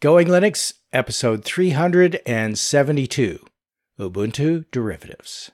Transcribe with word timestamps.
Going 0.00 0.28
Linux, 0.28 0.72
episode 0.94 1.44
372 1.44 3.44
Ubuntu 4.00 4.64
Derivatives. 4.72 5.50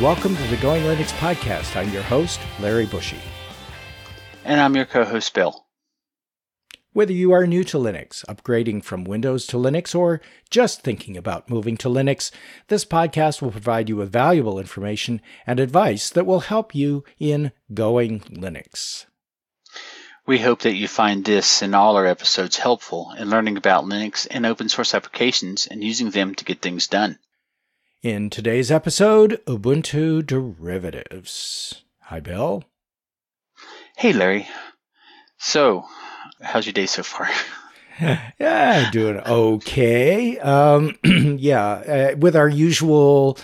Welcome 0.00 0.34
to 0.34 0.42
the 0.48 0.58
Going 0.60 0.82
Linux 0.82 1.12
podcast. 1.18 1.76
I'm 1.76 1.90
your 1.90 2.02
host, 2.02 2.40
Larry 2.58 2.86
Bouchard. 2.86 3.20
And 4.44 4.60
I'm 4.60 4.74
your 4.74 4.86
co 4.86 5.04
host, 5.04 5.32
Bill. 5.32 5.63
Whether 6.94 7.12
you 7.12 7.32
are 7.32 7.44
new 7.44 7.64
to 7.64 7.76
Linux, 7.76 8.24
upgrading 8.26 8.84
from 8.84 9.02
Windows 9.02 9.46
to 9.48 9.56
Linux, 9.56 9.96
or 9.96 10.20
just 10.48 10.82
thinking 10.82 11.16
about 11.16 11.50
moving 11.50 11.76
to 11.78 11.88
Linux, 11.88 12.30
this 12.68 12.84
podcast 12.84 13.42
will 13.42 13.50
provide 13.50 13.88
you 13.88 13.96
with 13.96 14.12
valuable 14.12 14.60
information 14.60 15.20
and 15.44 15.58
advice 15.58 16.08
that 16.10 16.24
will 16.24 16.38
help 16.38 16.72
you 16.72 17.02
in 17.18 17.50
going 17.74 18.20
Linux. 18.20 19.06
We 20.24 20.38
hope 20.38 20.60
that 20.60 20.76
you 20.76 20.86
find 20.86 21.24
this 21.24 21.62
and 21.62 21.74
all 21.74 21.96
our 21.96 22.06
episodes 22.06 22.58
helpful 22.58 23.12
in 23.18 23.28
learning 23.28 23.56
about 23.56 23.86
Linux 23.86 24.28
and 24.30 24.46
open 24.46 24.68
source 24.68 24.94
applications 24.94 25.66
and 25.66 25.82
using 25.82 26.10
them 26.10 26.36
to 26.36 26.44
get 26.44 26.62
things 26.62 26.86
done. 26.86 27.18
In 28.04 28.30
today's 28.30 28.70
episode, 28.70 29.40
Ubuntu 29.46 30.24
derivatives. 30.24 31.82
Hi, 32.02 32.20
Bill. 32.20 32.62
Hey, 33.96 34.12
Larry. 34.12 34.46
So, 35.38 35.86
how's 36.44 36.66
your 36.66 36.72
day 36.72 36.86
so 36.86 37.02
far? 37.02 37.28
yeah, 38.38 38.90
doing 38.90 39.18
okay. 39.18 40.38
Um, 40.38 40.96
yeah, 41.04 41.64
uh, 42.12 42.16
with 42.16 42.36
our 42.36 42.48
usual 42.48 43.38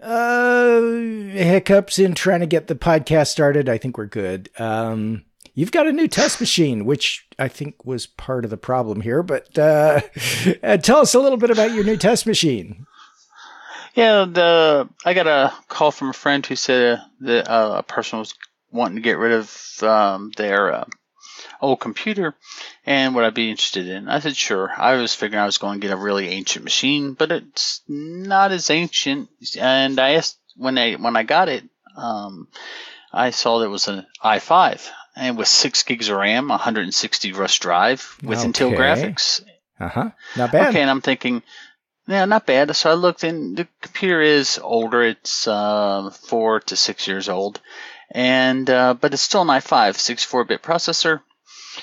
uh, 0.00 0.80
hiccups 0.80 1.98
in 1.98 2.14
trying 2.14 2.40
to 2.40 2.46
get 2.46 2.68
the 2.68 2.74
podcast 2.74 3.28
started, 3.28 3.68
I 3.68 3.78
think 3.78 3.98
we're 3.98 4.06
good. 4.06 4.50
Um, 4.58 5.24
you've 5.54 5.72
got 5.72 5.86
a 5.86 5.92
new 5.92 6.08
test 6.08 6.40
machine, 6.40 6.84
which 6.84 7.26
I 7.38 7.48
think 7.48 7.84
was 7.84 8.06
part 8.06 8.44
of 8.44 8.50
the 8.50 8.56
problem 8.56 9.00
here. 9.00 9.22
But 9.22 9.58
uh, 9.58 10.00
uh 10.62 10.76
tell 10.78 10.98
us 10.98 11.14
a 11.14 11.20
little 11.20 11.38
bit 11.38 11.50
about 11.50 11.72
your 11.72 11.84
new 11.84 11.96
test 11.96 12.26
machine. 12.26 12.86
Yeah, 13.94 14.26
the 14.26 14.88
I 15.04 15.14
got 15.14 15.26
a 15.26 15.52
call 15.66 15.90
from 15.90 16.10
a 16.10 16.12
friend 16.12 16.46
who 16.46 16.54
said 16.54 17.00
that 17.20 17.50
uh, 17.50 17.78
a 17.78 17.82
person 17.82 18.20
was 18.20 18.34
wanting 18.70 18.96
to 18.96 19.02
get 19.02 19.18
rid 19.18 19.32
of 19.32 19.82
um, 19.82 20.30
their 20.36 20.72
uh, 20.72 20.84
old 21.60 21.80
computer, 21.80 22.34
and 22.86 23.14
would 23.14 23.24
I 23.24 23.30
be 23.30 23.50
interested 23.50 23.88
in? 23.88 24.08
I 24.08 24.20
said 24.20 24.36
sure. 24.36 24.70
I 24.76 24.94
was 24.94 25.14
figuring 25.14 25.42
I 25.42 25.46
was 25.46 25.58
going 25.58 25.80
to 25.80 25.86
get 25.86 25.94
a 25.94 26.00
really 26.00 26.28
ancient 26.28 26.64
machine, 26.64 27.14
but 27.14 27.32
it's 27.32 27.82
not 27.88 28.52
as 28.52 28.70
ancient. 28.70 29.28
And 29.58 29.98
I 29.98 30.12
asked 30.12 30.38
when 30.56 30.78
I 30.78 30.94
when 30.94 31.16
I 31.16 31.22
got 31.22 31.48
it, 31.48 31.64
um, 31.96 32.48
I 33.12 33.30
saw 33.30 33.58
that 33.58 33.66
it 33.66 33.68
was 33.68 33.88
an 33.88 34.06
i5 34.22 34.88
and 35.16 35.36
with 35.36 35.48
six 35.48 35.82
gigs 35.82 36.08
of 36.08 36.16
RAM, 36.16 36.48
160 36.48 37.32
rust 37.32 37.60
drive 37.60 38.16
with 38.22 38.38
okay. 38.38 38.48
Intel 38.48 38.76
graphics. 38.76 39.42
Uh 39.80 39.88
huh. 39.88 40.10
Not 40.36 40.52
bad. 40.52 40.68
Okay, 40.68 40.80
and 40.80 40.90
I'm 40.90 41.00
thinking 41.00 41.42
yeah, 42.08 42.24
not 42.24 42.46
bad. 42.46 42.74
So 42.74 42.90
I 42.90 42.94
looked 42.94 43.22
in. 43.22 43.54
The 43.54 43.68
computer 43.82 44.22
is 44.22 44.58
older. 44.58 45.02
It's 45.02 45.46
uh, 45.46 46.10
four 46.10 46.60
to 46.60 46.74
six 46.74 47.06
years 47.06 47.28
old, 47.28 47.60
and 48.10 48.68
uh, 48.68 48.94
but 48.94 49.12
it's 49.12 49.22
still 49.22 49.42
an 49.42 49.48
i5 49.48 49.92
64-bit 49.92 50.62
processor. 50.62 51.20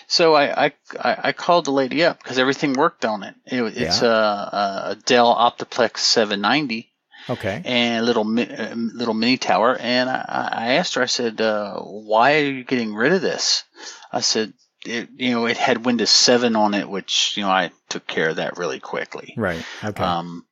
So 0.08 0.36
I, 0.36 0.66
I 0.66 0.74
I 1.04 1.32
called 1.32 1.66
the 1.66 1.72
lady 1.72 2.04
up 2.04 2.22
because 2.22 2.38
everything 2.38 2.74
worked 2.74 3.06
on 3.06 3.24
it. 3.24 3.36
it 3.46 3.62
it's 3.78 4.02
yeah. 4.02 4.08
a, 4.08 4.92
a, 4.92 4.98
Dell 5.06 5.34
Optiplex 5.34 6.00
790. 6.00 6.92
Okay. 7.28 7.62
And 7.66 8.04
a 8.04 8.06
little 8.06 8.28
uh, 8.40 8.76
little 8.76 9.16
mini 9.16 9.38
tower, 9.38 9.76
and 9.76 10.10
I, 10.10 10.50
I 10.52 10.72
asked 10.74 10.94
her. 10.94 11.02
I 11.02 11.08
said, 11.08 11.42
uh, 11.42 11.80
"Why 11.80 12.36
are 12.36 12.46
you 12.46 12.64
getting 12.64 12.94
rid 12.94 13.14
of 13.14 13.22
this?" 13.22 13.64
I 14.12 14.22
said, 14.22 14.54
it, 14.86 15.10
you 15.16 15.32
know, 15.32 15.46
it 15.46 15.58
had 15.58 15.86
Windows 15.86 16.10
7 16.10 16.56
on 16.56 16.74
it, 16.74 16.88
which, 16.88 17.36
you 17.36 17.44
know, 17.44 17.50
I 17.50 17.72
took 17.90 18.08
care 18.08 18.30
of 18.30 18.38
that 18.38 18.58
really 18.58 18.80
quickly. 18.80 19.34
Right. 19.36 19.64
Okay. 19.84 20.04
Um, 20.04 20.46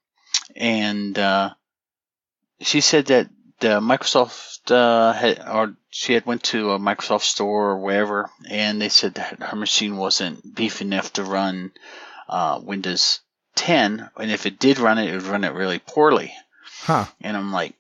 and, 0.56 1.18
uh, 1.18 1.54
she 2.60 2.82
said 2.82 3.08
that 3.08 3.30
the 3.60 3.80
Microsoft, 3.80 4.72
uh, 4.72 5.14
had, 5.14 5.48
or 5.48 5.76
she 5.90 6.14
had 6.14 6.26
went 6.26 6.44
to 6.44 6.72
a 6.72 6.80
Microsoft 6.80 7.24
store 7.24 7.72
or 7.72 7.80
wherever, 7.80 8.30
and 8.50 8.82
they 8.82 8.90
said 8.90 9.16
that 9.16 9.42
her 9.42 9.56
machine 9.56 9.98
wasn't 9.98 10.56
beefy 10.56 10.86
enough 10.86 11.14
to 11.14 11.24
run, 11.24 11.72
uh, 12.30 12.60
Windows 12.62 13.20
10, 13.56 14.10
and 14.18 14.32
if 14.32 14.46
it 14.46 14.60
did 14.60 14.80
run 14.80 14.98
it, 14.98 15.10
it 15.10 15.14
would 15.14 15.24
run 15.24 15.44
it 15.44 15.54
really 15.54 15.80
poorly. 15.80 16.34
Huh. 16.82 17.06
And 17.22 17.38
I'm 17.38 17.52
like, 17.54 17.76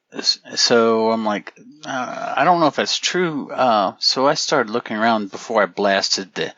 so 0.55 1.11
I'm 1.11 1.25
like, 1.25 1.53
uh, 1.85 2.33
I 2.37 2.43
don't 2.43 2.59
know 2.59 2.67
if 2.67 2.75
that's 2.75 2.97
true. 2.97 3.51
Uh, 3.51 3.95
so 3.99 4.27
I 4.27 4.35
started 4.35 4.71
looking 4.71 4.97
around 4.97 5.31
before 5.31 5.63
I 5.63 5.65
blasted 5.65 6.33
the 6.33 6.53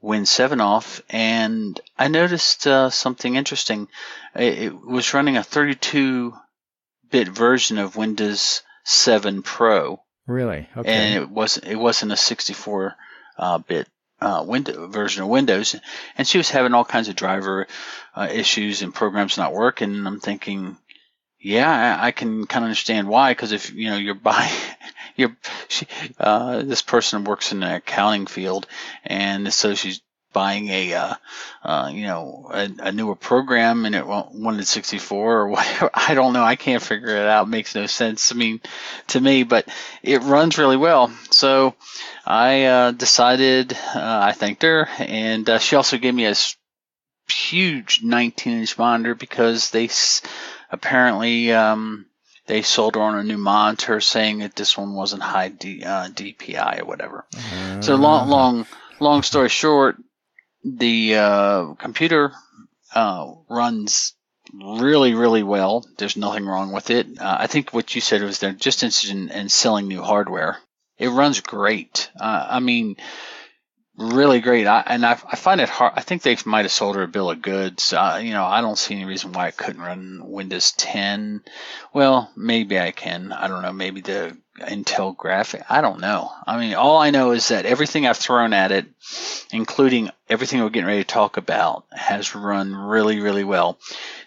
Win 0.00 0.26
7 0.26 0.60
off, 0.60 1.00
and 1.10 1.80
I 1.96 2.08
noticed 2.08 2.66
uh, 2.66 2.90
something 2.90 3.36
interesting. 3.36 3.88
It, 4.34 4.58
it, 4.58 4.84
was 4.84 5.14
running 5.14 5.36
a 5.36 5.44
32 5.44 6.34
bit 7.12 7.28
version 7.28 7.78
of 7.78 7.94
Windows 7.94 8.62
7 8.84 9.42
Pro. 9.42 10.02
Really? 10.26 10.68
Okay. 10.76 10.90
And 10.90 11.22
it 11.22 11.30
wasn't 11.30 11.66
it 11.66 11.76
wasn't 11.76 12.12
a 12.12 12.16
64 12.16 12.94
uh, 13.38 13.58
bit 13.58 13.88
uh, 14.20 14.44
window 14.46 14.86
version 14.88 15.22
of 15.22 15.28
Windows, 15.28 15.76
and 16.16 16.26
she 16.26 16.38
was 16.38 16.50
having 16.50 16.74
all 16.74 16.84
kinds 16.84 17.08
of 17.08 17.16
driver 17.16 17.66
uh, 18.14 18.28
issues 18.30 18.82
and 18.82 18.94
programs 18.94 19.36
not 19.36 19.52
working. 19.52 19.90
And 19.94 20.06
I'm 20.06 20.20
thinking, 20.20 20.76
yeah, 21.40 21.98
I, 22.00 22.12
can 22.12 22.46
kind 22.46 22.64
of 22.64 22.68
understand 22.68 23.08
why. 23.08 23.32
Because 23.32 23.50
if 23.52 23.74
you 23.74 23.90
know 23.90 23.96
you're 23.96 24.14
buying, 24.30 24.52
you're 25.16 25.36
she, 25.68 25.86
uh, 26.18 26.62
this 26.62 26.82
person 26.82 27.24
works 27.24 27.52
in 27.52 27.60
the 27.60 27.76
accounting 27.76 28.26
field, 28.26 28.66
and 29.04 29.52
so 29.52 29.74
she's 29.74 30.00
buying 30.32 30.68
a 30.68 30.94
uh, 30.94 31.14
uh, 31.62 31.90
you 31.92 32.02
know 32.02 32.48
a, 32.52 32.68
a, 32.78 32.92
newer 32.92 33.14
program 33.14 33.84
and 33.84 33.94
it 33.94 34.06
wanted 34.06 34.66
64 34.66 35.40
or 35.40 35.48
whatever. 35.50 35.90
I 35.92 36.14
don't 36.14 36.32
know. 36.32 36.44
I 36.44 36.56
can't 36.56 36.82
figure 36.82 37.16
it 37.16 37.26
out. 37.26 37.46
It 37.46 37.50
makes 37.50 37.74
no 37.74 37.86
sense. 37.86 38.32
I 38.32 38.34
mean, 38.34 38.60
to 39.08 39.20
me, 39.20 39.42
but 39.42 39.66
it 40.02 40.22
runs 40.22 40.58
really 40.58 40.76
well. 40.76 41.12
So 41.30 41.74
I 42.24 42.64
uh, 42.64 42.90
decided. 42.92 43.72
Uh, 43.72 44.20
I 44.24 44.32
thanked 44.32 44.62
her, 44.62 44.88
and 44.98 45.48
uh, 45.48 45.58
she 45.58 45.76
also 45.76 45.98
gave 45.98 46.14
me 46.14 46.26
a 46.26 46.34
huge 47.30 48.02
19 48.02 48.60
inch 48.60 48.78
monitor 48.78 49.14
because 49.14 49.70
they 49.70 49.88
apparently 50.70 51.52
um, 51.52 52.06
they 52.46 52.62
sold 52.62 52.96
her 52.96 53.02
on 53.02 53.18
a 53.18 53.22
new 53.22 53.38
monitor 53.38 54.00
saying 54.00 54.40
that 54.40 54.56
this 54.56 54.76
one 54.76 54.94
wasn't 54.94 55.22
high 55.22 55.48
D, 55.48 55.82
uh, 55.84 56.08
DPI 56.08 56.80
or 56.80 56.84
whatever. 56.84 57.24
Uh, 57.34 57.80
so 57.80 57.94
long, 57.94 58.28
long, 58.28 58.66
long 59.00 59.22
story 59.22 59.48
short, 59.48 59.96
the 60.64 61.16
uh, 61.16 61.74
computer 61.74 62.32
uh, 62.94 63.32
runs 63.48 64.14
really, 64.52 65.14
really 65.14 65.42
well. 65.42 65.86
There's 65.98 66.16
nothing 66.16 66.46
wrong 66.46 66.72
with 66.72 66.90
it. 66.90 67.06
Uh, 67.18 67.36
I 67.40 67.46
think 67.46 67.72
what 67.72 67.94
you 67.94 68.00
said 68.00 68.22
was 68.22 68.38
they're 68.38 68.52
just 68.52 68.82
interested 68.82 69.10
in, 69.10 69.30
in 69.30 69.48
selling 69.48 69.88
new 69.88 70.02
hardware. 70.02 70.58
It 70.98 71.08
runs 71.08 71.40
great. 71.40 72.10
Uh, 72.18 72.46
I 72.50 72.60
mean, 72.60 72.96
really 73.96 74.40
great. 74.40 74.66
I, 74.66 74.82
and 74.86 75.04
I, 75.04 75.12
I, 75.12 75.36
find 75.36 75.60
it 75.60 75.68
hard. 75.68 75.92
I 75.96 76.00
think 76.00 76.22
they 76.22 76.36
might 76.44 76.64
have 76.64 76.72
sold 76.72 76.96
her 76.96 77.02
a 77.02 77.08
bill 77.08 77.30
of 77.30 77.42
goods. 77.42 77.92
Uh, 77.92 78.20
you 78.22 78.30
know, 78.30 78.44
I 78.44 78.60
don't 78.60 78.78
see 78.78 78.94
any 78.94 79.04
reason 79.04 79.32
why 79.32 79.46
I 79.46 79.50
couldn't 79.50 79.82
run 79.82 80.20
Windows 80.24 80.72
10. 80.72 81.42
Well, 81.92 82.30
maybe 82.36 82.78
I 82.78 82.90
can. 82.90 83.32
I 83.32 83.48
don't 83.48 83.62
know. 83.62 83.72
Maybe 83.72 84.00
the 84.00 84.36
Intel 84.60 85.16
graphic. 85.16 85.62
I 85.68 85.80
don't 85.80 86.00
know. 86.00 86.30
I 86.46 86.58
mean, 86.58 86.74
all 86.74 86.98
I 86.98 87.10
know 87.10 87.32
is 87.32 87.48
that 87.48 87.66
everything 87.66 88.06
I've 88.06 88.16
thrown 88.16 88.52
at 88.52 88.72
it, 88.72 88.86
including 89.52 90.10
everything 90.28 90.60
we're 90.60 90.70
getting 90.70 90.86
ready 90.86 91.02
to 91.02 91.08
talk 91.08 91.36
about, 91.36 91.84
has 91.90 92.34
run 92.34 92.74
really, 92.74 93.20
really 93.20 93.44
well. 93.44 93.78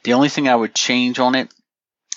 The 0.04 0.14
only 0.14 0.30
thing 0.30 0.48
I 0.48 0.56
would 0.56 0.76
change 0.76 1.20
on 1.20 1.36
it 1.36 1.52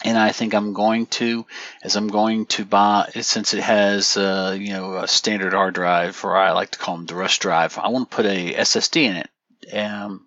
and 0.05 0.17
I 0.17 0.33
think 0.33 0.55
I'm 0.55 0.73
going 0.73 1.07
to, 1.07 1.45
as 1.83 1.97
I'm 1.97 2.09
going 2.09 2.47
to 2.47 2.65
buy, 2.65 3.11
since 3.21 3.55
it 3.55 3.63
has, 3.63 4.17
uh, 4.17 4.57
you 4.59 4.73
know, 4.73 4.97
a 4.97 5.09
standard 5.09 5.53
hard 5.53 5.75
drive, 5.75 6.25
or 6.25 6.37
I 6.37 6.53
like 6.53 6.71
to 6.73 6.79
call 6.79 6.97
them 6.97 7.07
the 7.07 7.17
rust 7.17 7.41
drive, 7.41 7.79
I 7.79 7.89
want 7.89 8.11
to 8.11 8.17
put 8.17 8.27
a 8.27 8.55
SSD 8.55 9.03
in 9.03 9.17
it. 9.17 9.31
Um, 9.77 10.27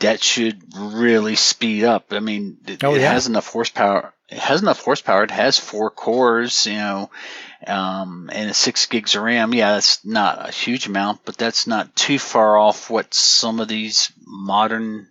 that 0.00 0.22
should 0.22 0.62
really 0.76 1.36
speed 1.36 1.84
up. 1.84 2.12
I 2.12 2.20
mean, 2.20 2.58
it, 2.66 2.84
oh, 2.84 2.94
yeah. 2.94 3.00
it 3.00 3.12
has 3.12 3.26
enough 3.26 3.48
horsepower. 3.48 4.12
It 4.28 4.38
has 4.38 4.62
enough 4.62 4.82
horsepower. 4.82 5.24
It 5.24 5.30
has 5.30 5.58
four 5.58 5.90
cores, 5.90 6.66
you 6.66 6.74
know, 6.74 7.10
um, 7.66 8.30
and 8.32 8.54
six 8.54 8.86
gigs 8.86 9.14
of 9.14 9.22
RAM. 9.22 9.54
Yeah, 9.54 9.72
that's 9.72 10.04
not 10.04 10.48
a 10.48 10.52
huge 10.52 10.86
amount, 10.86 11.20
but 11.24 11.36
that's 11.36 11.66
not 11.66 11.94
too 11.96 12.18
far 12.18 12.56
off 12.56 12.90
what 12.90 13.12
some 13.12 13.60
of 13.60 13.68
these 13.68 14.12
modern 14.24 15.08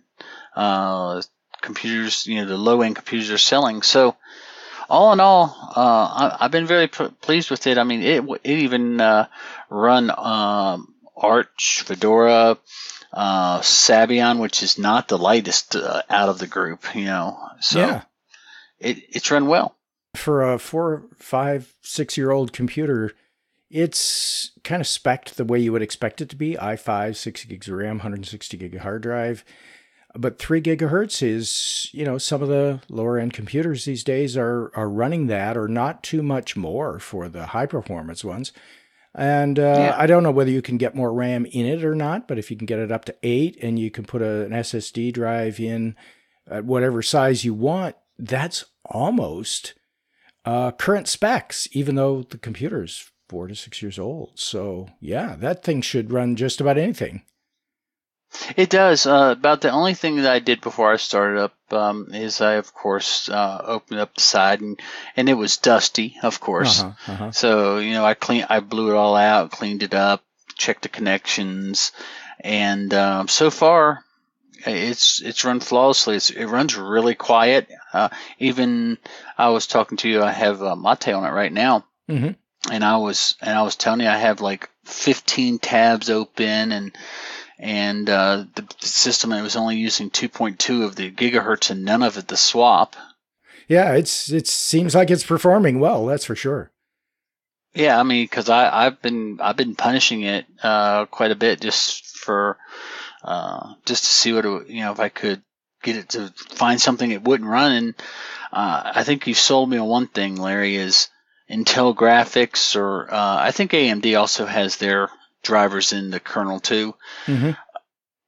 uh, 0.56 1.22
computers, 1.60 2.26
you 2.26 2.36
know, 2.36 2.46
the 2.46 2.56
low 2.56 2.82
end 2.82 2.96
computers 2.96 3.30
are 3.30 3.38
selling. 3.38 3.82
So, 3.82 4.16
all 4.88 5.12
in 5.12 5.20
all, 5.20 5.56
uh, 5.76 6.36
I, 6.40 6.44
have 6.44 6.50
been 6.50 6.66
very 6.66 6.88
p- 6.88 7.08
pleased 7.20 7.50
with 7.50 7.66
it. 7.66 7.78
I 7.78 7.84
mean, 7.84 8.02
it 8.02 8.24
it 8.44 8.58
even 8.58 9.00
uh, 9.00 9.26
run 9.68 10.10
um, 10.10 10.94
Arch, 11.16 11.84
Fedora, 11.86 12.58
uh, 13.12 13.60
Sabayon, 13.60 14.40
which 14.40 14.62
is 14.62 14.78
not 14.78 15.08
the 15.08 15.18
lightest 15.18 15.76
uh, 15.76 16.02
out 16.10 16.28
of 16.28 16.38
the 16.38 16.46
group, 16.46 16.94
you 16.94 17.04
know. 17.04 17.38
So, 17.60 17.78
yeah. 17.78 18.02
it 18.78 18.98
it's 19.10 19.30
run 19.30 19.46
well. 19.46 19.76
For 20.16 20.52
a 20.52 20.58
four, 20.58 21.04
five, 21.16 21.72
six 21.82 22.16
year 22.16 22.32
old 22.32 22.52
computer, 22.52 23.12
it's 23.70 24.50
kind 24.64 24.80
of 24.80 24.88
spec'd 24.88 25.36
the 25.36 25.44
way 25.44 25.60
you 25.60 25.72
would 25.72 25.82
expect 25.82 26.20
it 26.20 26.28
to 26.30 26.36
be 26.36 26.56
i5, 26.56 27.14
6 27.14 27.44
gigs 27.44 27.68
of 27.68 27.74
RAM, 27.74 27.98
160 27.98 28.56
gig 28.56 28.78
hard 28.78 29.02
drive. 29.02 29.44
But 30.14 30.38
3 30.38 30.60
gigahertz 30.60 31.22
is, 31.22 31.88
you 31.92 32.04
know, 32.04 32.18
some 32.18 32.42
of 32.42 32.48
the 32.48 32.80
lower 32.88 33.18
end 33.18 33.32
computers 33.32 33.84
these 33.84 34.02
days 34.02 34.36
are, 34.36 34.72
are 34.74 34.88
running 34.88 35.28
that 35.28 35.56
or 35.56 35.68
not 35.68 36.02
too 36.02 36.22
much 36.22 36.56
more 36.56 36.98
for 36.98 37.28
the 37.28 37.46
high 37.46 37.66
performance 37.66 38.24
ones. 38.24 38.52
And 39.14 39.58
uh, 39.58 39.62
yeah. 39.62 39.94
I 39.96 40.06
don't 40.06 40.22
know 40.22 40.30
whether 40.30 40.50
you 40.50 40.62
can 40.62 40.78
get 40.78 40.94
more 40.94 41.12
RAM 41.12 41.46
in 41.46 41.66
it 41.66 41.84
or 41.84 41.94
not, 41.94 42.28
but 42.28 42.38
if 42.38 42.50
you 42.50 42.56
can 42.56 42.66
get 42.66 42.78
it 42.78 42.92
up 42.92 43.04
to 43.06 43.16
eight 43.22 43.56
and 43.62 43.78
you 43.78 43.90
can 43.90 44.04
put 44.04 44.22
a, 44.22 44.44
an 44.44 44.50
SSD 44.50 45.12
drive 45.12 45.58
in 45.60 45.96
at 46.48 46.64
whatever 46.64 47.02
size 47.02 47.44
you 47.44 47.54
want, 47.54 47.96
that's 48.18 48.64
almost 48.84 49.74
uh, 50.44 50.70
current 50.72 51.08
specs, 51.08 51.68
even 51.72 51.94
though 51.94 52.22
the 52.22 52.38
computer 52.38 52.82
is 52.82 53.10
four 53.28 53.46
to 53.46 53.54
six 53.54 53.82
years 53.82 53.98
old. 53.98 54.32
So, 54.34 54.88
yeah, 55.00 55.36
that 55.38 55.62
thing 55.62 55.82
should 55.82 56.12
run 56.12 56.36
just 56.36 56.60
about 56.60 56.78
anything. 56.78 57.22
It 58.56 58.70
does. 58.70 59.06
Uh, 59.06 59.34
about 59.36 59.60
the 59.60 59.70
only 59.70 59.94
thing 59.94 60.16
that 60.16 60.32
I 60.32 60.38
did 60.38 60.60
before 60.60 60.92
I 60.92 60.96
started 60.96 61.40
up 61.40 61.54
um, 61.72 62.08
is 62.12 62.40
I, 62.40 62.54
of 62.54 62.72
course, 62.72 63.28
uh, 63.28 63.62
opened 63.64 64.00
up 64.00 64.14
the 64.14 64.20
side 64.20 64.60
and, 64.60 64.80
and 65.16 65.28
it 65.28 65.34
was 65.34 65.56
dusty, 65.56 66.16
of 66.22 66.40
course. 66.40 66.82
Uh-huh, 66.82 67.12
uh-huh. 67.12 67.30
So 67.32 67.78
you 67.78 67.92
know, 67.92 68.04
I 68.04 68.14
clean, 68.14 68.46
I 68.48 68.60
blew 68.60 68.90
it 68.90 68.96
all 68.96 69.16
out, 69.16 69.50
cleaned 69.50 69.82
it 69.82 69.94
up, 69.94 70.22
checked 70.56 70.82
the 70.82 70.88
connections, 70.88 71.92
and 72.38 72.92
um, 72.94 73.28
so 73.28 73.50
far, 73.50 74.04
it's 74.66 75.20
it's 75.22 75.44
run 75.44 75.60
flawlessly. 75.60 76.16
It's, 76.16 76.30
it 76.30 76.46
runs 76.46 76.76
really 76.76 77.14
quiet. 77.14 77.68
Uh, 77.92 78.10
even 78.38 78.98
I 79.36 79.48
was 79.48 79.66
talking 79.66 79.98
to 79.98 80.08
you. 80.08 80.22
I 80.22 80.32
have 80.32 80.60
a 80.62 80.76
Mate 80.76 81.08
on 81.08 81.24
it 81.24 81.32
right 81.32 81.52
now, 81.52 81.84
mm-hmm. 82.08 82.32
and 82.72 82.84
I 82.84 82.96
was 82.98 83.36
and 83.40 83.58
I 83.58 83.62
was 83.62 83.76
telling 83.76 84.00
you 84.00 84.08
I 84.08 84.16
have 84.16 84.40
like 84.40 84.68
15 84.84 85.58
tabs 85.58 86.10
open 86.10 86.72
and 86.72 86.96
and 87.60 88.08
uh, 88.08 88.44
the, 88.54 88.66
system 88.78 89.32
it 89.32 89.42
was 89.42 89.54
only 89.54 89.76
using 89.76 90.10
2.2 90.10 90.82
of 90.82 90.96
the 90.96 91.10
gigahertz 91.10 91.70
and 91.70 91.84
none 91.84 92.02
of 92.02 92.16
it 92.16 92.26
the 92.26 92.36
swap. 92.36 92.96
Yeah, 93.68 93.92
it's 93.92 94.32
it 94.32 94.48
seems 94.48 94.94
like 94.94 95.10
it's 95.10 95.24
performing 95.24 95.78
well. 95.78 96.06
That's 96.06 96.24
for 96.24 96.34
sure. 96.34 96.72
Yeah, 97.74 98.00
I 98.00 98.02
mean, 98.02 98.24
because 98.24 98.48
I 98.48 98.86
I've 98.86 99.00
been 99.02 99.38
I've 99.40 99.56
been 99.56 99.76
punishing 99.76 100.22
it 100.22 100.46
uh, 100.62 101.04
quite 101.06 101.30
a 101.30 101.36
bit 101.36 101.60
just 101.60 102.16
for 102.16 102.56
uh, 103.22 103.74
just 103.84 104.04
to 104.04 104.10
see 104.10 104.32
what 104.32 104.46
it, 104.46 104.68
you 104.68 104.80
know 104.80 104.92
if 104.92 104.98
I 104.98 105.10
could 105.10 105.42
get 105.82 105.96
it 105.96 106.08
to 106.10 106.32
find 106.48 106.80
something 106.80 107.10
it 107.10 107.22
wouldn't 107.22 107.48
run. 107.48 107.72
And 107.72 107.94
uh, 108.52 108.92
I 108.96 109.04
think 109.04 109.26
you 109.26 109.34
sold 109.34 109.70
me 109.70 109.76
on 109.76 109.86
one 109.86 110.08
thing, 110.08 110.36
Larry, 110.36 110.76
is 110.76 111.08
Intel 111.50 111.94
graphics, 111.94 112.74
or 112.74 113.12
uh, 113.12 113.36
I 113.38 113.50
think 113.50 113.72
AMD 113.72 114.18
also 114.18 114.46
has 114.46 114.76
their 114.78 115.10
drivers 115.42 115.92
in 115.92 116.10
the 116.10 116.20
kernel 116.20 116.60
too. 116.60 116.94
Mm-hmm. 117.26 117.50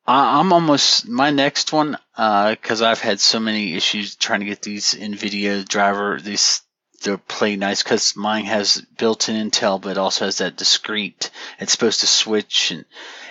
I, 0.06 0.40
am 0.40 0.52
almost 0.52 1.08
my 1.08 1.30
next 1.30 1.72
one 1.72 1.96
because 2.14 2.82
uh, 2.82 2.86
I've 2.86 3.00
had 3.00 3.20
so 3.20 3.38
many 3.38 3.74
issues 3.74 4.16
trying 4.16 4.40
to 4.40 4.46
get 4.46 4.62
these 4.62 4.94
NVIDIA 4.94 5.66
driver 5.66 6.18
these 6.20 6.62
to 7.02 7.18
play 7.18 7.56
nice 7.56 7.82
because 7.82 8.16
mine 8.16 8.44
has 8.44 8.80
built-in 8.96 9.50
Intel, 9.50 9.80
but 9.80 9.98
also 9.98 10.24
has 10.24 10.38
that 10.38 10.56
discrete. 10.56 11.30
It's 11.58 11.72
supposed 11.72 12.00
to 12.00 12.06
switch, 12.06 12.70
and 12.70 12.84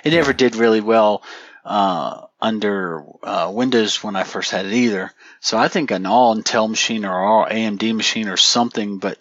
it 0.04 0.12
never 0.12 0.34
did 0.34 0.56
really 0.56 0.82
well 0.82 1.24
uh, 1.64 2.26
under 2.40 3.04
uh, 3.24 3.52
Windows 3.54 4.04
when 4.04 4.16
I 4.16 4.24
first 4.24 4.52
had 4.52 4.66
it 4.66 4.74
either. 4.74 5.12
So 5.40 5.58
I 5.58 5.68
think 5.68 5.92
an 5.92 6.06
all 6.06 6.36
Intel 6.36 6.70
machine 6.70 7.06
or 7.06 7.20
all 7.20 7.46
AMD 7.46 7.96
machine 7.96 8.28
or 8.28 8.38
something, 8.38 8.98
but 8.98 9.18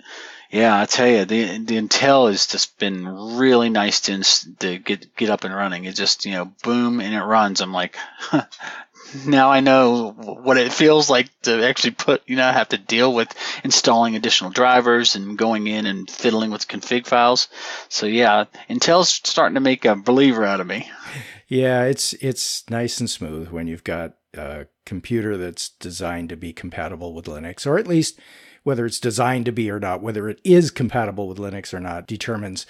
yeah, 0.50 0.80
I 0.80 0.86
tell 0.86 1.06
you, 1.06 1.24
the 1.24 1.58
the 1.58 1.76
Intel 1.80 2.28
has 2.28 2.46
just 2.48 2.76
been 2.78 3.06
really 3.36 3.70
nice 3.70 4.00
to, 4.00 4.22
to 4.58 4.78
get 4.78 5.14
get 5.16 5.30
up 5.30 5.44
and 5.44 5.54
running. 5.54 5.84
It 5.84 5.94
just 5.94 6.26
you 6.26 6.32
know, 6.32 6.52
boom, 6.64 7.00
and 7.00 7.14
it 7.14 7.22
runs. 7.22 7.60
I'm 7.60 7.72
like, 7.72 7.96
now 9.26 9.50
I 9.50 9.60
know 9.60 10.10
what 10.10 10.56
it 10.56 10.72
feels 10.72 11.08
like 11.08 11.28
to 11.42 11.64
actually 11.64 11.92
put. 11.92 12.22
You 12.26 12.34
know, 12.34 12.50
have 12.50 12.70
to 12.70 12.78
deal 12.78 13.14
with 13.14 13.32
installing 13.62 14.16
additional 14.16 14.50
drivers 14.50 15.14
and 15.14 15.38
going 15.38 15.68
in 15.68 15.86
and 15.86 16.10
fiddling 16.10 16.50
with 16.50 16.66
config 16.66 17.06
files. 17.06 17.46
So 17.88 18.06
yeah, 18.06 18.46
Intel's 18.68 19.08
starting 19.08 19.54
to 19.54 19.60
make 19.60 19.84
a 19.84 19.94
believer 19.94 20.44
out 20.44 20.60
of 20.60 20.66
me. 20.66 20.90
Yeah, 21.46 21.84
it's 21.84 22.12
it's 22.14 22.68
nice 22.68 22.98
and 22.98 23.08
smooth 23.08 23.50
when 23.50 23.68
you've 23.68 23.84
got 23.84 24.14
a 24.34 24.66
computer 24.84 25.36
that's 25.36 25.68
designed 25.68 26.28
to 26.30 26.36
be 26.36 26.52
compatible 26.52 27.14
with 27.14 27.26
Linux, 27.26 27.68
or 27.68 27.78
at 27.78 27.86
least 27.86 28.18
whether 28.62 28.86
it's 28.86 29.00
designed 29.00 29.46
to 29.46 29.52
be 29.52 29.70
or 29.70 29.80
not, 29.80 30.02
whether 30.02 30.28
it 30.28 30.40
is 30.44 30.70
compatible 30.70 31.28
with 31.28 31.38
Linux 31.38 31.72
or 31.72 31.80
not, 31.80 32.06
determines 32.06 32.66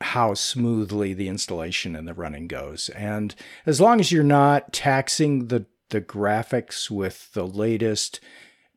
how 0.00 0.34
smoothly 0.34 1.14
the 1.14 1.28
installation 1.28 1.96
and 1.96 2.06
the 2.06 2.14
running 2.14 2.46
goes. 2.46 2.88
And 2.90 3.34
as 3.64 3.80
long 3.80 4.00
as 4.00 4.12
you're 4.12 4.22
not 4.22 4.72
taxing 4.72 5.48
the, 5.48 5.66
the 5.90 6.00
graphics 6.00 6.90
with 6.90 7.32
the 7.32 7.46
latest 7.46 8.20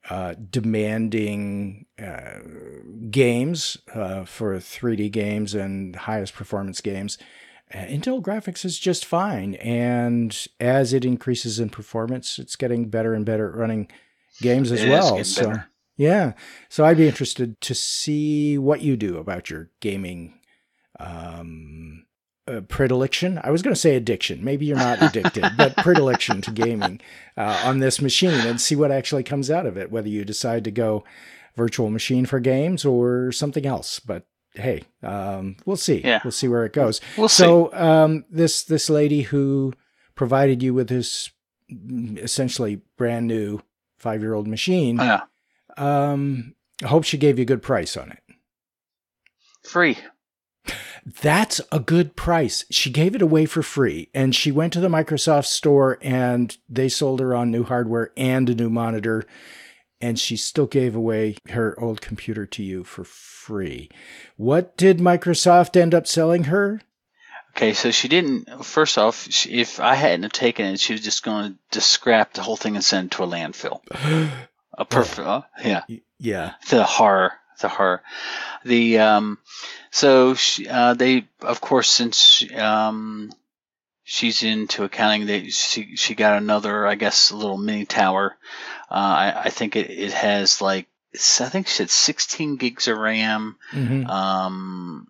uh, 0.10 0.36
demanding 0.50 1.86
uh, 2.02 2.40
games 3.12 3.78
uh, 3.94 4.24
for 4.24 4.56
3D 4.56 5.12
games 5.12 5.54
and 5.54 5.96
highest 5.96 6.34
performance 6.34 6.80
games, 6.80 7.18
uh, 7.74 7.80
Intel 7.80 8.22
graphics 8.22 8.64
is 8.64 8.80
just 8.80 9.06
fine. 9.06 9.56
And 9.56 10.48
as 10.60 10.94
it 10.94 11.06
increases 11.06 11.60
in 11.60 11.70
performance, 11.70 12.40
it's 12.40 12.56
getting 12.56 12.90
better 12.90 13.14
and 13.14 13.26
better 13.26 13.50
at 13.50 13.56
running 13.56 13.90
games 14.42 14.72
as 14.72 14.84
it 14.84 14.90
well. 14.90 15.24
So, 15.24 15.50
better. 15.50 15.69
Yeah. 16.00 16.32
So 16.70 16.86
I'd 16.86 16.96
be 16.96 17.10
interested 17.10 17.60
to 17.60 17.76
see 17.76 18.58
what 18.58 18.82
you 18.82 18.96
do 18.96 19.18
about 19.18 19.50
your 19.50 19.70
gaming 19.82 20.40
um, 20.98 22.06
uh, 22.48 22.62
predilection. 22.62 23.38
I 23.44 23.52
was 23.52 23.62
going 23.62 23.74
to 23.74 23.80
say 23.80 23.98
addiction. 23.98 24.42
Maybe 24.42 24.66
you're 24.66 24.78
not 24.78 25.04
addicted, 25.04 25.52
but 25.58 25.76
predilection 25.76 26.42
to 26.44 26.52
gaming 26.52 27.02
uh, 27.36 27.64
on 27.66 27.80
this 27.80 28.02
machine 28.02 28.48
and 28.48 28.62
see 28.62 28.78
what 28.78 28.92
actually 28.92 29.24
comes 29.24 29.52
out 29.52 29.66
of 29.66 29.76
it, 29.76 29.92
whether 29.92 30.08
you 30.08 30.24
decide 30.24 30.64
to 30.64 30.72
go 30.72 31.04
virtual 31.58 31.90
machine 31.90 32.26
for 32.26 32.40
games 32.40 32.86
or 32.86 33.34
something 33.34 33.66
else. 33.66 34.00
But 34.00 34.26
hey, 34.54 34.84
um, 35.04 35.58
we'll 35.66 35.76
see. 35.76 36.00
Yeah. 36.02 36.22
We'll 36.24 36.32
see 36.32 36.48
where 36.48 36.64
it 36.64 36.72
goes. 36.72 37.02
We'll 37.18 37.28
so, 37.28 37.74
um, 37.74 38.24
this 38.32 38.64
this 38.64 38.90
lady 38.90 39.24
who 39.24 39.74
provided 40.16 40.64
you 40.64 40.74
with 40.74 40.88
this 40.88 41.30
essentially 42.16 42.82
brand 42.96 43.28
new 43.28 43.60
five 43.98 44.22
year 44.22 44.34
old 44.34 44.48
machine. 44.48 44.96
Yeah. 44.96 45.24
Um, 45.80 46.56
I 46.84 46.88
hope 46.88 47.06
she 47.06 47.18
gave 47.18 47.40
you 47.40 47.44
a 47.44 47.46
good 47.46 47.64
price 47.64 47.96
on 47.98 48.12
it. 48.12 48.24
Free. 49.64 49.98
That's 51.22 51.62
a 51.72 51.80
good 51.80 52.16
price. 52.16 52.66
She 52.70 52.90
gave 52.90 53.16
it 53.16 53.22
away 53.22 53.46
for 53.46 53.64
free 53.64 54.10
and 54.14 54.36
she 54.36 54.52
went 54.52 54.74
to 54.74 54.82
the 54.82 54.90
Microsoft 54.90 55.46
store 55.46 55.98
and 56.02 56.56
they 56.68 56.90
sold 56.90 57.22
her 57.22 57.34
on 57.34 57.50
new 57.50 57.64
hardware 57.64 58.12
and 58.18 58.50
a 58.50 58.56
new 58.56 58.70
monitor 58.70 59.26
and 60.02 60.20
she 60.20 60.38
still 60.38 60.66
gave 60.66 60.96
away 60.96 61.38
her 61.50 61.80
old 61.80 62.02
computer 62.02 62.46
to 62.46 62.64
you 62.64 62.84
for 62.84 63.04
free. 63.04 63.90
What 64.36 64.78
did 64.78 65.00
Microsoft 65.00 65.76
end 65.76 65.96
up 65.96 66.08
selling 66.08 66.46
her? 66.46 66.82
Okay, 67.56 67.74
so 67.74 67.92
she 67.92 68.08
didn't. 68.08 68.64
First 68.64 68.98
off, 68.98 69.28
she, 69.32 69.50
if 69.50 69.80
I 69.80 69.96
hadn't 69.96 70.24
have 70.24 70.32
taken 70.32 70.68
it, 70.68 70.80
she 70.80 70.94
was 70.94 71.02
just 71.02 71.24
going 71.24 71.58
to 71.72 71.82
scrap 71.82 72.34
the 72.34 72.44
whole 72.44 72.56
thing 72.56 72.76
and 72.76 72.84
send 72.84 73.08
it 73.08 73.12
to 73.14 73.24
a 73.24 73.28
landfill. 73.28 73.82
A 74.80 74.86
perfect, 74.86 75.28
oh. 75.28 75.44
yeah, 75.64 75.84
yeah. 76.18 76.54
The 76.70 76.86
horror, 76.86 77.34
the 77.60 77.68
horror. 77.68 78.02
The 78.64 79.00
um, 79.00 79.38
so 79.92 80.36
she, 80.36 80.70
uh, 80.70 80.94
they, 80.94 81.28
of 81.42 81.60
course, 81.60 81.92
since 81.92 82.44
um, 82.56 83.30
she's 84.06 84.42
into 84.42 84.86
accounting, 84.86 85.26
they 85.26 85.50
she 85.50 85.98
she 85.98 86.16
got 86.16 86.42
another, 86.42 86.88
I 86.88 86.96
guess, 86.96 87.32
a 87.32 87.36
little 87.36 87.58
mini 87.58 87.86
tower. 87.86 88.38
Uh, 88.90 88.94
I, 88.94 89.42
I 89.46 89.50
think 89.50 89.76
it, 89.76 89.90
it 89.90 90.14
has 90.14 90.62
like 90.62 90.88
I 91.14 91.50
think 91.50 91.68
she 91.68 91.74
said 91.74 91.90
16 91.90 92.56
gigs 92.56 92.88
of 92.88 92.98
RAM, 92.98 93.58
mm-hmm. 93.72 94.10
um, 94.10 95.08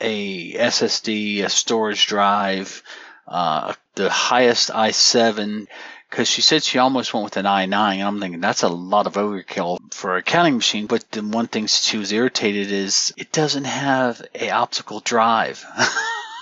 a 0.00 0.52
SSD, 0.52 1.44
a 1.44 1.48
storage 1.48 2.06
drive, 2.06 2.82
uh, 3.26 3.74
the 3.94 4.10
highest 4.10 4.70
i7 4.70 5.66
because 6.10 6.28
she 6.28 6.42
said 6.42 6.62
she 6.64 6.78
almost 6.78 7.14
went 7.14 7.24
with 7.24 7.36
an 7.36 7.46
i9, 7.46 7.72
and 7.72 8.02
I'm 8.02 8.20
thinking 8.20 8.40
that's 8.40 8.64
a 8.64 8.68
lot 8.68 9.06
of 9.06 9.14
overkill 9.14 9.78
for 9.94 10.16
a 10.16 10.22
counting 10.22 10.56
machine. 10.56 10.86
But 10.86 11.08
the 11.12 11.22
one 11.22 11.46
thing 11.46 11.68
she 11.68 11.98
was 11.98 12.10
irritated 12.10 12.72
is 12.72 13.14
it 13.16 13.30
doesn't 13.30 13.64
have 13.64 14.20
a 14.34 14.50
optical 14.50 14.98
drive. 15.00 15.64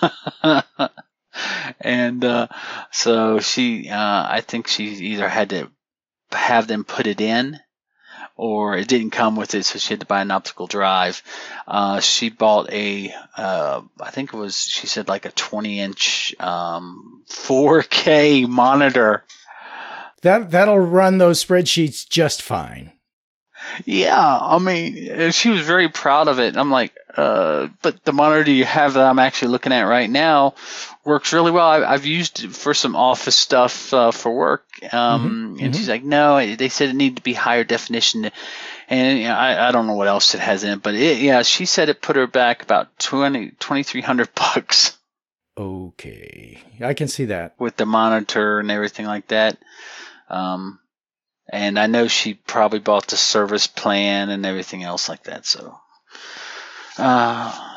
and 1.80 2.24
uh, 2.24 2.48
so 2.90 3.40
she, 3.40 3.90
uh, 3.90 4.26
I 4.30 4.40
think 4.40 4.68
she 4.68 4.84
either 4.86 5.28
had 5.28 5.50
to 5.50 5.70
have 6.30 6.66
them 6.66 6.84
put 6.84 7.06
it 7.06 7.20
in 7.20 7.60
or 8.36 8.76
it 8.76 8.88
didn't 8.88 9.10
come 9.10 9.36
with 9.36 9.54
it, 9.54 9.64
so 9.64 9.78
she 9.78 9.92
had 9.94 10.00
to 10.00 10.06
buy 10.06 10.22
an 10.22 10.30
optical 10.30 10.68
drive. 10.68 11.22
Uh, 11.66 12.00
she 12.00 12.30
bought 12.30 12.70
a, 12.72 13.12
uh, 13.36 13.82
I 14.00 14.10
think 14.12 14.32
it 14.32 14.36
was, 14.36 14.56
she 14.56 14.86
said 14.86 15.08
like 15.08 15.26
a 15.26 15.32
20 15.32 15.80
inch 15.80 16.34
um, 16.38 17.24
4K 17.28 18.48
monitor 18.48 19.24
that 20.22 20.50
that'll 20.50 20.78
run 20.78 21.18
those 21.18 21.44
spreadsheets 21.44 22.08
just 22.08 22.42
fine. 22.42 22.92
Yeah, 23.84 24.38
I 24.40 24.58
mean, 24.58 25.30
she 25.32 25.50
was 25.50 25.60
very 25.60 25.88
proud 25.88 26.28
of 26.28 26.38
it. 26.38 26.56
I'm 26.56 26.70
like, 26.70 26.96
uh, 27.16 27.68
but 27.82 28.04
the 28.04 28.12
monitor 28.12 28.50
you 28.50 28.64
have 28.64 28.94
that 28.94 29.04
I'm 29.04 29.18
actually 29.18 29.48
looking 29.48 29.72
at 29.72 29.82
right 29.82 30.08
now 30.08 30.54
works 31.04 31.32
really 31.32 31.50
well. 31.50 31.66
I, 31.66 31.92
have 31.92 32.06
used 32.06 32.44
it 32.44 32.52
for 32.52 32.74
some 32.74 32.94
office 32.94 33.34
stuff 33.34 33.92
uh, 33.92 34.12
for 34.12 34.34
work. 34.34 34.64
Um, 34.82 34.90
mm-hmm. 34.92 35.34
And 35.34 35.58
mm-hmm. 35.58 35.72
she's 35.72 35.88
like, 35.88 36.04
no, 36.04 36.54
they 36.54 36.68
said 36.68 36.90
it 36.90 36.96
needed 36.96 37.16
to 37.16 37.22
be 37.22 37.32
higher 37.32 37.64
definition. 37.64 38.30
And 38.88 39.18
you 39.18 39.24
know, 39.24 39.34
I, 39.34 39.68
I 39.68 39.72
don't 39.72 39.86
know 39.86 39.94
what 39.94 40.08
else 40.08 40.34
it 40.34 40.40
has 40.40 40.64
in 40.64 40.70
it, 40.70 40.82
but 40.82 40.94
it, 40.94 41.18
yeah, 41.18 41.42
she 41.42 41.66
said 41.66 41.88
it 41.88 42.00
put 42.00 42.16
her 42.16 42.26
back 42.26 42.62
about 42.62 42.96
20, 43.00 43.50
2300 43.58 44.28
bucks. 44.34 44.96
Okay, 45.56 46.60
I 46.80 46.94
can 46.94 47.08
see 47.08 47.24
that 47.26 47.54
with 47.58 47.76
the 47.76 47.86
monitor 47.86 48.60
and 48.60 48.70
everything 48.70 49.06
like 49.06 49.26
that. 49.28 49.58
Um, 50.28 50.80
and 51.50 51.78
I 51.78 51.86
know 51.86 52.08
she 52.08 52.34
probably 52.34 52.78
bought 52.78 53.06
the 53.06 53.16
service 53.16 53.66
plan 53.66 54.28
and 54.30 54.44
everything 54.44 54.82
else 54.82 55.08
like 55.08 55.24
that. 55.24 55.46
So, 55.46 55.78
uh, 56.98 57.76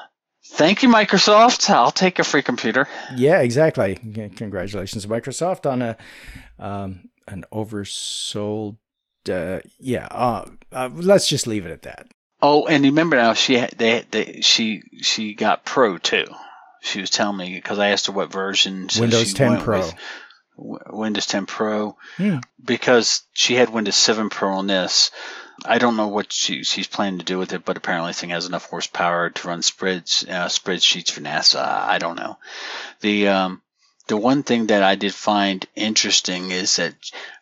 thank 0.52 0.84
you, 0.84 0.90
Microsoft. 0.90 1.70
I'll 1.70 1.92
take 1.92 2.20
a 2.20 2.24
free 2.24 2.42
computer. 2.42 2.88
Yeah, 3.16 3.42
exactly. 3.42 3.96
Congratulations, 4.36 5.06
Microsoft, 5.06 5.70
on 5.70 5.82
a 5.82 5.98
um, 6.60 7.10
an 7.28 7.46
oversold. 7.52 8.78
Uh, 9.30 9.60
yeah, 9.80 10.08
uh, 10.08 10.46
uh, 10.72 10.90
let's 10.94 11.28
just 11.28 11.48
leave 11.48 11.66
it 11.66 11.72
at 11.72 11.84
that. 11.84 12.08
Oh, 12.42 12.66
and 12.66 12.84
remember 12.84 13.18
now, 13.18 13.34
she 13.34 13.64
they, 13.78 14.04
they 14.10 14.42
she 14.42 14.82
she 15.02 15.36
got 15.36 15.64
Pro 15.64 15.98
too. 15.98 16.26
She 16.82 17.00
was 17.00 17.12
telling 17.12 17.38
me 17.38 17.54
because 17.54 17.78
I 17.78 17.90
asked 17.90 18.08
her 18.08 18.14
what 18.14 18.32
version. 18.32 18.90
Windows 19.00 19.34
10 19.34 19.62
Pro. 19.62 19.80
With. 19.82 19.96
Windows 20.62 21.26
10 21.26 21.46
Pro 21.46 21.98
hmm. 22.18 22.38
because 22.64 23.24
she 23.34 23.56
had 23.56 23.70
Windows 23.70 23.96
7 23.96 24.30
Pro 24.30 24.54
on 24.54 24.68
this. 24.68 25.12
I 25.66 25.78
don't 25.78 25.98
know 25.98 26.08
what 26.08 26.32
she, 26.32 26.64
she's 26.64 26.88
planning 26.88 27.20
to 27.20 27.26
do 27.26 27.38
with 27.38 27.54
it, 27.54 27.66
but 27.66 27.78
apparently 27.78 28.14
thing 28.14 28.30
has 28.32 28.46
enough 28.46 28.70
horsepower 28.70 29.30
to 29.30 29.48
run 29.48 29.62
spreads 29.62 30.26
uh, 30.28 30.48
spreadsheets 30.48 31.12
for 31.12 31.22
NASA. 31.22 31.64
I 31.64 32.00
don't 32.00 32.16
know. 32.16 32.38
The 33.02 33.28
um, 33.28 33.62
the 34.08 34.18
one 34.18 34.44
thing 34.44 34.68
that 34.68 34.84
I 34.84 34.96
did 34.96 35.14
find 35.14 35.66
interesting 35.76 36.52
is 36.52 36.78
that 36.78 36.96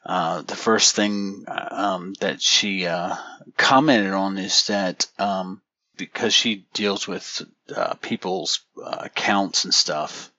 uh, 0.06 0.42
the 0.42 0.56
first 0.56 0.96
thing 0.96 1.46
um, 1.48 2.14
that 2.20 2.42
she 2.42 2.86
uh, 2.86 3.16
commented 3.58 4.14
on 4.14 4.38
is 4.38 4.68
that 4.68 5.08
um, 5.18 5.62
because 5.98 6.34
she 6.34 6.66
deals 6.74 7.08
with 7.08 7.42
uh, 7.76 7.96
people's 7.96 8.62
uh, 8.82 8.98
accounts 9.00 9.66
and 9.66 9.74
stuff, 9.74 10.32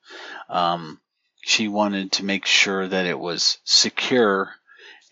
um, 0.48 1.00
she 1.42 1.68
wanted 1.68 2.12
to 2.12 2.24
make 2.24 2.46
sure 2.46 2.86
that 2.86 3.06
it 3.06 3.18
was 3.18 3.58
secure 3.64 4.54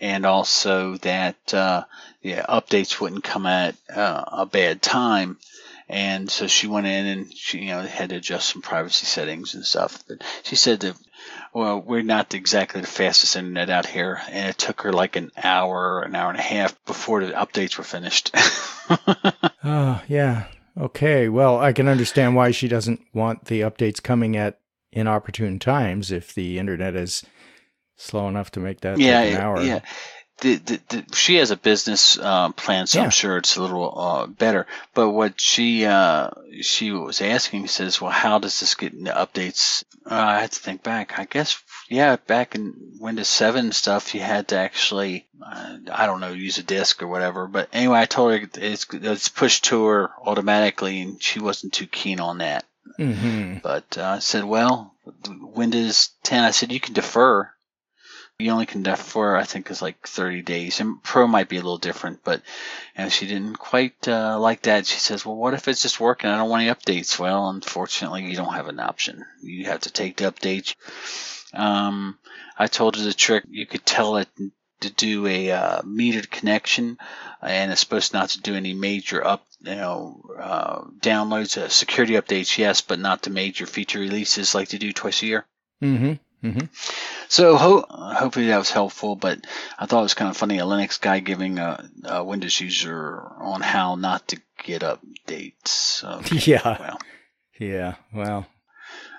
and 0.01 0.25
also 0.25 0.97
that 0.99 1.55
uh, 1.55 1.85
yeah, 2.23 2.45
updates 2.49 3.01
wouldn't 3.01 3.25
come 3.25 3.47
at 3.47 3.75
uh, 3.95 4.25
a 4.29 4.47
bad 4.47 4.83
time. 4.83 5.39
And 5.89 6.31
so 6.31 6.47
she 6.47 6.67
went 6.67 6.87
in 6.87 7.07
and 7.07 7.35
she, 7.35 7.61
you 7.61 7.69
know, 7.69 7.81
had 7.81 8.11
to 8.11 8.17
adjust 8.17 8.51
some 8.51 8.61
privacy 8.61 9.07
settings 9.07 9.55
and 9.55 9.65
stuff. 9.65 10.05
But 10.07 10.23
she 10.43 10.55
said 10.55 10.81
that, 10.81 10.97
well, 11.55 11.81
we're 11.81 12.03
not 12.03 12.35
exactly 12.35 12.83
the 12.83 12.87
fastest 12.87 13.37
internet 13.37 13.71
out 13.71 13.87
here, 13.87 14.21
and 14.29 14.51
it 14.51 14.59
took 14.59 14.83
her 14.83 14.93
like 14.93 15.17
an 15.17 15.33
hour, 15.43 16.03
an 16.03 16.15
hour 16.15 16.29
and 16.29 16.39
a 16.39 16.43
half 16.43 16.77
before 16.85 17.25
the 17.25 17.33
updates 17.33 17.79
were 17.79 17.85
finished. 17.85 18.35
oh 19.65 20.03
yeah, 20.09 20.45
okay. 20.79 21.31
Well, 21.31 21.59
I 21.59 21.73
can 21.73 21.89
understand 21.89 22.37
why 22.37 22.51
she 22.51 22.69
doesn't 22.69 23.01
want 23.15 23.47
the 23.47 23.63
updates 23.63 24.03
coming 24.03 24.37
at 24.37 24.59
inopportune 24.92 25.59
times 25.59 26.11
if 26.11 26.35
the 26.35 26.59
internet 26.59 26.95
is 26.95 27.25
slow 27.97 28.28
enough 28.28 28.50
to 28.52 28.61
make 28.61 28.80
that 28.80 28.99
yeah, 28.99 29.21
an 29.21 29.37
hour. 29.40 29.61
Yeah. 29.61 29.80
The, 30.40 30.54
the, 30.54 30.80
the, 30.88 31.16
she 31.16 31.35
has 31.37 31.50
a 31.50 31.57
business 31.57 32.16
uh, 32.16 32.52
plan, 32.52 32.87
so 32.87 33.00
yeah. 33.00 33.07
I'm 33.07 33.11
sure 33.11 33.38
it's 33.38 33.57
a 33.57 33.61
little 33.61 33.99
uh, 33.99 34.26
better. 34.28 34.68
But 34.95 35.11
what 35.11 35.40
she 35.40 35.85
uh, 35.85 36.30
she 36.61 36.92
was 36.92 37.21
asking 37.21 37.66
says, 37.66 38.00
well, 38.00 38.12
how 38.12 38.38
does 38.38 38.61
this 38.61 38.76
get 38.76 38.92
into 38.92 39.11
updates? 39.11 39.83
Uh, 40.09 40.14
I 40.14 40.40
had 40.40 40.52
to 40.52 40.61
think 40.61 40.85
back. 40.85 41.18
I 41.18 41.25
guess 41.25 41.61
yeah, 41.88 42.14
back 42.14 42.54
in 42.54 42.75
Windows 43.00 43.26
7 43.28 43.73
stuff, 43.73 44.14
you 44.14 44.21
had 44.21 44.47
to 44.49 44.59
actually 44.59 45.26
uh, 45.45 45.78
I 45.92 46.07
don't 46.07 46.21
know 46.21 46.33
use 46.33 46.59
a 46.59 46.62
disk 46.62 47.02
or 47.02 47.09
whatever. 47.09 47.49
But 47.49 47.68
anyway, 47.73 47.99
I 47.99 48.07
told 48.07 48.33
her 48.33 48.49
it's 48.54 48.87
it's 48.92 49.28
pushed 49.28 49.64
to 49.66 49.87
her 49.87 50.11
automatically, 50.25 51.00
and 51.00 51.21
she 51.21 51.40
wasn't 51.40 51.73
too 51.73 51.88
keen 51.88 52.21
on 52.21 52.38
that. 52.38 52.64
Mm-hmm. 52.99 53.59
But 53.62 53.97
uh, 53.97 54.05
I 54.05 54.19
said, 54.19 54.45
well, 54.45 54.95
Windows 55.28 56.11
10, 56.25 56.45
I 56.45 56.50
said, 56.50 56.73
you 56.73 56.81
can 56.81 56.95
defer. 56.95 57.50
You 58.38 58.52
only 58.52 58.67
can 58.67 58.85
defer, 58.85 59.37
I 59.37 59.43
think, 59.45 59.71
is 59.71 59.83
like 59.83 60.07
30 60.07 60.43
days. 60.43 60.78
And 60.81 61.02
Pro 61.02 61.26
might 61.26 61.49
be 61.49 61.57
a 61.57 61.61
little 61.61 61.78
different, 61.78 62.21
but 62.23 62.43
and 62.95 63.12
she 63.12 63.26
didn't 63.26 63.59
quite 63.59 64.07
uh, 64.07 64.38
like 64.38 64.62
that. 64.62 64.87
She 64.87 64.99
says, 65.00 65.26
well, 65.26 65.35
what 65.35 65.55
if 65.55 65.67
it's 65.67 65.83
just 65.83 65.99
working? 65.99 66.31
I 66.31 66.37
don't 66.37 66.49
want 66.49 66.62
any 66.62 66.73
updates. 66.73 67.19
Well, 67.19 67.49
unfortunately, 67.49 68.26
you 68.26 68.37
don't 68.37 68.55
have 68.55 68.69
an 68.69 68.78
option. 68.78 69.25
You 69.43 69.64
have 69.64 69.81
to 69.81 69.93
take 69.93 70.17
the 70.17 70.31
updates. 70.31 70.76
Um, 71.52 72.17
I 72.57 72.69
told 72.69 72.97
her 72.97 73.02
the 73.02 73.12
trick. 73.12 73.45
You 73.49 73.67
could 73.67 73.85
tell 73.85 74.19
it 74.19 74.28
to 74.81 74.90
do 74.90 75.26
a 75.26 75.50
uh, 75.50 75.83
metered 75.83 76.31
connection, 76.31 76.99
and 77.43 77.73
it's 77.73 77.81
supposed 77.81 78.12
not 78.12 78.31
to 78.31 78.40
do 78.40 78.55
any 78.55 78.75
major 78.75 79.26
up, 79.26 79.45
you 79.61 79.75
know, 79.75 80.21
uh, 80.38 80.83
downloads, 81.00 81.57
uh, 81.57 81.69
security 81.69 82.15
updates, 82.15 82.57
yes, 82.59 82.81
but 82.81 82.99
not 82.99 83.23
the 83.23 83.31
major 83.31 83.67
feature 83.67 83.99
releases 83.99 84.55
like 84.55 84.69
they 84.69 84.79
do 84.79 84.93
twice 84.93 85.23
a 85.23 85.27
year. 85.27 85.47
Mm-hmm. 85.83 86.47
Mm-hmm. 86.47 86.67
So 87.29 87.57
ho- 87.57 87.85
hopefully 87.88 88.47
that 88.47 88.59
was 88.59 88.71
helpful, 88.71 89.17
but 89.17 89.45
I 89.79 89.87
thought 89.87 90.00
it 90.00 90.03
was 90.03 90.15
kind 90.15 90.31
of 90.31 90.37
funny 90.37 90.59
a 90.59 90.62
Linux 90.65 91.00
guy 91.00 91.19
giving 91.19 91.59
a, 91.59 91.88
a 92.05 92.25
Windows 92.25 92.61
user 92.61 93.21
on 93.38 93.61
how 93.61 93.97
not 93.97 94.29
to 94.29 94.41
get 94.62 94.83
updates. 94.83 96.05
Okay, 96.05 96.53
yeah. 96.53 96.77
Well. 96.79 96.99
Yeah. 97.59 97.95
Well, 98.15 98.47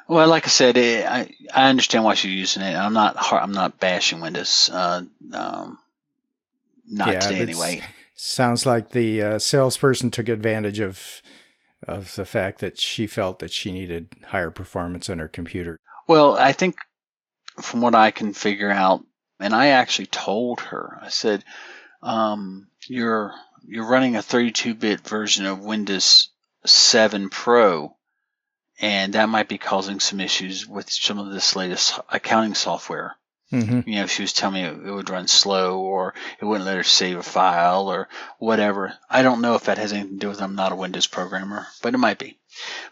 well, 0.07 0.27
like 0.29 0.45
I 0.45 0.49
said, 0.49 0.77
it, 0.77 1.05
I 1.05 1.29
I 1.53 1.69
understand 1.69 2.03
why 2.03 2.13
she's 2.15 2.33
using 2.33 2.63
it. 2.63 2.73
I'm 2.75 2.93
not 2.93 3.17
I'm 3.31 3.51
not 3.51 3.79
bashing 3.79 4.21
Windows. 4.21 4.69
Uh, 4.71 5.03
um, 5.33 5.77
not 6.89 7.09
yeah, 7.09 7.19
today 7.19 7.41
anyway. 7.41 7.83
Sounds 8.21 8.65
like 8.65 8.89
the 8.89 9.21
uh, 9.21 9.39
salesperson 9.39 10.11
took 10.11 10.27
advantage 10.27 10.79
of 10.79 11.21
of 11.87 12.13
the 12.15 12.25
fact 12.25 12.59
that 12.59 12.77
she 12.77 13.07
felt 13.07 13.39
that 13.39 13.53
she 13.53 13.71
needed 13.71 14.13
higher 14.27 14.51
performance 14.51 15.09
on 15.09 15.19
her 15.19 15.29
computer. 15.29 15.79
Well, 16.05 16.35
I 16.35 16.51
think 16.51 16.75
from 17.61 17.79
what 17.79 17.95
I 17.95 18.11
can 18.11 18.33
figure 18.33 18.69
out, 18.69 19.05
and 19.39 19.55
I 19.55 19.67
actually 19.67 20.07
told 20.07 20.59
her, 20.59 20.99
I 21.01 21.07
said, 21.07 21.45
um, 22.03 22.67
"You're 22.87 23.33
you're 23.65 23.87
running 23.87 24.17
a 24.17 24.19
32-bit 24.19 24.99
version 25.07 25.45
of 25.45 25.63
Windows 25.63 26.29
7 26.65 27.29
Pro." 27.29 27.95
and 28.81 29.13
that 29.13 29.29
might 29.29 29.47
be 29.47 29.57
causing 29.57 29.99
some 29.99 30.19
issues 30.19 30.65
with 30.65 30.89
some 30.89 31.19
of 31.19 31.31
this 31.31 31.55
latest 31.55 31.99
accounting 32.09 32.55
software. 32.55 33.15
Mm-hmm. 33.51 33.89
You 33.89 33.95
know, 34.01 34.07
she 34.07 34.21
was 34.21 34.33
telling 34.33 34.61
me 34.61 34.69
it, 34.69 34.93
would 34.93 35.09
run 35.09 35.27
slow 35.27 35.79
or 35.79 36.13
it 36.39 36.45
wouldn't 36.45 36.65
let 36.65 36.77
her 36.77 36.83
save 36.83 37.17
a 37.17 37.23
file 37.23 37.87
or 37.87 38.07
whatever. 38.37 38.93
I 39.09 39.23
don't 39.23 39.41
know 39.41 39.55
if 39.55 39.63
that 39.63 39.79
has 39.79 39.91
anything 39.91 40.13
to 40.13 40.19
do 40.19 40.27
with 40.29 40.39
it. 40.39 40.43
I'm 40.43 40.55
not 40.55 40.71
a 40.71 40.75
Windows 40.75 41.07
programmer, 41.07 41.65
but 41.81 41.93
it 41.93 41.97
might 41.97 42.19
be. 42.19 42.37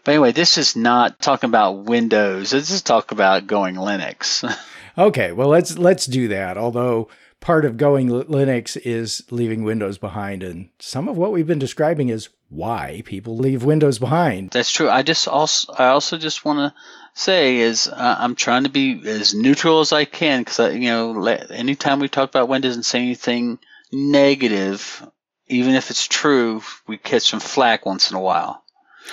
But 0.02 0.12
anyway, 0.12 0.32
this 0.32 0.58
is 0.58 0.74
not 0.74 1.20
talking 1.20 1.48
about 1.48 1.84
Windows. 1.84 2.50
This 2.50 2.70
is 2.70 2.82
talk 2.82 3.12
about 3.12 3.46
going 3.46 3.76
Linux. 3.76 4.42
okay, 4.98 5.32
well 5.32 5.48
let's 5.48 5.78
let's 5.78 6.06
do 6.06 6.28
that. 6.28 6.58
Although 6.58 7.08
part 7.40 7.64
of 7.64 7.76
going 7.76 8.08
Linux 8.08 8.76
is 8.76 9.22
leaving 9.30 9.62
Windows 9.62 9.98
behind, 9.98 10.42
and 10.42 10.70
some 10.80 11.08
of 11.08 11.16
what 11.16 11.32
we've 11.32 11.46
been 11.46 11.58
describing 11.58 12.08
is 12.08 12.30
why 12.48 13.02
people 13.04 13.36
leave 13.36 13.64
Windows 13.64 13.98
behind. 13.98 14.50
That's 14.50 14.70
true. 14.70 14.88
I 14.88 15.02
just 15.02 15.28
also 15.28 15.72
I 15.72 15.88
also 15.88 16.18
just 16.18 16.44
want 16.44 16.58
to 16.58 16.80
say 17.18 17.58
is 17.58 17.88
uh, 17.88 18.16
I'm 18.18 18.34
trying 18.34 18.64
to 18.64 18.70
be 18.70 19.00
as 19.08 19.34
neutral 19.34 19.80
as 19.80 19.92
I 19.92 20.04
can 20.04 20.42
because 20.42 20.74
you 20.74 20.88
know 20.88 21.26
anytime 21.26 22.00
we 22.00 22.08
talk 22.08 22.30
about 22.30 22.48
Windows 22.48 22.74
and 22.74 22.84
say 22.84 23.00
anything 23.00 23.58
negative, 23.92 25.06
even 25.48 25.74
if 25.74 25.90
it's 25.90 26.06
true, 26.06 26.62
we 26.86 26.98
catch 26.98 27.22
some 27.22 27.40
flack 27.40 27.86
once 27.86 28.10
in 28.10 28.16
a 28.16 28.20
while. 28.20 28.62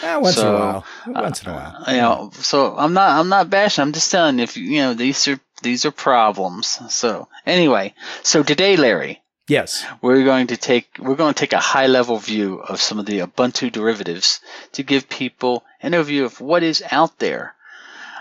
Yeah, 0.04 0.18
once 0.18 0.36
so, 0.36 0.48
in 0.48 0.56
a 0.56 0.60
while. 0.60 0.86
Once 1.08 1.44
in 1.44 1.50
a 1.50 1.54
while. 1.54 1.84
Uh, 1.88 1.92
you 1.92 1.98
know, 1.98 2.32
so 2.34 2.78
I'm 2.78 2.94
not 2.94 3.20
I'm 3.20 3.30
not 3.30 3.50
bashing. 3.50 3.82
I'm 3.82 3.94
just 3.94 4.12
telling 4.12 4.38
you 4.38 4.44
if 4.44 4.58
you 4.58 4.78
know 4.78 4.94
these 4.94 5.28
are 5.28 5.40
these 5.62 5.86
are 5.86 5.92
problems. 5.92 6.80
So 6.94 7.28
anyway, 7.46 7.94
so 8.24 8.44
today, 8.44 8.76
Larry, 8.76 9.24
Yes. 9.48 9.86
We're 10.02 10.24
going 10.24 10.48
to 10.48 10.58
take 10.58 10.98
we're 10.98 11.16
going 11.16 11.34
to 11.34 11.40
take 11.40 11.54
a 11.54 11.60
high 11.60 11.86
level 11.86 12.18
view 12.18 12.62
of 12.62 12.82
some 12.82 12.98
of 12.98 13.06
the 13.06 13.20
Ubuntu 13.20 13.72
derivatives 13.72 14.40
to 14.72 14.82
give 14.82 15.08
people 15.08 15.64
an 15.82 15.92
overview 15.92 16.26
of 16.26 16.42
what 16.42 16.64
is 16.64 16.84
out 16.92 17.20
there. 17.20 17.55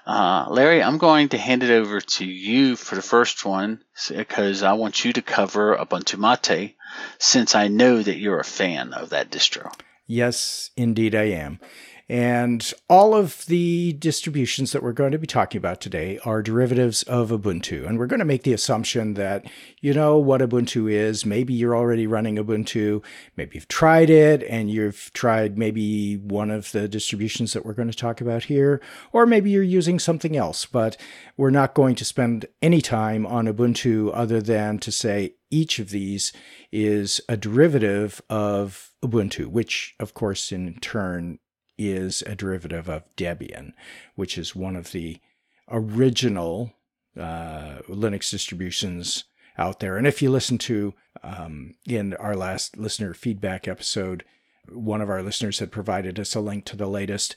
Uh, 0.06 0.46
Larry, 0.50 0.82
I'm 0.82 0.99
going 0.99 1.30
to 1.30 1.38
hand 1.38 1.62
it 1.62 1.70
over 1.70 2.00
to 2.00 2.25
you 2.26 2.76
for 2.76 2.94
the 2.94 3.02
first 3.02 3.44
one 3.44 3.82
because 4.08 4.62
I 4.62 4.75
want 4.75 5.04
you 5.04 5.12
to 5.14 5.23
cover 5.23 5.76
Ubuntu 5.76 6.18
Mate 6.18 6.76
since 7.18 7.54
I 7.54 7.68
know 7.68 8.02
that 8.02 8.18
you're 8.18 8.40
a 8.40 8.44
fan 8.44 8.92
of 8.92 9.11
that 9.11 9.30
distro. 9.30 9.73
Yes, 10.06 10.70
indeed, 10.76 11.14
I 11.14 11.30
am. 11.30 11.58
And 12.08 12.70
all 12.90 13.14
of 13.14 13.46
the 13.46 13.94
distributions 13.94 14.73
that 14.73 14.82
we're 14.82 14.92
going 14.92 15.12
to 15.12 15.18
be 15.18 15.26
talking 15.26 15.58
about 15.58 15.80
today 15.80 16.18
are 16.25 16.42
derivatives 16.42 17.02
of 17.04 17.30
Ubuntu. 17.30 17.88
And 17.88 17.99
we're 17.99 18.06
going 18.06 18.18
to 18.18 18.26
make 18.26 18.42
the 18.42 18.52
assumption 18.52 19.14
that 19.14 19.46
you 19.80 19.94
know 19.94 20.18
what 20.18 20.42
Ubuntu 20.42 20.92
is. 20.92 21.25
Maybe 21.25 21.54
you're 21.54 21.76
already 21.76 22.06
running 22.06 22.37
Ubuntu. 22.37 23.02
Maybe 23.38 23.52
you've 23.54 23.68
tried 23.68 24.11
it 24.11 24.42
and 24.42 24.70
you've 24.70 25.11
tried 25.14 25.56
maybe 25.56 26.16
one 26.16 26.50
of 26.50 26.73
the 26.73 26.88
distributions 26.88 27.54
that 27.54 27.64
we're 27.64 27.73
going 27.73 27.90
to 27.90 27.96
talk 27.96 28.20
about 28.20 28.44
here. 28.44 28.82
Or 29.12 29.25
maybe 29.25 29.50
you're 29.50 29.62
using 29.62 29.99
something 29.99 30.37
else. 30.37 30.66
But 30.66 30.99
we're 31.38 31.49
not 31.49 31.73
going 31.73 31.94
to 31.94 32.04
spend 32.04 32.44
any 32.61 32.82
time 32.82 33.26
on 33.26 33.46
Ubuntu 33.46 34.11
other 34.12 34.42
than 34.42 34.78
to 34.80 34.92
say 34.92 35.37
each 35.50 35.78
of 35.78 35.90
these 35.90 36.32
is 36.70 37.20
a 37.30 37.37
derivative 37.37 38.20
of 38.28 38.90
Ubuntu, 39.02 39.46
which, 39.46 39.94
of 40.00 40.12
course, 40.12 40.52
in 40.52 40.75
turn 40.80 41.38
is 41.78 42.23
a 42.26 42.35
derivative 42.35 42.88
of 42.88 43.04
Debian, 43.16 43.73
which 44.14 44.38
is 44.38 44.54
one 44.54 44.76
of 44.76 44.93
the 44.93 45.21
original 45.71 46.73
uh, 47.19 47.78
Linux 47.88 48.31
distributions 48.31 49.25
out 49.57 49.81
there. 49.81 49.97
And 49.97 50.07
if 50.07 50.21
you 50.21 50.31
listen 50.31 50.59
to 50.59 50.95
um, 51.23 51.75
in 51.87 52.14
our 52.14 52.37
last 52.37 52.76
listener 52.76 53.14
feedback 53.14 53.69
episode, 53.69 54.25
one 54.69 55.00
of 55.00 55.11
our 55.11 55.23
listeners 55.23 55.59
had 55.59 55.71
provided 55.71 56.19
us 56.19 56.35
a 56.35 56.40
link 56.40 56.64
to 56.66 56.76
the 56.76 56.87
latest 56.87 57.37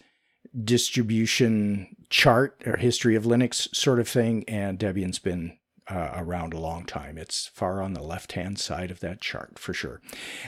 distribution 0.63 1.95
chart 2.09 2.61
or 2.65 2.77
history 2.77 3.15
of 3.15 3.25
Linux 3.25 3.73
sort 3.75 3.99
of 3.99 4.07
thing, 4.07 4.43
and 4.47 4.79
Debian's 4.79 5.19
been 5.19 5.57
uh, 5.89 6.11
around 6.15 6.53
a 6.53 6.59
long 6.59 6.85
time. 6.85 7.17
It's 7.17 7.47
far 7.47 7.81
on 7.81 7.93
the 7.93 8.01
left 8.01 8.33
hand 8.33 8.59
side 8.59 8.91
of 8.91 8.99
that 8.99 9.21
chart 9.21 9.57
for 9.57 9.73
sure. 9.73 10.01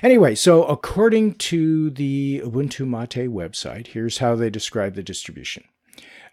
Anyway, 0.04 0.36
so 0.36 0.64
according 0.66 1.36
to 1.36 1.90
the 1.90 2.42
Ubuntu 2.44 2.88
Mate 2.88 3.30
website, 3.30 3.88
here's 3.88 4.18
how 4.20 4.36
they 4.36 4.50
describe 4.50 4.96
the 4.96 5.04
distribution. 5.04 5.64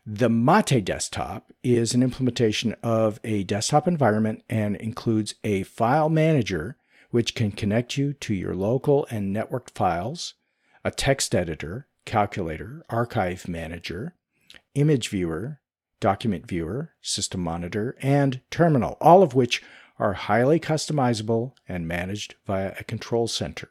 The 0.05 0.29
Mate 0.29 0.85
desktop 0.85 1.53
is 1.63 1.95
an 1.95 2.03
implementation 2.03 2.77
of 2.83 3.19
a 3.25 3.43
desktop 3.43 3.89
environment 3.89 4.45
and 4.49 4.77
includes 4.77 5.35
a 5.43 5.65
file 5.65 6.09
manager 6.09 6.77
which 7.11 7.35
can 7.35 7.51
connect 7.51 7.97
you 7.97 8.13
to 8.13 8.35
your 8.35 8.55
local 8.55 9.07
and 9.11 9.35
networked 9.35 9.71
files, 9.75 10.35
a 10.85 10.91
text 10.91 11.35
editor, 11.35 11.87
calculator, 12.05 12.85
archive 12.89 13.49
manager, 13.49 14.15
image 14.75 15.09
viewer, 15.09 15.61
Document 16.01 16.47
Viewer, 16.47 16.93
System 17.01 17.41
Monitor, 17.41 17.97
and 18.01 18.41
Terminal, 18.51 18.97
all 19.01 19.23
of 19.23 19.35
which 19.35 19.63
are 19.99 20.13
highly 20.13 20.61
customizable 20.61 21.53
and 21.69 21.89
managed 21.89 22.35
via 22.47 22.75
a 22.79 22.85
control 22.85 23.27
center. 23.27 23.69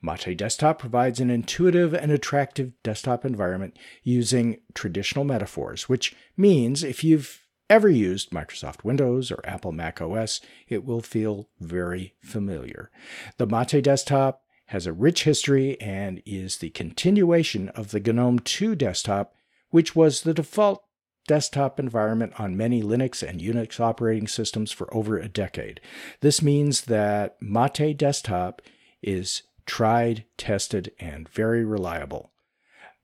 Mate 0.00 0.38
Desktop 0.38 0.78
provides 0.78 1.18
an 1.18 1.30
intuitive 1.30 1.92
and 1.92 2.12
attractive 2.12 2.72
desktop 2.82 3.24
environment 3.24 3.76
using 4.02 4.60
traditional 4.74 5.24
metaphors, 5.24 5.88
which 5.88 6.14
means 6.36 6.84
if 6.84 7.02
you've 7.02 7.42
ever 7.68 7.88
used 7.88 8.30
Microsoft 8.30 8.84
Windows 8.84 9.32
or 9.32 9.40
Apple 9.44 9.72
Mac 9.72 10.00
OS, 10.00 10.40
it 10.68 10.84
will 10.84 11.00
feel 11.00 11.48
very 11.60 12.14
familiar. 12.20 12.90
The 13.38 13.46
Mate 13.46 13.82
Desktop 13.82 14.42
has 14.66 14.86
a 14.86 14.92
rich 14.92 15.24
history 15.24 15.80
and 15.80 16.22
is 16.24 16.58
the 16.58 16.70
continuation 16.70 17.68
of 17.70 17.90
the 17.90 18.00
GNOME 18.00 18.40
2 18.40 18.74
desktop, 18.74 19.34
which 19.70 19.94
was 19.96 20.22
the 20.22 20.34
default 20.34 20.84
desktop 21.26 21.78
environment 21.78 22.32
on 22.38 22.56
many 22.56 22.82
Linux 22.82 23.26
and 23.26 23.40
Unix 23.40 23.80
operating 23.80 24.26
systems 24.26 24.72
for 24.72 24.92
over 24.94 25.18
a 25.18 25.28
decade. 25.28 25.80
This 26.20 26.40
means 26.40 26.82
that 26.82 27.36
Mate 27.40 27.96
Desktop 27.96 28.62
is 29.02 29.42
tried, 29.66 30.24
tested, 30.36 30.92
and 30.98 31.28
very 31.28 31.64
reliable. 31.64 32.30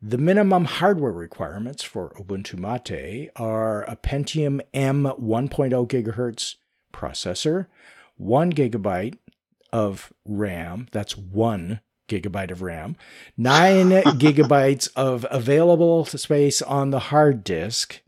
The 0.00 0.18
minimum 0.18 0.64
hardware 0.64 1.12
requirements 1.12 1.84
for 1.84 2.12
Ubuntu 2.18 2.58
Mate 2.58 3.30
are 3.36 3.84
a 3.84 3.96
Pentium 3.96 4.60
M 4.74 5.04
1.0 5.04 5.86
GHz 5.86 6.56
processor, 6.92 7.66
1 8.16 8.52
gigabyte 8.52 9.18
of 9.72 10.12
RAM, 10.24 10.88
that's 10.90 11.16
1 11.16 11.80
gigabyte 12.08 12.50
of 12.50 12.62
RAM, 12.62 12.96
9 13.36 13.90
gigabytes 14.18 14.88
of 14.96 15.26
available 15.30 16.04
space 16.04 16.60
on 16.60 16.90
the 16.90 16.98
hard 16.98 17.44
disk, 17.44 18.01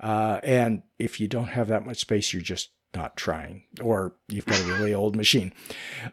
uh, 0.00 0.40
and 0.42 0.82
if 0.98 1.20
you 1.20 1.28
don't 1.28 1.48
have 1.48 1.68
that 1.68 1.86
much 1.86 1.98
space, 1.98 2.32
you're 2.32 2.42
just 2.42 2.70
not 2.94 3.16
trying, 3.16 3.64
or 3.82 4.14
you've 4.28 4.46
got 4.46 4.60
a 4.60 4.64
really 4.64 4.94
old 4.94 5.16
machine. 5.16 5.52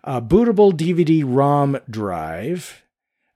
Uh, 0.03 0.19
bootable 0.21 0.73
DVD 0.73 1.23
ROM 1.25 1.77
drive, 1.89 2.83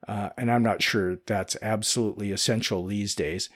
uh, 0.07 0.29
and 0.38 0.51
I'm 0.51 0.63
not 0.63 0.81
sure 0.81 1.19
that's 1.25 1.55
absolutely 1.62 2.31
essential 2.31 2.85
these 2.85 3.15
days. 3.15 3.49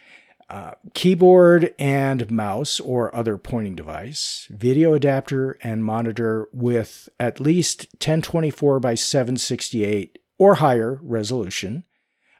Uh, 0.49 0.71
keyboard 0.93 1.73
and 1.79 2.29
mouse 2.29 2.79
or 2.79 3.15
other 3.15 3.38
pointing 3.38 3.75
device, 3.75 4.47
video 4.51 4.93
adapter 4.93 5.58
and 5.63 5.84
monitor 5.84 6.47
with 6.53 7.10
at 7.19 7.39
least 7.39 7.88
1024 7.93 8.79
by 8.79 8.93
768 8.93 10.19
or 10.38 10.56
higher 10.56 10.99
resolution, 11.01 11.86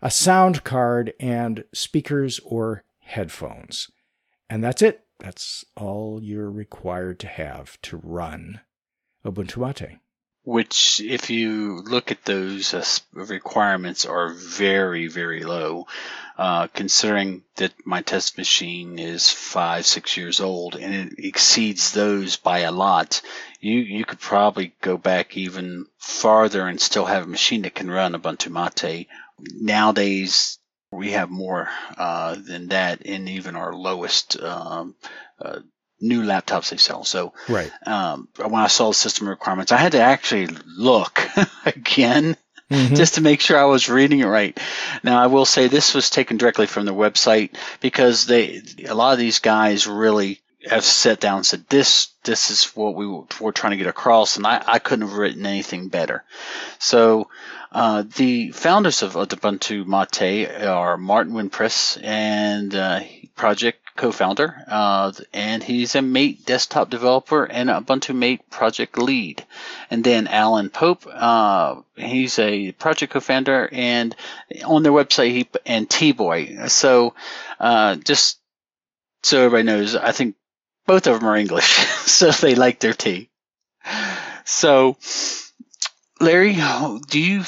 a 0.02 0.12
sound 0.12 0.64
card, 0.64 1.14
and 1.20 1.64
speakers 1.74 2.40
or 2.44 2.84
headphones. 3.00 3.90
And 4.50 4.64
that's 4.64 4.82
it. 4.82 5.04
That's 5.20 5.66
all 5.76 6.20
you're 6.22 6.52
required 6.52 7.20
to 7.20 7.28
have 7.28 7.82
to 7.84 7.98
run 7.98 8.62
Ubuntu 9.26 9.58
Mate. 9.58 10.00
Which, 10.46 11.00
if 11.00 11.30
you 11.30 11.82
look 11.84 12.12
at 12.12 12.26
those 12.26 12.74
uh, 12.74 12.84
requirements, 13.14 14.06
are 14.06 14.34
very, 14.34 15.08
very 15.08 15.44
low, 15.44 15.88
uh, 16.38 16.68
considering 16.68 17.44
that 17.56 17.72
my 17.86 18.02
test 18.02 18.38
machine 18.38 19.00
is 19.00 19.30
five, 19.30 19.86
six 19.86 20.18
years 20.18 20.42
old, 20.42 20.76
and 20.76 20.94
it 20.94 21.26
exceeds 21.26 21.94
those 21.94 22.36
by 22.36 22.60
a 22.60 22.74
lot. 22.74 23.22
You 23.62 23.80
you 23.80 24.04
could 24.04 24.20
probably 24.20 24.76
go 24.82 24.98
back 24.98 25.38
even 25.38 25.86
farther 25.98 26.68
and 26.68 26.82
still 26.82 27.06
have 27.06 27.24
a 27.24 27.28
machine 27.28 27.62
that 27.62 27.76
can 27.76 27.90
run 27.90 28.14
Ubuntu 28.14 28.52
Mate. 28.52 29.08
Nowadays, 29.40 30.60
we 30.94 31.12
have 31.12 31.30
more 31.30 31.70
uh, 31.98 32.36
than 32.36 32.70
that 32.70 33.02
in 33.02 33.28
even 33.28 33.56
our 33.56 33.74
lowest 33.74 34.42
um, 34.42 34.96
uh, 35.40 35.60
new 36.00 36.24
laptops 36.24 36.70
they 36.70 36.78
sell. 36.78 37.04
So, 37.04 37.34
right. 37.48 37.72
Um, 37.86 38.28
when 38.38 38.56
I 38.56 38.68
saw 38.68 38.90
the 38.90 38.94
system 38.94 39.28
requirements, 39.28 39.72
I 39.72 39.78
had 39.78 39.94
to 39.94 40.02
actually 40.02 40.48
look 40.78 41.22
again. 41.66 42.38
Mm-hmm. 42.72 42.96
Just 42.96 43.16
to 43.16 43.22
make 43.22 43.40
sure 43.40 43.60
I 43.60 43.66
was 43.66 43.90
reading 43.90 44.20
it 44.22 44.26
right. 44.26 44.58
Now, 45.04 45.22
I 45.22 45.28
will 45.28 45.46
say 45.46 45.68
this 45.68 45.94
was 45.94 46.10
taken 46.10 46.38
directly 46.38 46.66
from 46.66 46.86
the 46.86 46.94
website 46.94 47.56
because 47.82 48.26
they, 48.26 48.62
a 48.88 48.96
lot 48.96 49.14
of 49.14 49.20
these 49.20 49.40
guys 49.40 49.86
really 49.86 50.42
have 50.66 50.84
sat 50.84 51.20
down 51.20 51.38
and 51.38 51.46
said 51.46 51.66
this 51.70 52.08
this 52.24 52.52
is 52.52 52.66
what 52.76 52.96
we 52.96 53.06
were 53.06 53.52
trying 53.52 53.72
to 53.72 53.78
get 53.78 53.88
across, 53.88 54.38
and 54.38 54.48
I, 54.48 54.64
I 54.66 54.80
couldn't 54.80 55.08
have 55.08 55.18
written 55.18 55.46
anything 55.46 55.90
better. 55.90 56.24
So 56.80 57.28
uh, 57.74 58.04
the 58.18 58.52
founders 58.52 59.02
of 59.02 59.14
Ubuntu 59.14 59.86
Mate 59.88 60.64
are 60.64 60.96
Martin 60.96 61.34
Wimpress 61.34 62.00
and 62.04 62.74
uh, 62.76 63.00
project 63.36 63.80
co-founder, 63.96 64.56
uh, 64.68 65.12
and 65.34 65.64
he's 65.64 65.96
a 65.96 66.02
Mate 66.04 66.46
desktop 66.46 66.92
developer 66.92 67.46
and 67.46 67.70
Ubuntu 67.70 68.16
Mate 68.16 68.48
project 68.52 68.98
lead. 69.00 69.44
And 69.90 70.04
then 70.04 70.28
Alan 70.28 70.70
Pope, 70.70 71.08
uh, 71.12 71.82
he's 71.96 72.38
a 72.38 72.74
project 72.74 73.14
co-founder, 73.14 73.70
and 73.72 74.16
on 74.66 74.84
their 74.84 74.92
website 74.92 75.32
he 75.32 75.50
and 75.66 75.90
T-Boy. 75.90 76.68
So 76.68 77.16
uh, 77.60 77.96
just 77.96 78.40
so 79.24 79.40
everybody 79.40 79.64
knows, 79.64 79.96
I 79.96 80.12
think 80.12 80.36
both 80.86 81.08
of 81.08 81.20
them 81.20 81.28
are 81.28 81.36
English, 81.38 81.66
so 82.06 82.30
they 82.30 82.54
like 82.54 82.80
their 82.80 82.94
tea. 82.94 83.30
So, 84.46 84.98
Larry, 86.20 86.58
do 87.10 87.20
you 87.20 87.44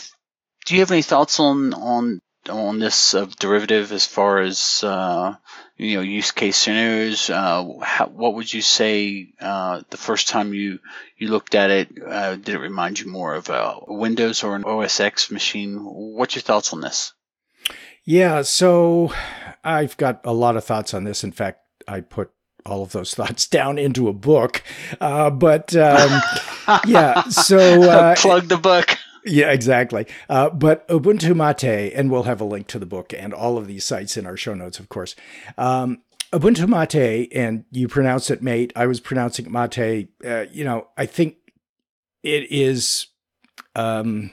do 0.65 0.73
you 0.73 0.81
have 0.81 0.91
any 0.91 1.01
thoughts 1.01 1.39
on 1.39 1.73
on 1.73 2.19
on 2.49 2.79
this 2.79 3.15
uh, 3.15 3.25
derivative 3.39 3.91
as 3.91 4.05
far 4.05 4.39
as 4.39 4.83
uh, 4.83 5.35
you 5.77 5.97
know 5.97 6.01
use 6.01 6.31
case 6.31 6.57
scenarios? 6.57 7.29
Uh, 7.29 7.65
how, 7.81 8.07
what 8.07 8.35
would 8.35 8.51
you 8.51 8.61
say 8.61 9.29
uh, 9.39 9.81
the 9.89 9.97
first 9.97 10.27
time 10.27 10.53
you 10.53 10.79
you 11.17 11.29
looked 11.29 11.55
at 11.55 11.69
it? 11.69 11.89
Uh, 12.05 12.35
did 12.35 12.49
it 12.49 12.59
remind 12.59 12.99
you 12.99 13.11
more 13.11 13.35
of 13.35 13.49
a 13.49 13.77
Windows 13.87 14.43
or 14.43 14.55
an 14.55 14.65
OS 14.65 14.99
X 14.99 15.31
machine? 15.31 15.77
What's 15.79 16.35
your 16.35 16.41
thoughts 16.41 16.73
on 16.73 16.81
this? 16.81 17.13
Yeah, 18.03 18.43
so 18.43 19.11
I've 19.63 19.97
got 19.97 20.21
a 20.23 20.33
lot 20.33 20.57
of 20.57 20.63
thoughts 20.63 20.93
on 20.93 21.05
this. 21.05 21.23
In 21.23 21.31
fact, 21.31 21.61
I 21.87 22.01
put 22.01 22.31
all 22.65 22.83
of 22.83 22.91
those 22.91 23.13
thoughts 23.15 23.47
down 23.47 23.77
into 23.77 24.07
a 24.07 24.13
book. 24.13 24.63
Uh, 24.99 25.29
but 25.29 25.75
um, 25.75 26.21
yeah, 26.85 27.23
so 27.23 28.15
plug 28.15 28.47
the 28.47 28.57
book. 28.57 28.97
Yeah, 29.25 29.51
exactly. 29.51 30.05
Uh, 30.29 30.49
but 30.49 30.87
Ubuntu 30.87 31.35
Mate, 31.35 31.91
and 31.95 32.11
we'll 32.11 32.23
have 32.23 32.39
a 32.41 32.45
link 32.45 32.67
to 32.67 32.79
the 32.79 32.85
book 32.85 33.13
and 33.13 33.33
all 33.33 33.57
of 33.57 33.67
these 33.67 33.83
sites 33.83 34.17
in 34.17 34.25
our 34.25 34.37
show 34.37 34.53
notes, 34.53 34.79
of 34.79 34.87
course. 34.89 35.15
Um, 35.57 36.01
Ubuntu 36.31 36.67
Mate, 36.67 37.31
and 37.33 37.65
you 37.71 37.87
pronounce 37.87 38.29
it 38.29 38.41
mate. 38.41 38.71
I 38.75 38.85
was 38.87 38.99
pronouncing 38.99 39.51
Mate. 39.51 40.09
Uh, 40.23 40.45
you 40.51 40.63
know, 40.63 40.87
I 40.97 41.05
think 41.05 41.35
it 42.23 42.51
is. 42.51 43.07
Um, 43.75 44.31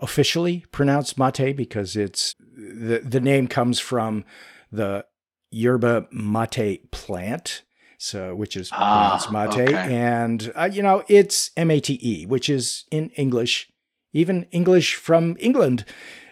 officially 0.00 0.64
pronounced 0.72 1.16
mate 1.16 1.56
because 1.56 1.94
it's 1.96 2.34
the 2.40 2.98
the 3.04 3.20
name 3.20 3.46
comes 3.46 3.78
from 3.78 4.24
the 4.72 5.04
yerba 5.52 6.08
mate 6.10 6.90
plant, 6.90 7.62
so 7.96 8.34
which 8.34 8.56
is 8.56 8.70
Ah, 8.72 9.20
pronounced 9.22 9.32
mate, 9.56 9.68
okay. 9.68 9.94
and 9.94 10.52
uh, 10.56 10.68
you 10.70 10.82
know 10.82 11.04
it's 11.08 11.52
M 11.56 11.70
A 11.70 11.78
T 11.78 11.98
E, 12.02 12.26
which 12.26 12.48
is 12.50 12.84
in 12.90 13.10
English, 13.10 13.70
even 14.14 14.44
English 14.44 14.94
from 14.94 15.36
England 15.38 15.84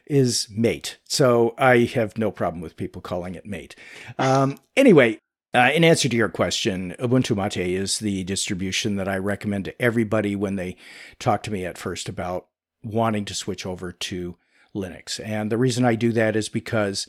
is 0.07 0.49
mate. 0.51 0.99
So 1.05 1.55
I 1.59 1.85
have 1.95 2.17
no 2.17 2.31
problem 2.31 2.63
with 2.63 2.77
people 2.77 3.03
calling 3.03 3.35
it 3.35 3.45
mate. 3.45 3.77
Um, 4.19 4.59
anyway, 4.77 5.19
uh, 5.55 5.71
in 5.75 5.85
answer 5.85 6.09
to 6.09 6.17
your 6.17 6.31
question, 6.31 6.95
Ubuntu 6.99 7.37
Mate 7.37 7.59
is 7.59 7.99
the 7.99 8.25
distribution 8.25 8.97
that 8.97 9.09
I 9.09 9.19
recommend 9.19 9.67
to 9.67 9.83
everybody 9.83 10.35
when 10.35 10.57
they 10.57 10.77
talk 11.19 11.43
to 11.43 11.51
me 11.51 11.67
at 11.67 11.77
first 11.77 12.09
about 12.09 12.47
wanting 12.83 13.27
to 13.27 13.35
switch 13.35 13.67
over 13.67 13.93
to 13.93 14.37
Linux. 14.75 15.21
And 15.23 15.53
the 15.53 15.59
reason 15.59 15.85
I 15.85 15.95
do 15.95 16.11
that 16.13 16.37
is 16.37 16.49
because, 16.49 17.07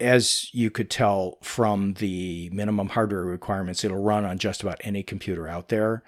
as 0.00 0.48
you 0.54 0.70
could 0.70 0.88
tell 0.88 1.36
from 1.42 1.94
the 1.94 2.48
minimum 2.50 2.88
hardware 2.88 3.24
requirements, 3.24 3.84
it'll 3.84 4.02
run 4.02 4.24
on 4.24 4.38
just 4.38 4.62
about 4.62 4.80
any 4.82 5.02
computer 5.02 5.46
out 5.46 5.68
there. 5.68 6.02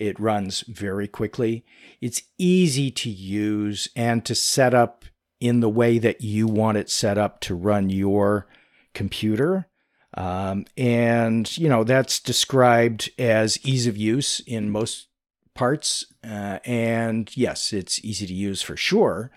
It 0.00 0.18
runs 0.18 0.62
very 0.62 1.06
quickly. 1.06 1.64
It's 2.00 2.22
easy 2.38 2.90
to 2.90 3.10
use 3.10 3.88
and 3.94 4.24
to 4.24 4.34
set 4.34 4.72
up 4.72 5.04
in 5.40 5.60
the 5.60 5.68
way 5.68 5.98
that 5.98 6.22
you 6.22 6.46
want 6.46 6.78
it 6.78 6.90
set 6.90 7.18
up 7.18 7.40
to 7.40 7.54
run 7.54 7.90
your 7.90 8.46
computer. 8.94 9.66
Um, 10.14 10.64
and, 10.76 11.56
you 11.56 11.68
know, 11.68 11.84
that's 11.84 12.18
described 12.18 13.10
as 13.18 13.64
ease 13.64 13.86
of 13.86 13.96
use 13.96 14.40
in 14.40 14.70
most 14.70 15.08
parts. 15.54 16.06
Uh, 16.24 16.58
and 16.64 17.30
yes, 17.36 17.72
it's 17.72 18.02
easy 18.04 18.26
to 18.26 18.34
use 18.34 18.62
for 18.62 18.76
sure. 18.76 19.30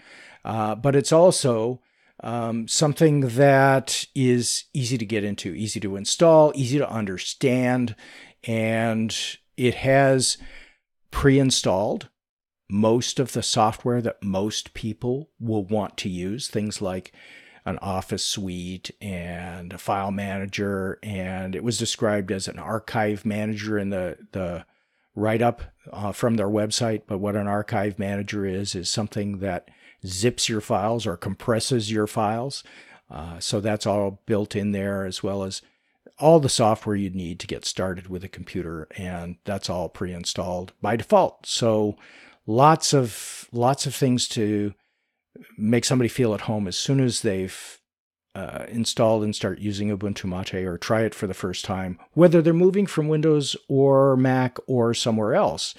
Uh, 0.45 0.75
but 0.75 0.95
it's 0.95 1.11
also 1.11 1.81
um, 2.21 2.67
something 2.67 3.21
that 3.21 4.05
is 4.15 4.65
easy 4.73 4.97
to 4.97 5.05
get 5.05 5.23
into, 5.23 5.53
easy 5.53 5.79
to 5.81 5.95
install, 5.97 6.53
easy 6.55 6.77
to 6.77 6.89
understand. 6.89 7.95
And 8.45 9.15
it 9.57 9.75
has 9.75 10.37
pre 11.11 11.39
installed 11.39 12.09
most 12.69 13.19
of 13.19 13.33
the 13.33 13.43
software 13.43 14.01
that 14.01 14.23
most 14.23 14.73
people 14.73 15.29
will 15.39 15.63
want 15.63 15.97
to 15.97 16.09
use, 16.09 16.47
things 16.47 16.81
like 16.81 17.11
an 17.65 17.77
office 17.81 18.23
suite 18.23 18.91
and 18.99 19.71
a 19.71 19.77
file 19.77 20.11
manager 20.11 20.99
and 21.01 21.55
it 21.55 21.63
was 21.63 21.77
described 21.77 22.29
as 22.29 22.47
an 22.47 22.59
archive 22.59 23.25
manager 23.25 23.77
in 23.79 23.89
the 23.89 24.17
the 24.33 24.65
write 25.15 25.41
up 25.41 25.61
uh, 25.91 26.11
from 26.11 26.35
their 26.35 26.49
website. 26.49 27.03
But 27.07 27.19
what 27.19 27.35
an 27.35 27.47
archive 27.47 27.99
manager 27.99 28.45
is 28.45 28.75
is 28.75 28.89
something 28.89 29.39
that 29.39 29.69
zips 30.05 30.49
your 30.49 30.61
files 30.61 31.05
or 31.07 31.15
compresses 31.15 31.91
your 31.91 32.07
files. 32.07 32.63
Uh, 33.09 33.39
so 33.39 33.59
that's 33.59 33.85
all 33.85 34.21
built 34.25 34.55
in 34.55 34.71
there 34.71 35.05
as 35.05 35.21
well 35.21 35.43
as 35.43 35.61
all 36.19 36.39
the 36.39 36.49
software 36.49 36.95
you'd 36.95 37.15
need 37.15 37.39
to 37.39 37.47
get 37.47 37.65
started 37.65 38.07
with 38.07 38.23
a 38.23 38.29
computer 38.29 38.87
and 38.97 39.37
that's 39.45 39.69
all 39.69 39.89
pre-installed 39.89 40.73
by 40.81 40.95
default 40.95 41.45
so 41.45 41.95
lots 42.45 42.93
of 42.93 43.47
lots 43.51 43.85
of 43.85 43.95
things 43.95 44.27
to 44.27 44.73
make 45.57 45.85
somebody 45.85 46.07
feel 46.07 46.33
at 46.33 46.41
home 46.41 46.67
as 46.67 46.77
soon 46.77 46.99
as 46.99 47.21
they've 47.21 47.79
uh, 48.35 48.65
installed 48.67 49.23
and 49.23 49.35
start 49.35 49.59
using 49.59 49.95
Ubuntu 49.95 50.25
Mate 50.25 50.65
or 50.65 50.77
try 50.77 51.01
it 51.01 51.13
for 51.13 51.27
the 51.27 51.33
first 51.33 51.63
time, 51.63 51.99
whether 52.13 52.41
they're 52.41 52.53
moving 52.53 52.87
from 52.87 53.07
Windows 53.07 53.55
or 53.67 54.17
Mac 54.17 54.57
or 54.65 54.93
somewhere 54.93 55.35
else. 55.35 55.75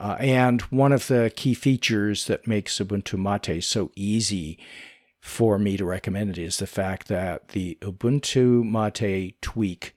Uh, 0.00 0.16
and 0.18 0.62
one 0.62 0.90
of 0.90 1.06
the 1.06 1.32
key 1.36 1.54
features 1.54 2.26
that 2.26 2.48
makes 2.48 2.78
Ubuntu 2.78 3.16
Mate 3.16 3.62
so 3.62 3.92
easy 3.94 4.58
for 5.24 5.58
me 5.58 5.78
to 5.78 5.86
recommend 5.86 6.28
it 6.28 6.36
is 6.36 6.58
the 6.58 6.66
fact 6.66 7.08
that 7.08 7.48
the 7.48 7.78
Ubuntu 7.80 8.62
Mate 8.62 9.40
Tweak 9.40 9.96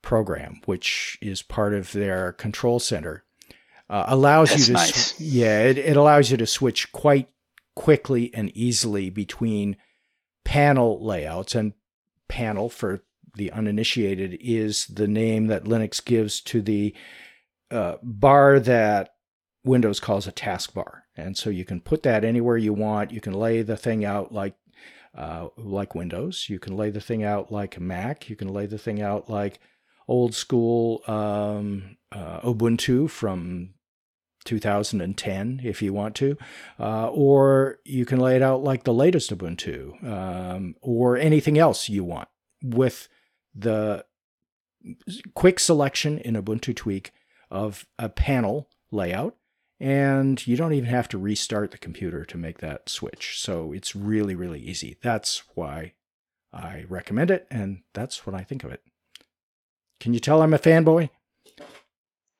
program, 0.00 0.62
which 0.64 1.18
is 1.20 1.42
part 1.42 1.74
of 1.74 1.92
their 1.92 2.32
control 2.32 2.80
center, 2.80 3.22
uh, 3.90 4.06
allows 4.08 4.48
That's 4.48 4.60
you 4.60 4.66
to 4.66 4.72
nice. 4.80 5.20
yeah 5.20 5.60
it, 5.60 5.76
it 5.76 5.96
allows 5.98 6.30
you 6.30 6.38
to 6.38 6.46
switch 6.46 6.90
quite 6.90 7.28
quickly 7.76 8.34
and 8.34 8.50
easily 8.56 9.10
between 9.10 9.76
panel 10.42 11.04
layouts 11.04 11.54
and 11.54 11.74
panel 12.28 12.70
for 12.70 13.02
the 13.34 13.52
uninitiated 13.52 14.38
is 14.40 14.86
the 14.86 15.06
name 15.06 15.48
that 15.48 15.64
linux 15.64 16.02
gives 16.02 16.40
to 16.40 16.62
the 16.62 16.94
uh, 17.70 17.96
bar 18.02 18.58
that 18.58 19.14
windows 19.62 20.00
calls 20.00 20.26
a 20.26 20.32
taskbar 20.32 21.02
and 21.14 21.36
so 21.36 21.50
you 21.50 21.64
can 21.64 21.80
put 21.80 22.02
that 22.02 22.24
anywhere 22.24 22.56
you 22.56 22.72
want 22.72 23.10
you 23.10 23.20
can 23.20 23.34
lay 23.34 23.60
the 23.60 23.76
thing 23.76 24.04
out 24.04 24.32
like 24.32 24.54
uh, 25.14 25.48
like 25.56 25.94
windows. 25.94 26.48
You 26.48 26.58
can 26.58 26.76
lay 26.76 26.90
the 26.90 27.00
thing 27.00 27.22
out 27.22 27.52
like 27.52 27.80
mac. 27.80 28.28
You 28.28 28.36
can 28.36 28.48
lay 28.48 28.66
the 28.66 28.78
thing 28.78 29.00
out 29.02 29.28
like 29.28 29.60
old 30.08 30.34
school 30.34 31.02
um, 31.06 31.96
uh, 32.10 32.40
ubuntu 32.40 33.08
from 33.08 33.74
2010 34.44 35.60
if 35.62 35.82
you 35.82 35.92
want 35.92 36.14
to, 36.16 36.36
uh, 36.78 37.08
or 37.08 37.78
you 37.84 38.04
can 38.04 38.18
lay 38.18 38.36
it 38.36 38.42
out 38.42 38.62
like 38.62 38.84
the 38.84 38.92
latest 38.92 39.36
Ubuntu 39.36 40.02
um, 40.04 40.74
or 40.82 41.16
anything 41.16 41.58
else 41.58 41.88
you 41.88 42.04
want 42.04 42.28
with 42.62 43.08
the 43.54 44.04
quick 45.34 45.60
selection 45.60 46.18
in 46.18 46.34
Ubuntu 46.34 46.74
Tweak 46.74 47.12
of 47.50 47.86
a 47.98 48.08
panel 48.08 48.68
layout. 48.90 49.36
And 49.82 50.46
you 50.46 50.56
don't 50.56 50.74
even 50.74 50.88
have 50.88 51.08
to 51.08 51.18
restart 51.18 51.72
the 51.72 51.78
computer 51.78 52.24
to 52.26 52.38
make 52.38 52.58
that 52.58 52.88
switch. 52.88 53.40
So 53.40 53.72
it's 53.72 53.96
really, 53.96 54.36
really 54.36 54.60
easy. 54.60 54.96
That's 55.02 55.42
why 55.56 55.94
I 56.52 56.84
recommend 56.88 57.32
it. 57.32 57.48
And 57.50 57.82
that's 57.92 58.24
what 58.24 58.32
I 58.32 58.44
think 58.44 58.62
of 58.62 58.70
it. 58.70 58.80
Can 59.98 60.14
you 60.14 60.20
tell 60.20 60.40
I'm 60.40 60.54
a 60.54 60.58
fanboy? 60.58 61.10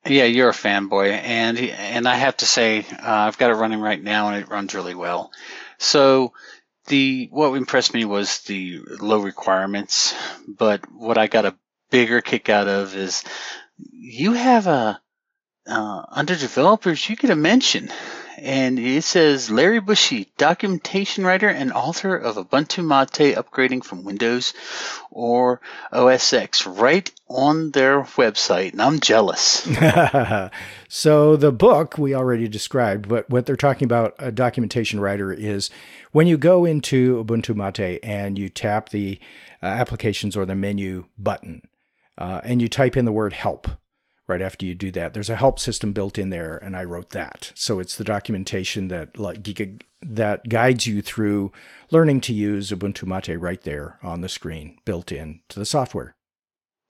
Yeah, 0.05 0.23
you're 0.23 0.49
a 0.49 0.53
fanboy, 0.53 1.11
and 1.11 1.57
and 1.57 2.07
I 2.09 2.15
have 2.15 2.35
to 2.37 2.45
say, 2.45 2.79
uh, 2.79 2.85
I've 3.01 3.37
got 3.37 3.51
it 3.51 3.55
running 3.55 3.79
right 3.79 4.01
now, 4.01 4.27
and 4.27 4.43
it 4.43 4.49
runs 4.49 4.75
really 4.75 4.95
well. 4.95 5.31
So, 5.77 6.33
the 6.87 7.29
what 7.31 7.55
impressed 7.55 7.93
me 7.93 8.03
was 8.03 8.39
the 8.39 8.81
low 8.99 9.19
requirements, 9.19 10.13
but 10.45 10.91
what 10.91 11.17
I 11.17 11.27
got 11.27 11.45
a 11.45 11.55
bigger 11.89 12.19
kick 12.19 12.49
out 12.49 12.67
of 12.67 12.97
is 12.97 13.23
you 13.77 14.33
have 14.33 14.67
a 14.67 15.01
uh, 15.65 16.05
under 16.09 16.35
developers, 16.35 17.09
you 17.09 17.15
get 17.15 17.29
a 17.29 17.35
mention, 17.35 17.89
and 18.37 18.77
it 18.77 19.03
says 19.03 19.49
Larry 19.49 19.79
Bouchard, 19.79 20.27
documentation 20.37 21.25
writer 21.25 21.47
and 21.47 21.71
author 21.71 22.15
of 22.15 22.35
Ubuntu 22.35 22.85
Mate 22.85 23.35
upgrading 23.35 23.83
from 23.83 24.03
Windows 24.03 24.53
or 25.09 25.61
OS 25.91 26.33
X, 26.33 26.65
right 26.67 27.09
on 27.29 27.71
their 27.71 28.01
website, 28.01 28.73
and 28.73 28.81
I'm 28.81 28.99
jealous. 28.99 29.67
so 30.89 31.37
the 31.37 31.51
book 31.51 31.97
we 31.97 32.13
already 32.13 32.47
described, 32.47 33.07
but 33.07 33.29
what 33.29 33.45
they're 33.45 33.55
talking 33.55 33.85
about, 33.85 34.15
a 34.19 34.31
documentation 34.31 34.99
writer, 34.99 35.31
is 35.31 35.69
when 36.11 36.27
you 36.27 36.37
go 36.37 36.65
into 36.65 37.23
Ubuntu 37.23 37.55
Mate 37.55 37.99
and 38.03 38.37
you 38.37 38.49
tap 38.49 38.89
the 38.89 39.19
uh, 39.61 39.67
applications 39.67 40.35
or 40.35 40.45
the 40.45 40.55
menu 40.55 41.05
button, 41.17 41.61
uh, 42.17 42.41
and 42.43 42.61
you 42.61 42.67
type 42.67 42.97
in 42.97 43.05
the 43.05 43.13
word 43.13 43.31
help 43.31 43.69
right 44.27 44.41
after 44.41 44.65
you 44.65 44.75
do 44.75 44.91
that. 44.91 45.13
There's 45.13 45.29
a 45.29 45.35
help 45.35 45.59
system 45.59 45.93
built 45.93 46.17
in 46.17 46.29
there, 46.29 46.57
and 46.57 46.75
I 46.75 46.83
wrote 46.83 47.11
that. 47.11 47.51
So 47.55 47.79
it's 47.79 47.95
the 47.95 48.03
documentation 48.03 48.87
that 48.89 49.17
like 49.17 49.43
that 50.01 50.49
guides 50.49 50.87
you 50.87 51.01
through 51.01 51.51
learning 51.91 52.21
to 52.21 52.33
use 52.33 52.71
Ubuntu 52.71 53.05
Mate 53.05 53.39
right 53.39 53.61
there 53.61 53.99
on 54.03 54.21
the 54.21 54.29
screen, 54.29 54.77
built 54.85 55.11
in 55.11 55.41
to 55.49 55.59
the 55.59 55.65
software. 55.65 56.15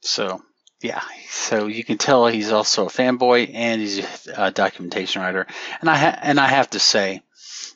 So 0.02 0.42
yeah, 0.82 1.02
so 1.30 1.68
you 1.68 1.84
can 1.84 1.98
tell 1.98 2.28
he's 2.28 2.52
also 2.52 2.88
a 2.88 2.90
fanboy 2.90 3.52
and 3.54 3.82
he's 3.82 4.28
a 4.36 4.52
documentation 4.52 5.22
writer, 5.22 5.48
and 5.82 5.90
I 5.90 5.98
ha- 5.98 6.20
and 6.22 6.40
I 6.40 6.48
have 6.48 6.72
to 6.72 6.80
say, 6.80 7.22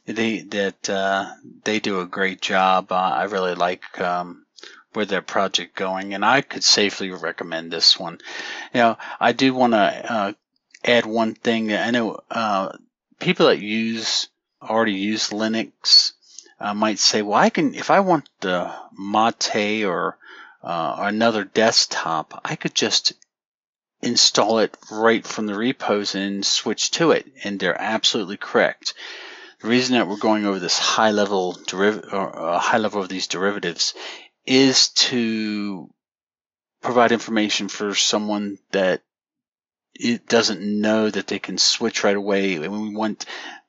they 0.06 0.42
that 0.42 0.90
uh, 0.90 1.32
they 1.64 1.80
do 1.80 2.02
a 2.02 2.06
great 2.06 2.42
job. 2.42 2.92
Uh, 2.92 2.96
I 2.96 3.24
really 3.26 3.56
like. 3.56 4.00
Um, 4.00 4.44
where 4.98 5.06
their 5.06 5.22
project 5.22 5.76
going, 5.76 6.16
and 6.16 6.26
I 6.26 6.42
could 6.42 6.64
safely 6.64 7.12
recommend 7.12 7.72
this 7.72 8.00
one. 8.00 8.18
You 8.74 8.82
know, 8.82 8.98
I 9.20 9.32
do 9.32 9.54
want 9.54 9.74
to 9.74 10.12
uh, 10.12 10.34
add 10.84 11.06
one 11.06 11.36
thing. 11.36 11.72
I 11.72 11.92
know 11.92 12.20
uh, 12.32 12.76
people 13.20 13.46
that 13.46 13.60
use 13.60 14.28
already 14.60 14.94
use 14.94 15.30
Linux 15.30 16.14
uh, 16.60 16.74
might 16.74 16.98
say, 16.98 17.22
"Well, 17.22 17.38
I 17.40 17.52
can 17.52 17.76
if 17.76 17.92
I 17.92 18.00
want 18.00 18.28
the 18.42 18.74
Mate 18.98 19.86
or 19.86 20.18
uh, 20.64 20.96
another 20.98 21.44
desktop, 21.44 22.42
I 22.44 22.56
could 22.56 22.74
just 22.74 23.14
install 24.02 24.58
it 24.58 24.76
right 24.92 25.28
from 25.28 25.46
the 25.46 25.56
repos 25.56 26.16
and 26.16 26.44
switch 26.44 26.90
to 26.98 27.12
it." 27.12 27.28
And 27.44 27.60
they're 27.60 27.80
absolutely 27.80 28.38
correct. 28.38 28.96
The 29.62 29.68
reason 29.68 29.96
that 29.96 30.08
we're 30.08 30.18
going 30.18 30.48
over 30.48 30.58
this 30.58 30.80
high 30.80 31.12
level 31.12 31.54
deriv- 31.68 32.12
or 32.12 32.36
uh, 32.36 32.58
high 32.58 32.80
level 32.80 33.02
of 33.02 33.10
these 33.10 33.28
derivatives 33.28 33.94
is 34.48 34.90
to 34.90 35.90
provide 36.82 37.12
information 37.12 37.68
for 37.68 37.94
someone 37.94 38.58
that 38.72 39.02
it 39.94 40.28
doesn't 40.28 40.62
know 40.62 41.10
that 41.10 41.28
they 41.28 41.40
can 41.40 41.58
switch 41.58 42.04
right 42.04 42.16
away. 42.16 42.56
And 42.56 42.72
we 42.72 42.96
want 42.96 43.26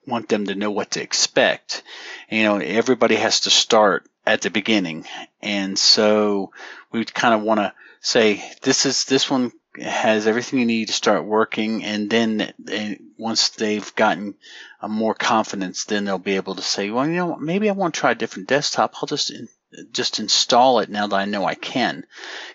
want 0.06 0.28
them 0.28 0.46
to 0.46 0.54
know 0.54 0.70
what 0.70 0.92
to 0.92 1.02
expect. 1.02 1.82
You 2.30 2.44
know, 2.44 2.58
everybody 2.58 3.16
has 3.16 3.40
to 3.40 3.50
start 3.50 4.08
at 4.24 4.40
the 4.42 4.50
beginning, 4.50 5.04
and 5.42 5.78
so 5.78 6.52
we 6.92 7.04
kind 7.04 7.34
of 7.34 7.42
want 7.42 7.60
to 7.60 7.74
say 8.00 8.42
this 8.62 8.86
is 8.86 9.04
this 9.04 9.30
one 9.30 9.52
has 9.80 10.26
everything 10.26 10.58
you 10.58 10.66
need 10.66 10.88
to 10.88 10.94
start 10.94 11.24
working, 11.24 11.84
and 11.84 12.10
then 12.10 12.52
they, 12.58 13.00
once 13.16 13.50
they've 13.50 13.94
gotten 13.94 14.34
more 14.86 15.14
confidence, 15.14 15.84
then 15.84 16.04
they'll 16.04 16.18
be 16.18 16.36
able 16.36 16.54
to 16.54 16.62
say, 16.62 16.90
well, 16.90 17.06
you 17.06 17.14
know, 17.14 17.36
maybe 17.36 17.68
I 17.68 17.72
want 17.72 17.94
to 17.94 18.00
try 18.00 18.12
a 18.12 18.16
different 18.16 18.48
desktop. 18.48 18.94
I'll 18.96 19.06
just 19.06 19.32
just 19.92 20.18
install 20.18 20.80
it 20.80 20.88
now 20.88 21.06
that 21.06 21.16
I 21.16 21.24
know 21.24 21.44
I 21.44 21.54
can, 21.54 22.04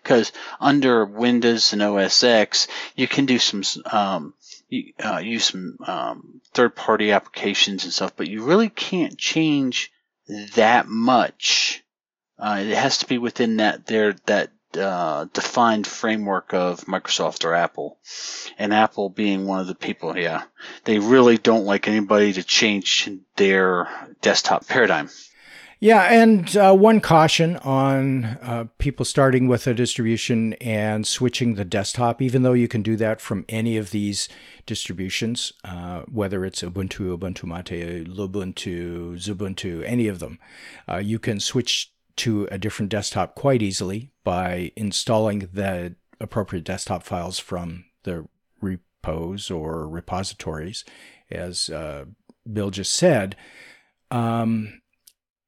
because 0.02 0.32
under 0.60 1.06
Windows 1.06 1.74
and 1.74 1.82
OS 1.82 2.24
X, 2.24 2.68
you 2.96 3.08
can 3.08 3.26
do 3.26 3.40
some 3.40 3.64
um, 3.92 4.34
uh, 5.04 5.18
use 5.18 5.46
some 5.46 5.78
um, 5.86 6.42
third-party 6.54 7.12
applications 7.12 7.84
and 7.84 7.94
stuff, 7.94 8.16
but 8.16 8.28
you 8.28 8.44
really 8.44 8.70
can't 8.70 9.18
change 9.18 9.92
that 10.56 10.88
much. 10.88 11.84
Uh, 12.40 12.60
it 12.62 12.76
has 12.76 13.00
to 13.00 13.06
be 13.06 13.18
within 13.18 13.58
that 13.58 13.86
there 13.86 14.14
that 14.26 14.52
uh, 14.78 15.26
defined 15.34 15.86
framework 15.86 16.54
of 16.54 16.82
Microsoft 16.86 17.46
or 17.46 17.54
Apple. 17.54 18.00
And 18.58 18.74
Apple 18.74 19.10
being 19.10 19.46
one 19.46 19.60
of 19.60 19.68
the 19.68 19.76
people, 19.76 20.18
yeah, 20.18 20.44
they 20.84 21.00
really 21.00 21.38
don't 21.38 21.66
like 21.66 21.88
anybody 21.88 22.34
to 22.34 22.44
change 22.44 23.10
their 23.36 23.88
desktop 24.22 24.68
paradigm. 24.68 25.10
Yeah, 25.84 26.04
and 26.04 26.56
uh, 26.56 26.74
one 26.74 27.02
caution 27.02 27.58
on 27.58 28.24
uh, 28.24 28.68
people 28.78 29.04
starting 29.04 29.50
with 29.50 29.68
a 29.68 29.74
distribution 29.74 30.54
and 30.62 31.06
switching 31.06 31.56
the 31.56 31.66
desktop, 31.66 32.22
even 32.22 32.42
though 32.42 32.54
you 32.54 32.70
can 32.70 32.84
do 32.84 32.96
that 32.96 33.20
from 33.20 33.44
any 33.50 33.76
of 33.76 33.92
these 33.92 34.30
distributions, 34.66 35.52
uh, 35.66 36.04
whether 36.04 36.46
it's 36.46 36.62
Ubuntu, 36.62 37.18
Ubuntu 37.18 37.44
Mate, 37.44 38.08
Lubuntu, 38.08 39.18
Xubuntu, 39.18 39.84
any 39.86 40.08
of 40.08 40.20
them, 40.20 40.40
uh, 40.88 41.00
you 41.00 41.20
can 41.20 41.42
switch 41.42 41.92
to 42.16 42.48
a 42.50 42.58
different 42.58 42.90
desktop 42.90 43.36
quite 43.36 43.62
easily 43.62 44.10
by 44.24 44.72
installing 44.78 45.50
the 45.52 45.96
appropriate 46.22 46.64
desktop 46.64 47.04
files 47.04 47.40
from 47.40 47.84
the 48.04 48.26
repos 48.62 49.52
or 49.52 49.86
repositories, 49.86 50.86
as 51.30 51.70
uh, 51.70 52.06
Bill 52.50 52.70
just 52.70 52.94
said. 52.94 53.36
Um, 54.12 54.80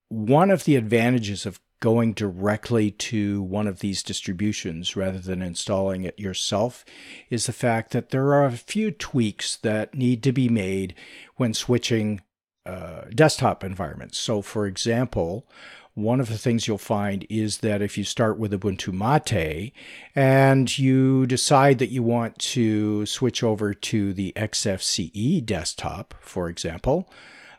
one 0.09 0.51
of 0.51 0.63
the 0.65 0.75
advantages 0.75 1.45
of 1.45 1.59
going 1.79 2.13
directly 2.13 2.89
to 2.89 3.41
one 3.43 3.67
of 3.67 3.79
these 3.79 4.01
distributions 4.01 4.95
rather 4.95 5.19
than 5.19 5.41
installing 5.41 6.03
it 6.03 6.17
yourself 6.17 6.85
is 7.29 7.45
the 7.45 7.53
fact 7.53 7.91
that 7.91 8.09
there 8.09 8.33
are 8.33 8.45
a 8.45 8.51
few 8.51 8.91
tweaks 8.91 9.57
that 9.57 9.93
need 9.93 10.23
to 10.23 10.31
be 10.31 10.49
made 10.49 10.95
when 11.35 11.53
switching 11.53 12.21
uh, 12.65 13.01
desktop 13.13 13.63
environments. 13.63 14.17
So, 14.17 14.41
for 14.41 14.65
example, 14.65 15.47
one 15.95 16.19
of 16.19 16.27
the 16.27 16.37
things 16.37 16.67
you'll 16.67 16.77
find 16.77 17.25
is 17.29 17.59
that 17.59 17.81
if 17.81 17.97
you 17.97 18.03
start 18.03 18.37
with 18.37 18.51
Ubuntu 18.51 18.91
Mate 18.91 19.71
and 20.13 20.77
you 20.77 21.25
decide 21.25 21.79
that 21.79 21.89
you 21.89 22.03
want 22.03 22.37
to 22.39 23.05
switch 23.05 23.43
over 23.43 23.73
to 23.73 24.13
the 24.13 24.33
XFCE 24.35 25.45
desktop, 25.45 26.13
for 26.19 26.49
example, 26.49 27.09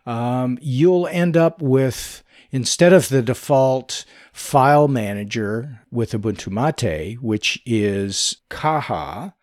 um, 0.05 0.59
you'll 0.61 1.07
end 1.09 1.37
up 1.37 1.63
with, 1.63 2.23
instead 2.51 2.93
of 2.93 3.09
the 3.09 3.23
default 3.23 4.05
file 4.33 4.89
manager 4.89 5.81
with 5.91 6.13
Ubuntu 6.13 6.51
Mate, 6.51 7.21
which 7.23 7.63
is 7.65 8.39
Caja, 8.49 9.35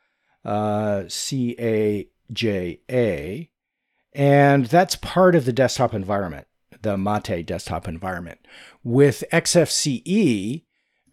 uh, 0.45 1.03
C 1.07 1.55
A 1.59 2.07
J 2.31 2.79
A, 2.89 3.49
and 4.13 4.65
that's 4.67 4.95
part 4.95 5.35
of 5.35 5.45
the 5.45 5.53
desktop 5.53 5.93
environment 5.93 6.47
the 6.83 6.97
Mate 6.97 7.45
desktop 7.45 7.87
environment. 7.87 8.39
With 8.83 9.23
XFCE, 9.31 10.63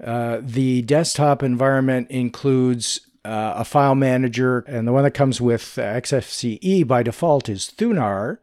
uh, 0.05 0.41
the 0.43 0.83
desktop 0.83 1.43
environment 1.43 2.11
includes 2.11 3.01
uh, 3.25 3.55
a 3.57 3.65
file 3.65 3.95
manager, 3.95 4.61
and 4.67 4.87
the 4.87 4.93
one 4.93 5.05
that 5.05 5.13
comes 5.13 5.41
with 5.41 5.63
XFCE 5.63 6.87
by 6.87 7.03
default 7.03 7.49
is 7.49 7.73
Thunar. 7.75 8.39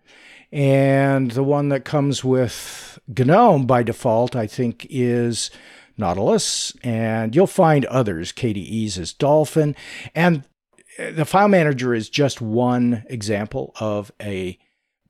And 0.52 1.32
the 1.32 1.44
one 1.44 1.70
that 1.70 1.86
comes 1.86 2.24
with 2.24 3.00
GNOME 3.08 3.66
by 3.66 3.84
default, 3.84 4.36
I 4.36 4.48
think, 4.48 4.88
is 4.90 5.52
Nautilus. 5.98 6.74
And 6.84 7.36
you'll 7.36 7.48
find 7.48 7.86
others. 7.86 8.32
KDE's 8.32 8.98
is 8.98 9.14
Dolphin. 9.14 9.76
And 10.16 10.44
the 10.98 11.26
file 11.26 11.48
manager 11.48 11.94
is 11.94 12.10
just 12.10 12.42
one 12.42 13.04
example 13.10 13.74
of 13.80 14.12
a 14.22 14.58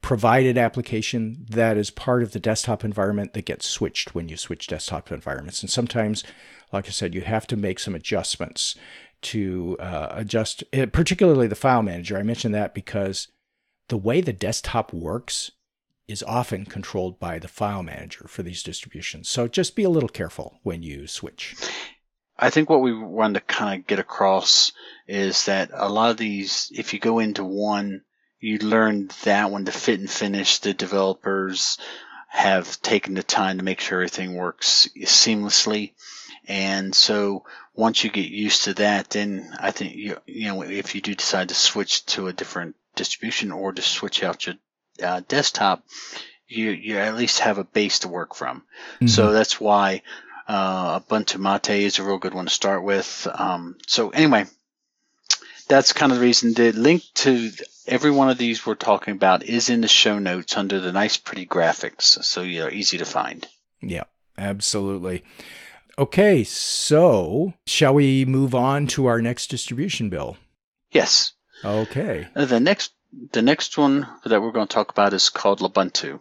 provided 0.01 0.57
application 0.57 1.45
that 1.49 1.77
is 1.77 1.89
part 1.89 2.23
of 2.23 2.31
the 2.31 2.39
desktop 2.39 2.83
environment 2.83 3.33
that 3.33 3.45
gets 3.45 3.67
switched 3.67 4.15
when 4.15 4.29
you 4.29 4.37
switch 4.37 4.67
desktop 4.67 5.11
environments. 5.11 5.61
And 5.61 5.69
sometimes, 5.69 6.23
like 6.71 6.87
I 6.87 6.91
said, 6.91 7.13
you 7.13 7.21
have 7.21 7.47
to 7.47 7.57
make 7.57 7.79
some 7.79 7.95
adjustments 7.95 8.75
to 9.23 9.75
uh, 9.79 10.09
adjust, 10.11 10.63
eh, 10.73 10.85
particularly 10.85 11.47
the 11.47 11.55
file 11.55 11.81
manager. 11.81 12.17
I 12.17 12.23
mentioned 12.23 12.53
that 12.55 12.73
because 12.73 13.27
the 13.87 13.97
way 13.97 14.21
the 14.21 14.33
desktop 14.33 14.93
works 14.93 15.51
is 16.07 16.23
often 16.23 16.65
controlled 16.65 17.19
by 17.19 17.37
the 17.37 17.47
file 17.47 17.83
manager 17.83 18.27
for 18.27 18.43
these 18.43 18.63
distributions. 18.63 19.29
So 19.29 19.47
just 19.47 19.75
be 19.75 19.83
a 19.83 19.89
little 19.89 20.09
careful 20.09 20.59
when 20.63 20.83
you 20.83 21.07
switch. 21.07 21.55
I 22.37 22.49
think 22.49 22.69
what 22.69 22.81
we 22.81 22.93
want 22.93 23.33
to 23.33 23.41
kind 23.41 23.81
of 23.81 23.87
get 23.87 23.99
across 23.99 24.71
is 25.07 25.45
that 25.45 25.71
a 25.73 25.89
lot 25.89 26.11
of 26.11 26.17
these, 26.17 26.71
if 26.73 26.93
you 26.93 26.99
go 26.99 27.19
into 27.19 27.43
one 27.43 28.03
you 28.39 28.59
learn 28.59 29.09
that 29.23 29.51
one 29.51 29.65
to 29.65 29.71
fit 29.71 29.99
and 29.99 30.09
finish. 30.09 30.59
The 30.59 30.73
developers 30.73 31.77
have 32.29 32.81
taken 32.81 33.15
the 33.15 33.23
time 33.23 33.57
to 33.57 33.63
make 33.63 33.79
sure 33.79 33.99
everything 33.99 34.35
works 34.35 34.87
seamlessly. 34.97 35.93
And 36.47 36.93
so 36.93 37.45
once 37.73 38.03
you 38.03 38.09
get 38.09 38.29
used 38.29 38.65
to 38.65 38.73
that, 38.75 39.09
then 39.09 39.53
I 39.59 39.71
think 39.71 39.95
you 39.95 40.17
you 40.25 40.47
know 40.47 40.61
if 40.61 40.95
you 40.95 41.01
do 41.01 41.15
decide 41.15 41.49
to 41.49 41.55
switch 41.55 42.05
to 42.07 42.27
a 42.27 42.33
different 42.33 42.75
distribution 42.97 43.51
or 43.51 43.71
to 43.71 43.81
switch 43.81 44.23
out 44.23 44.45
your 44.45 44.55
uh, 45.01 45.21
desktop, 45.27 45.83
you 46.47 46.71
you 46.71 46.97
at 46.97 47.15
least 47.15 47.39
have 47.39 47.57
a 47.57 47.63
base 47.63 47.99
to 47.99 48.07
work 48.07 48.35
from. 48.35 48.63
Mm-hmm. 48.95 49.07
So 49.07 49.31
that's 49.31 49.59
why 49.59 50.01
uh, 50.47 50.99
Ubuntu 50.99 51.39
Mate 51.39 51.83
is 51.83 51.99
a 51.99 52.03
real 52.03 52.17
good 52.17 52.33
one 52.33 52.45
to 52.45 52.51
start 52.53 52.83
with. 52.83 53.27
Um, 53.33 53.77
so 53.85 54.09
anyway, 54.09 54.45
that's 55.67 55.93
kind 55.93 56.11
of 56.11 56.17
the 56.17 56.23
reason. 56.23 56.53
The 56.53 56.71
link 56.71 57.03
to 57.15 57.51
every 57.87 58.11
one 58.11 58.29
of 58.29 58.37
these 58.37 58.65
we're 58.65 58.75
talking 58.75 59.13
about 59.13 59.43
is 59.43 59.69
in 59.69 59.81
the 59.81 59.87
show 59.87 60.19
notes 60.19 60.57
under 60.57 60.79
the 60.79 60.91
nice, 60.91 61.17
pretty 61.17 61.45
graphics, 61.45 62.23
so 62.23 62.41
you're 62.41 62.71
easy 62.71 62.97
to 62.97 63.05
find. 63.05 63.47
Yeah, 63.81 64.05
absolutely. 64.37 65.23
Okay, 65.99 66.43
so 66.43 67.53
shall 67.65 67.95
we 67.95 68.23
move 68.23 68.53
on 68.53 68.87
to 68.87 69.07
our 69.07 69.21
next 69.21 69.47
distribution 69.47 70.09
bill? 70.09 70.37
Yes. 70.91 71.33
Okay. 71.63 72.27
Uh, 72.35 72.45
the 72.45 72.59
next, 72.59 72.91
the 73.31 73.41
next 73.41 73.77
one 73.77 74.07
that 74.25 74.41
we're 74.41 74.51
going 74.51 74.67
to 74.67 74.73
talk 74.73 74.91
about 74.91 75.13
is 75.13 75.29
called 75.29 75.59
Lubuntu, 75.59 76.19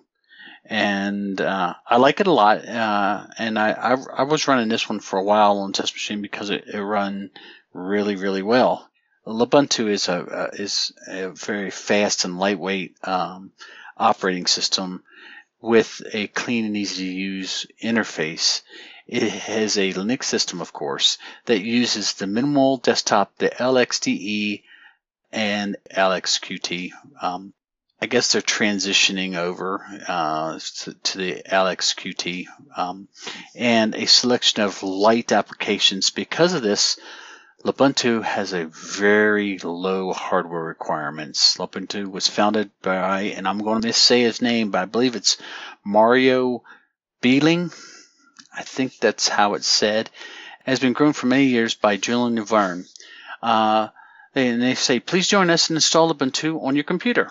and 0.65 1.41
uh, 1.41 1.75
I 1.87 1.97
like 1.97 2.21
it 2.21 2.27
a 2.27 2.33
lot. 2.33 2.67
Uh, 2.67 3.27
and 3.39 3.59
I, 3.59 3.73
I, 3.73 3.97
I 4.19 4.23
was 4.25 4.49
running 4.49 4.69
this 4.69 4.89
one 4.89 5.01
for 5.01 5.19
a 5.19 5.25
while 5.25 5.59
on 5.59 5.73
Test 5.73 5.95
Machine 5.95 6.23
because 6.23 6.51
it, 6.51 6.65
it 6.67 6.81
run 6.81 7.31
really 7.73 8.17
really 8.17 8.43
well. 8.43 8.89
Lubuntu 9.27 9.89
is 9.89 10.09
a 10.09 10.21
uh, 10.21 10.51
is 10.53 10.93
a 11.09 11.31
very 11.31 11.71
fast 11.71 12.25
and 12.25 12.39
lightweight 12.39 12.97
um, 13.05 13.53
operating 13.97 14.47
system 14.47 15.03
with 15.61 16.01
a 16.13 16.29
clean 16.29 16.65
and 16.65 16.77
easy 16.77 17.07
to 17.07 17.13
use 17.13 17.67
interface. 17.83 18.63
It 19.07 19.23
has 19.23 19.79
a 19.79 19.93
Linux 19.93 20.25
system, 20.25 20.61
of 20.61 20.73
course, 20.73 21.19
that 21.45 21.61
uses 21.61 22.15
the 22.15 22.27
minimal 22.27 22.77
desktop, 22.79 23.37
the 23.39 23.51
LXDE 23.51 24.63
and 25.33 25.77
LXQT. 25.95 26.93
Um, 27.21 27.53
I 28.01 28.07
guess 28.07 28.33
they're 28.33 28.43
transitioning 28.43 29.37
over 29.37 29.83
uh, 30.07 30.59
to, 30.59 30.95
to, 30.95 31.19
the 31.19 31.43
LXQT 31.51 32.47
um, 32.77 33.09
and 33.55 33.95
a 33.95 34.07
selection 34.07 34.63
of 34.63 34.83
light 34.83 35.33
applications. 35.33 36.11
Because 36.11 36.53
of 36.53 36.63
this, 36.63 36.99
Lubuntu 37.65 38.23
has 38.23 38.53
a 38.53 38.67
very 38.67 39.59
low 39.59 40.13
hardware 40.13 40.63
requirements. 40.63 41.57
Lubuntu 41.57 42.11
was 42.11 42.29
founded 42.29 42.71
by, 42.83 43.23
and 43.23 43.49
I'm 43.49 43.59
going 43.59 43.81
to 43.81 43.89
missay 43.89 44.21
his 44.21 44.43
name, 44.43 44.71
but 44.71 44.83
I 44.83 44.85
believe 44.85 45.17
it's 45.17 45.39
Mario 45.85 46.63
Behling. 47.23 47.73
I 48.55 48.63
think 48.63 48.99
that's 48.99 49.27
how 49.27 49.55
it's 49.55 49.67
said. 49.67 50.11
Has 50.65 50.81
been 50.81 50.93
grown 50.93 51.13
for 51.15 51.27
many 51.27 51.47
years 51.47 51.75
by 51.75 51.97
Julien 51.97 52.37
Lavergne. 52.37 52.87
Uh, 53.43 53.89
and 54.37 54.63
they 54.63 54.75
say, 54.75 55.01
please 55.01 55.27
join 55.27 55.49
us 55.51 55.71
and 55.71 55.77
install 55.77 56.13
Lubuntu 56.13 56.63
on 56.63 56.77
your 56.77 56.85
computer. 56.85 57.31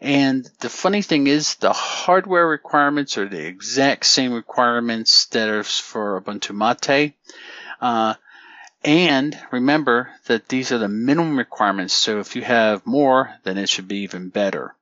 And 0.00 0.48
the 0.60 0.70
funny 0.70 1.02
thing 1.02 1.26
is, 1.26 1.56
the 1.56 1.72
hardware 1.72 2.46
requirements 2.46 3.18
are 3.18 3.28
the 3.28 3.46
exact 3.46 4.06
same 4.06 4.32
requirements 4.32 5.26
that 5.26 5.48
are 5.48 5.62
for 5.62 6.20
Lubuntu 6.20 6.54
Mate. 6.54 7.14
Uh, 7.80 8.14
and 8.82 9.38
remember 9.50 10.10
that 10.26 10.48
these 10.48 10.72
are 10.72 10.78
the 10.78 10.88
minimum 10.88 11.36
requirements. 11.36 11.94
So 11.94 12.20
if 12.20 12.34
you 12.34 12.42
have 12.42 12.86
more, 12.86 13.34
then 13.42 13.58
it 13.58 13.68
should 13.68 13.88
be 13.88 13.98
even 13.98 14.30
better. 14.30 14.74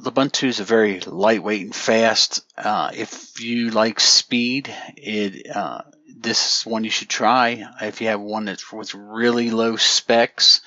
Ubuntu 0.00 0.48
is 0.48 0.60
a 0.60 0.64
very 0.64 1.00
lightweight 1.00 1.62
and 1.62 1.74
fast. 1.74 2.40
Uh, 2.56 2.90
if 2.94 3.40
you 3.40 3.70
like 3.70 4.00
speed, 4.00 4.72
it 4.96 5.54
uh, 5.54 5.82
this 6.18 6.60
is 6.60 6.66
one 6.66 6.84
you 6.84 6.90
should 6.90 7.08
try. 7.08 7.64
If 7.80 8.00
you 8.00 8.08
have 8.08 8.20
one 8.20 8.46
that's 8.46 8.72
with 8.72 8.94
really 8.94 9.50
low 9.50 9.76
specs, 9.76 10.62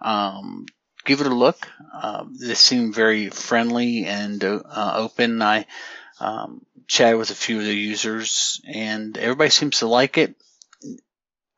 um, 0.00 0.66
give 1.04 1.20
it 1.20 1.26
a 1.26 1.34
look. 1.34 1.68
Uh, 1.92 2.24
they 2.28 2.54
seem 2.54 2.92
very 2.92 3.30
friendly 3.30 4.06
and 4.06 4.42
uh, 4.42 4.92
open. 4.96 5.42
I 5.42 5.66
um, 6.18 6.64
chatted 6.86 7.18
with 7.18 7.30
a 7.30 7.34
few 7.34 7.58
of 7.58 7.64
the 7.64 7.74
users, 7.74 8.60
and 8.66 9.16
everybody 9.16 9.50
seems 9.50 9.78
to 9.78 9.86
like 9.86 10.18
it. 10.18 10.34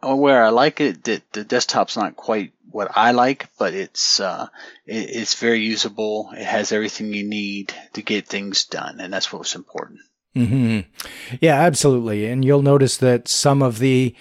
Where 0.03 0.45
I 0.45 0.49
like 0.49 0.81
it, 0.81 1.05
that 1.05 1.33
the 1.33 1.45
desktop's 1.45 1.97
not 1.97 2.17
quite 2.17 2.53
what 2.71 2.91
I 2.97 3.13
like, 3.13 3.49
but 3.57 3.73
it's 3.73 4.19
uh, 4.19 4.49
it, 4.85 5.11
it's 5.11 5.35
very 5.35 5.61
usable. 5.61 6.31
It 6.37 6.45
has 6.45 6.73
everything 6.73 7.13
you 7.13 7.25
need 7.25 7.73
to 7.93 8.03
get 8.03 8.27
things 8.27 8.65
done, 8.65 9.01
and 9.01 9.13
that's 9.13 9.33
what's 9.33 9.55
important. 9.55 10.01
Mm-hmm. 10.37 11.37
Yeah, 11.41 11.61
absolutely. 11.61 12.27
And 12.27 12.45
you'll 12.45 12.63
notice 12.63 12.97
that 12.99 13.29
some 13.29 13.63
of 13.63 13.79
the 13.79 14.15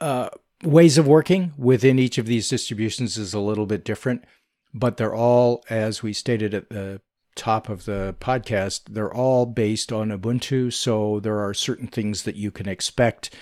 uh, 0.00 0.30
ways 0.62 0.98
of 0.98 1.06
working 1.06 1.52
within 1.58 1.98
each 1.98 2.18
of 2.18 2.26
these 2.26 2.48
distributions 2.48 3.18
is 3.18 3.34
a 3.34 3.40
little 3.40 3.66
bit 3.66 3.84
different, 3.84 4.24
but 4.72 4.96
they're 4.96 5.14
all, 5.14 5.62
as 5.68 6.02
we 6.02 6.12
stated 6.12 6.54
at 6.54 6.70
the 6.70 7.00
top 7.36 7.68
of 7.68 7.84
the 7.84 8.14
podcast, 8.20 8.82
they're 8.90 9.12
all 9.12 9.44
based 9.44 9.92
on 9.92 10.10
Ubuntu. 10.10 10.72
So 10.72 11.20
there 11.20 11.40
are 11.40 11.52
certain 11.52 11.88
things 11.88 12.22
that 12.22 12.36
you 12.36 12.50
can 12.50 12.68
expect 12.68 13.34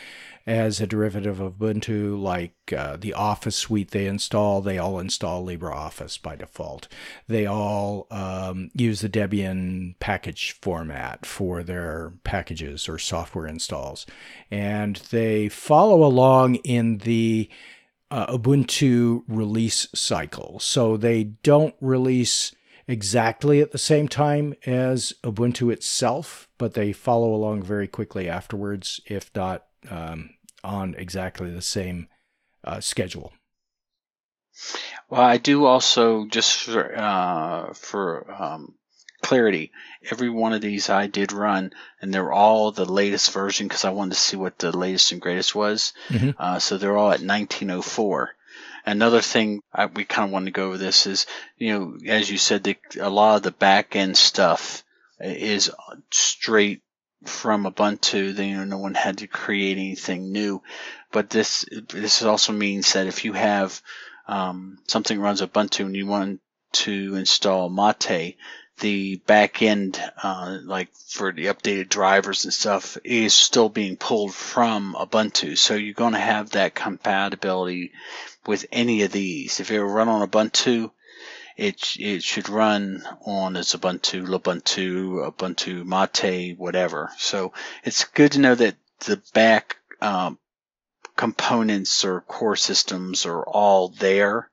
as 0.47 0.81
a 0.81 0.87
derivative 0.87 1.41
of 1.41 1.55
Ubuntu, 1.55 2.21
like 2.21 2.55
uh, 2.77 2.97
the 2.97 3.15
Office 3.15 3.57
suite 3.57 3.91
they 3.91 4.07
install. 4.07 4.61
They 4.61 4.79
all 4.79 4.99
install 4.99 5.47
LibreOffice 5.47 6.21
by 6.21 6.37
default. 6.37 6.89
They 7.29 7.47
all 7.47 8.07
um, 8.11 8.71
use 8.75 9.01
the 9.01 9.09
Debian 9.09 9.95
package 10.01 10.53
format 10.61 11.25
for 11.25 11.63
their 11.63 12.13
packages 12.25 12.89
or 12.89 12.99
software 12.99 13.47
installs. 13.47 14.07
And 14.51 14.97
they 15.11 15.49
follow 15.49 16.05
along 16.05 16.57
in 16.57 16.99
the 16.99 17.49
uh, 18.11 18.37
Ubuntu 18.37 19.23
release 19.29 19.87
cycle. 19.95 20.59
So 20.61 20.97
they 20.97 21.25
don't 21.25 21.75
release 21.81 22.53
exactly 22.89 23.61
at 23.61 23.71
the 23.71 23.79
same 23.79 24.09
time 24.09 24.55
as 24.67 25.15
Ubuntu 25.25 25.73
itself, 25.73 26.49
but 26.59 26.75
they 26.75 26.93
follow 26.93 27.35
along 27.35 27.63
very 27.63 27.89
quickly 27.89 28.29
afterwards, 28.29 29.01
if 29.07 29.31
not 29.35 29.65
um, 29.91 30.31
on 30.65 30.95
exactly 30.97 31.51
the 31.51 31.63
same 31.63 32.09
uh, 32.65 32.81
schedule. 32.81 33.33
Well, 35.09 35.23
I 35.23 35.39
do 35.39 35.65
also 35.65 36.27
just 36.27 36.55
for 36.63 36.97
uh, 36.97 37.73
for 37.75 38.31
um, 38.31 38.75
clarity. 39.23 39.73
Every 40.11 40.29
one 40.29 40.53
of 40.53 40.61
these 40.61 40.91
I 40.91 41.07
did 41.07 41.33
run, 41.33 41.73
and 42.01 42.13
they're 42.13 42.33
all 42.33 42.73
the 42.73 42.85
latest 42.85 43.33
version 43.33 43.69
because 43.69 43.85
I 43.85 43.91
wanted 43.91 44.15
to 44.15 44.21
see 44.21 44.37
what 44.37 44.59
the 44.59 44.77
latest 44.77 45.13
and 45.13 45.21
greatest 45.21 45.55
was. 45.55 45.93
Mm-hmm. 46.09 46.31
Uh, 46.39 46.59
so 46.59 46.77
they're 46.77 46.97
all 46.97 47.13
at 47.13 47.23
1904. 47.23 48.35
Another 48.85 49.21
thing 49.21 49.63
I, 49.73 49.87
we 49.87 50.05
kind 50.05 50.27
of 50.29 50.33
wanted 50.33 50.47
to 50.47 50.51
go 50.51 50.67
over 50.69 50.79
this 50.79 51.07
is, 51.07 51.27
you 51.57 51.73
know, 51.73 51.97
as 52.07 52.29
you 52.29 52.37
said, 52.37 52.65
the, 52.65 52.77
a 53.01 53.09
lot 53.09 53.37
of 53.37 53.43
the 53.43 53.53
back 53.53 53.95
end 53.95 54.17
stuff 54.17 54.83
is 55.21 55.71
straight 56.11 56.83
from 57.25 57.65
Ubuntu. 57.65 58.35
Then 58.35 58.49
you 58.49 58.57
know, 58.59 58.65
no 58.65 58.79
one 58.79 58.95
had 58.95 59.19
to 59.19 59.27
create 59.27 59.79
anything 59.79 60.33
new. 60.33 60.63
But 61.11 61.31
this 61.31 61.65
this 61.89 62.23
also 62.23 62.53
means 62.53 62.93
that 62.93 63.07
if 63.07 63.25
you 63.25 63.33
have 63.33 63.81
um, 64.27 64.79
something 64.87 65.21
runs 65.21 65.43
Ubuntu 65.43 65.87
and 65.87 65.97
you 65.97 66.07
want 66.07 66.41
to 66.73 67.15
install 67.17 67.69
Mate, 67.69 68.37
the 68.81 69.17
back 69.27 69.63
end, 69.63 70.03
uh, 70.23 70.59
like 70.65 70.89
for 70.95 71.33
the 71.33 71.47
updated 71.47 71.89
drivers 71.89 72.45
and 72.45 72.53
stuff, 72.53 72.97
is 73.05 73.35
still 73.35 73.69
being 73.69 73.97
pulled 73.97 74.35
from 74.35 74.97
Ubuntu. 74.99 75.57
So 75.57 75.75
you're 75.75 75.95
going 75.95 76.15
to 76.15 76.19
have 76.19 76.51
that 76.51 76.75
compatibility 76.75 77.93
with 78.47 78.67
any 78.73 79.03
of 79.03 79.13
these. 79.13 79.61
If 79.61 79.71
you 79.71 79.83
run 79.83 80.09
on 80.09 80.29
Ubuntu, 80.29 80.91
it 81.57 81.97
it 81.99 82.23
should 82.23 82.49
run 82.49 83.03
on 83.25 83.55
Xubuntu, 83.55 84.27
Lubuntu, 84.27 85.33
Ubuntu 85.33 85.85
Mate, 85.85 86.59
whatever. 86.59 87.11
So 87.19 87.53
it's 87.85 88.05
good 88.05 88.33
to 88.33 88.41
know 88.41 88.55
that 88.55 88.77
the 89.01 89.21
back 89.35 89.77
um, 90.01 90.39
components 91.17 92.05
or 92.05 92.21
core 92.23 92.57
systems 92.57 93.27
are 93.27 93.45
all 93.45 93.89
there. 93.89 94.51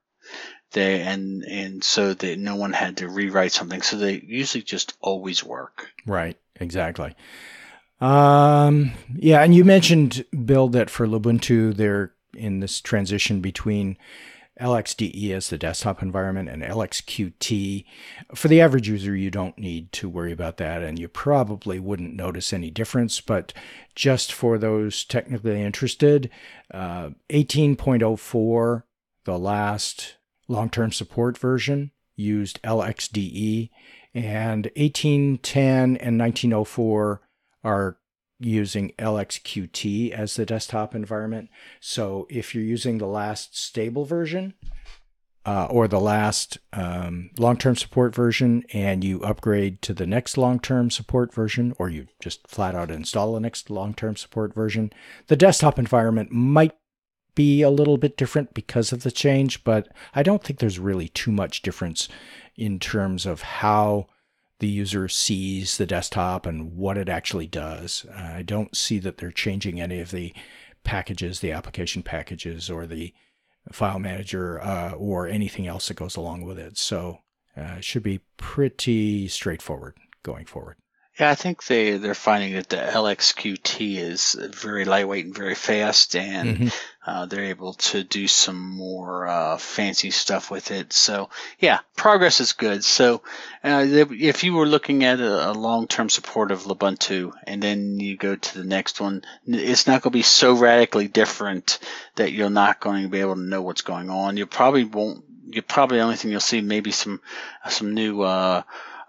They 0.72 1.00
and 1.00 1.42
and 1.42 1.82
so 1.82 2.14
that 2.14 2.38
no 2.38 2.56
one 2.56 2.72
had 2.72 2.98
to 2.98 3.08
rewrite 3.08 3.52
something. 3.52 3.82
So 3.82 3.96
they 3.96 4.22
usually 4.24 4.62
just 4.62 4.94
always 5.00 5.42
work. 5.42 5.88
Right. 6.06 6.36
Exactly. 6.60 7.14
Um, 8.00 8.92
yeah, 9.16 9.42
and 9.42 9.54
you 9.54 9.64
mentioned 9.64 10.24
Bill 10.44 10.68
that 10.68 10.88
for 10.90 11.06
Lubuntu 11.06 11.74
they're 11.74 12.12
in 12.34 12.60
this 12.60 12.80
transition 12.80 13.40
between 13.40 13.96
LXDE 14.60 15.30
as 15.32 15.48
the 15.48 15.58
desktop 15.58 16.02
environment 16.02 16.48
and 16.48 16.62
LXQT. 16.62 17.84
For 18.34 18.48
the 18.48 18.60
average 18.60 18.88
user, 18.88 19.16
you 19.16 19.30
don't 19.30 19.58
need 19.58 19.90
to 19.92 20.08
worry 20.08 20.32
about 20.32 20.58
that, 20.58 20.82
and 20.82 20.98
you 20.98 21.08
probably 21.08 21.78
wouldn't 21.78 22.14
notice 22.14 22.52
any 22.52 22.70
difference. 22.70 23.20
But 23.20 23.52
just 23.94 24.32
for 24.32 24.58
those 24.58 25.04
technically 25.04 25.62
interested, 25.62 26.30
uh, 26.72 27.10
18.04, 27.30 28.82
the 29.24 29.38
last 29.38 30.16
long 30.48 30.70
term 30.70 30.92
support 30.92 31.38
version, 31.38 31.92
used 32.16 32.60
LXDE, 32.62 33.70
and 34.14 34.66
1810 34.76 35.96
and 35.96 36.18
1904 36.18 37.22
are 37.62 37.96
using 38.40 38.92
LXQT 38.98 40.10
as 40.12 40.34
the 40.34 40.46
desktop 40.46 40.94
environment. 40.94 41.50
So 41.78 42.26
if 42.30 42.54
you're 42.54 42.64
using 42.64 42.98
the 42.98 43.06
last 43.06 43.56
stable 43.56 44.04
version 44.04 44.54
uh, 45.44 45.66
or 45.70 45.86
the 45.86 46.00
last 46.00 46.58
um, 46.72 47.30
long 47.38 47.56
term 47.56 47.76
support 47.76 48.14
version 48.14 48.64
and 48.72 49.04
you 49.04 49.22
upgrade 49.22 49.82
to 49.82 49.94
the 49.94 50.06
next 50.06 50.36
long 50.36 50.58
term 50.58 50.90
support 50.90 51.32
version, 51.32 51.74
or 51.78 51.88
you 51.88 52.06
just 52.20 52.46
flat 52.48 52.74
out 52.74 52.90
install 52.90 53.34
the 53.34 53.40
next 53.40 53.70
long 53.70 53.94
term 53.94 54.16
support 54.16 54.54
version, 54.54 54.92
the 55.28 55.36
desktop 55.36 55.78
environment 55.78 56.32
might 56.32 56.74
be 57.34 57.62
a 57.62 57.70
little 57.70 57.96
bit 57.96 58.16
different 58.16 58.54
because 58.54 58.92
of 58.92 59.02
the 59.02 59.10
change, 59.10 59.64
but 59.64 59.88
I 60.14 60.22
don't 60.22 60.42
think 60.42 60.58
there's 60.58 60.78
really 60.78 61.08
too 61.08 61.30
much 61.30 61.62
difference 61.62 62.08
in 62.56 62.78
terms 62.78 63.24
of 63.24 63.42
how 63.42 64.08
the 64.60 64.68
user 64.68 65.08
sees 65.08 65.76
the 65.76 65.86
desktop 65.86 66.46
and 66.46 66.76
what 66.76 66.96
it 66.96 67.08
actually 67.08 67.46
does. 67.46 68.06
Uh, 68.10 68.34
I 68.36 68.42
don't 68.42 68.76
see 68.76 68.98
that 69.00 69.18
they're 69.18 69.30
changing 69.30 69.80
any 69.80 70.00
of 70.00 70.10
the 70.10 70.32
packages, 70.84 71.40
the 71.40 71.52
application 71.52 72.02
packages, 72.02 72.70
or 72.70 72.86
the 72.86 73.12
file 73.72 73.98
manager, 73.98 74.62
uh, 74.62 74.92
or 74.92 75.26
anything 75.26 75.66
else 75.66 75.88
that 75.88 75.94
goes 75.94 76.16
along 76.16 76.42
with 76.42 76.58
it. 76.58 76.78
So 76.78 77.20
uh, 77.56 77.76
it 77.78 77.84
should 77.84 78.02
be 78.02 78.20
pretty 78.36 79.28
straightforward 79.28 79.96
going 80.22 80.46
forward. 80.46 80.76
Yeah, 81.18 81.30
I 81.30 81.34
think 81.34 81.64
they 81.66 81.98
they're 81.98 82.14
finding 82.14 82.54
that 82.54 82.68
the 82.70 82.76
LXQT 82.76 83.96
is 83.96 84.32
very 84.54 84.84
lightweight 84.84 85.26
and 85.26 85.34
very 85.34 85.54
fast, 85.54 86.16
and 86.16 86.56
mm-hmm. 86.56 86.68
uh, 87.04 87.26
they're 87.26 87.44
able 87.44 87.74
to 87.74 88.02
do 88.02 88.26
some 88.26 88.58
more 88.58 89.26
uh, 89.26 89.58
fancy 89.58 90.12
stuff 90.12 90.50
with 90.50 90.70
it. 90.70 90.92
So 90.92 91.28
yeah, 91.58 91.80
progress 91.94 92.40
is 92.40 92.52
good. 92.52 92.84
So 92.84 93.22
uh, 93.62 93.84
if 93.86 94.44
you 94.44 94.54
were 94.54 94.66
looking 94.66 95.04
at 95.04 95.20
a, 95.20 95.50
a 95.50 95.52
long-term 95.52 96.08
support 96.08 96.52
of 96.52 96.62
Lubuntu, 96.62 97.32
and 97.44 97.62
then 97.62 98.00
you 98.00 98.16
go 98.16 98.36
to 98.36 98.58
the 98.58 98.64
next 98.64 99.00
one, 99.00 99.22
it's 99.46 99.86
not 99.86 100.02
going 100.02 100.12
to 100.12 100.18
be 100.18 100.22
so 100.22 100.54
radically 100.54 101.08
different 101.08 101.80
that 102.14 102.32
you're 102.32 102.50
not 102.50 102.80
going 102.80 103.02
to 103.02 103.08
be 103.08 103.20
able 103.20 103.34
to 103.34 103.40
know 103.40 103.62
what's 103.62 103.82
going 103.82 104.10
on. 104.10 104.36
You 104.36 104.46
probably 104.46 104.84
won't. 104.84 105.24
You 105.52 105.62
probably 105.62 105.98
the 105.98 106.04
only 106.04 106.16
thing 106.16 106.30
you'll 106.30 106.40
see 106.40 106.60
maybe 106.60 106.92
some 106.92 107.20
some 107.68 107.92
new 107.92 108.22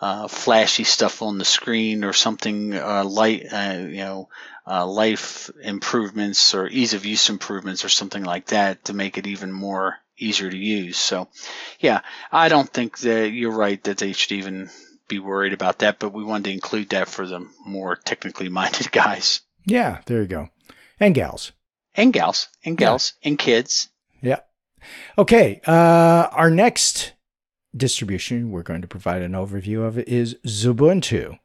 uh, 0.01 0.27
flashy 0.27 0.83
stuff 0.83 1.21
on 1.21 1.37
the 1.37 1.45
screen 1.45 2.03
or 2.03 2.11
something 2.11 2.73
uh, 2.73 3.03
light, 3.03 3.45
uh, 3.53 3.77
you 3.77 3.97
know, 3.97 4.29
uh, 4.67 4.85
life 4.85 5.49
improvements 5.61 6.55
or 6.55 6.67
ease 6.67 6.93
of 6.93 7.05
use 7.05 7.29
improvements 7.29 7.85
or 7.85 7.89
something 7.89 8.23
like 8.23 8.47
that 8.47 8.85
to 8.85 8.93
make 8.93 9.17
it 9.17 9.27
even 9.27 9.51
more 9.51 9.97
easier 10.17 10.49
to 10.49 10.57
use. 10.57 10.97
So, 10.97 11.27
yeah, 11.79 12.01
I 12.31 12.49
don't 12.49 12.69
think 12.69 12.99
that 12.99 13.30
you're 13.30 13.51
right 13.51 13.82
that 13.84 13.97
they 13.97 14.13
should 14.13 14.34
even 14.34 14.69
be 15.07 15.19
worried 15.19 15.53
about 15.53 15.80
that, 15.80 15.99
but 15.99 16.13
we 16.13 16.23
wanted 16.23 16.45
to 16.45 16.53
include 16.53 16.89
that 16.89 17.07
for 17.07 17.28
the 17.28 17.47
more 17.65 17.95
technically 17.95 18.49
minded 18.59 18.91
guys. 18.91 19.41
Yeah, 19.65 20.01
there 20.07 20.21
you 20.21 20.28
go. 20.28 20.49
And 20.99 21.13
gals. 21.13 21.51
And 21.93 22.11
gals. 22.11 22.47
And 22.65 22.78
gals. 22.78 23.13
Yeah. 23.21 23.30
And 23.30 23.39
kids. 23.39 23.89
Yeah. 24.21 24.39
Okay. 25.17 25.61
Uh, 25.65 26.28
our 26.32 26.49
next 26.49 27.13
distribution 27.76 28.51
we're 28.51 28.63
going 28.63 28.82
to 28.82 28.88
provide 28.88 29.22
an 29.22 29.32
overview 29.34 29.86
of 29.86 29.97
is 29.99 30.36
Xubuntu. 30.45 31.39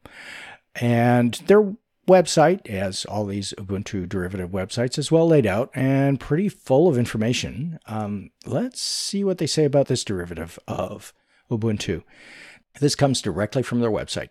And 0.75 1.33
their 1.47 1.73
website, 2.07 2.65
as 2.67 3.05
all 3.05 3.25
these 3.25 3.53
Ubuntu 3.57 4.07
derivative 4.07 4.51
websites, 4.51 4.97
is 4.97 5.11
well 5.11 5.27
laid 5.27 5.45
out 5.45 5.69
and 5.73 6.19
pretty 6.19 6.49
full 6.49 6.87
of 6.87 6.97
information. 6.97 7.79
Um, 7.85 8.31
let's 8.45 8.81
see 8.81 9.23
what 9.23 9.37
they 9.37 9.47
say 9.47 9.65
about 9.65 9.87
this 9.87 10.03
derivative 10.03 10.57
of 10.67 11.13
Ubuntu. 11.51 12.03
This 12.79 12.95
comes 12.95 13.21
directly 13.21 13.63
from 13.63 13.81
their 13.81 13.91
website. 13.91 14.29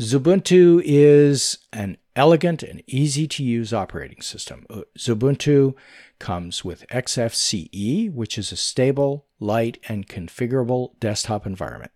Xubuntu 0.00 0.80
is 0.84 1.58
an 1.72 1.96
elegant 2.14 2.62
and 2.62 2.84
easy 2.86 3.26
to 3.26 3.42
use 3.42 3.72
operating 3.72 4.22
system. 4.22 4.64
Uh, 4.70 4.82
Xubuntu 4.96 5.74
comes 6.20 6.64
with 6.64 6.86
XFCE, 6.86 8.12
which 8.12 8.38
is 8.38 8.52
a 8.52 8.56
stable, 8.56 9.26
light, 9.40 9.78
and 9.88 10.06
configurable 10.06 10.98
desktop 11.00 11.46
environment. 11.46 11.90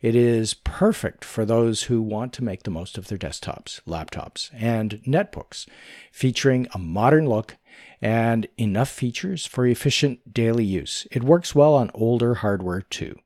It 0.00 0.14
is 0.14 0.54
perfect 0.54 1.24
for 1.24 1.44
those 1.44 1.84
who 1.84 2.00
want 2.00 2.32
to 2.34 2.44
make 2.44 2.62
the 2.62 2.70
most 2.70 2.96
of 2.96 3.08
their 3.08 3.18
desktops, 3.18 3.80
laptops, 3.88 4.50
and 4.54 5.00
netbooks, 5.04 5.66
featuring 6.12 6.68
a 6.72 6.78
modern 6.78 7.28
look 7.28 7.56
and 8.00 8.46
enough 8.56 8.88
features 8.88 9.46
for 9.46 9.66
efficient 9.66 10.32
daily 10.32 10.64
use. 10.64 11.08
It 11.10 11.24
works 11.24 11.56
well 11.56 11.74
on 11.74 11.90
older 11.92 12.34
hardware 12.34 12.82
too. 12.82 13.16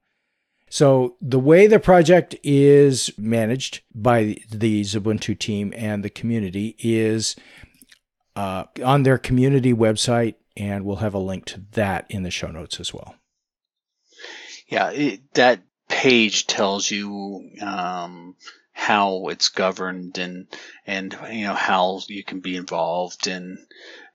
So 0.72 1.16
the 1.20 1.38
way 1.38 1.66
the 1.66 1.78
project 1.78 2.34
is 2.42 3.10
managed 3.18 3.82
by 3.94 4.38
the 4.50 4.80
Xubuntu 4.80 5.38
team 5.38 5.70
and 5.76 6.02
the 6.02 6.08
community 6.08 6.76
is 6.78 7.36
uh, 8.36 8.64
on 8.82 9.02
their 9.02 9.18
community 9.18 9.74
website, 9.74 10.36
and 10.56 10.86
we'll 10.86 10.96
have 10.96 11.12
a 11.12 11.18
link 11.18 11.44
to 11.48 11.62
that 11.72 12.06
in 12.08 12.22
the 12.22 12.30
show 12.30 12.46
notes 12.46 12.80
as 12.80 12.94
well. 12.94 13.16
Yeah, 14.66 14.92
it, 14.92 15.34
that 15.34 15.60
page 15.90 16.46
tells 16.46 16.90
you 16.90 17.50
um, 17.60 18.36
how 18.72 19.28
it's 19.28 19.50
governed 19.50 20.16
and 20.16 20.46
and 20.86 21.14
you 21.30 21.44
know 21.44 21.54
how 21.54 22.00
you 22.08 22.24
can 22.24 22.40
be 22.40 22.56
involved 22.56 23.26
and 23.26 23.58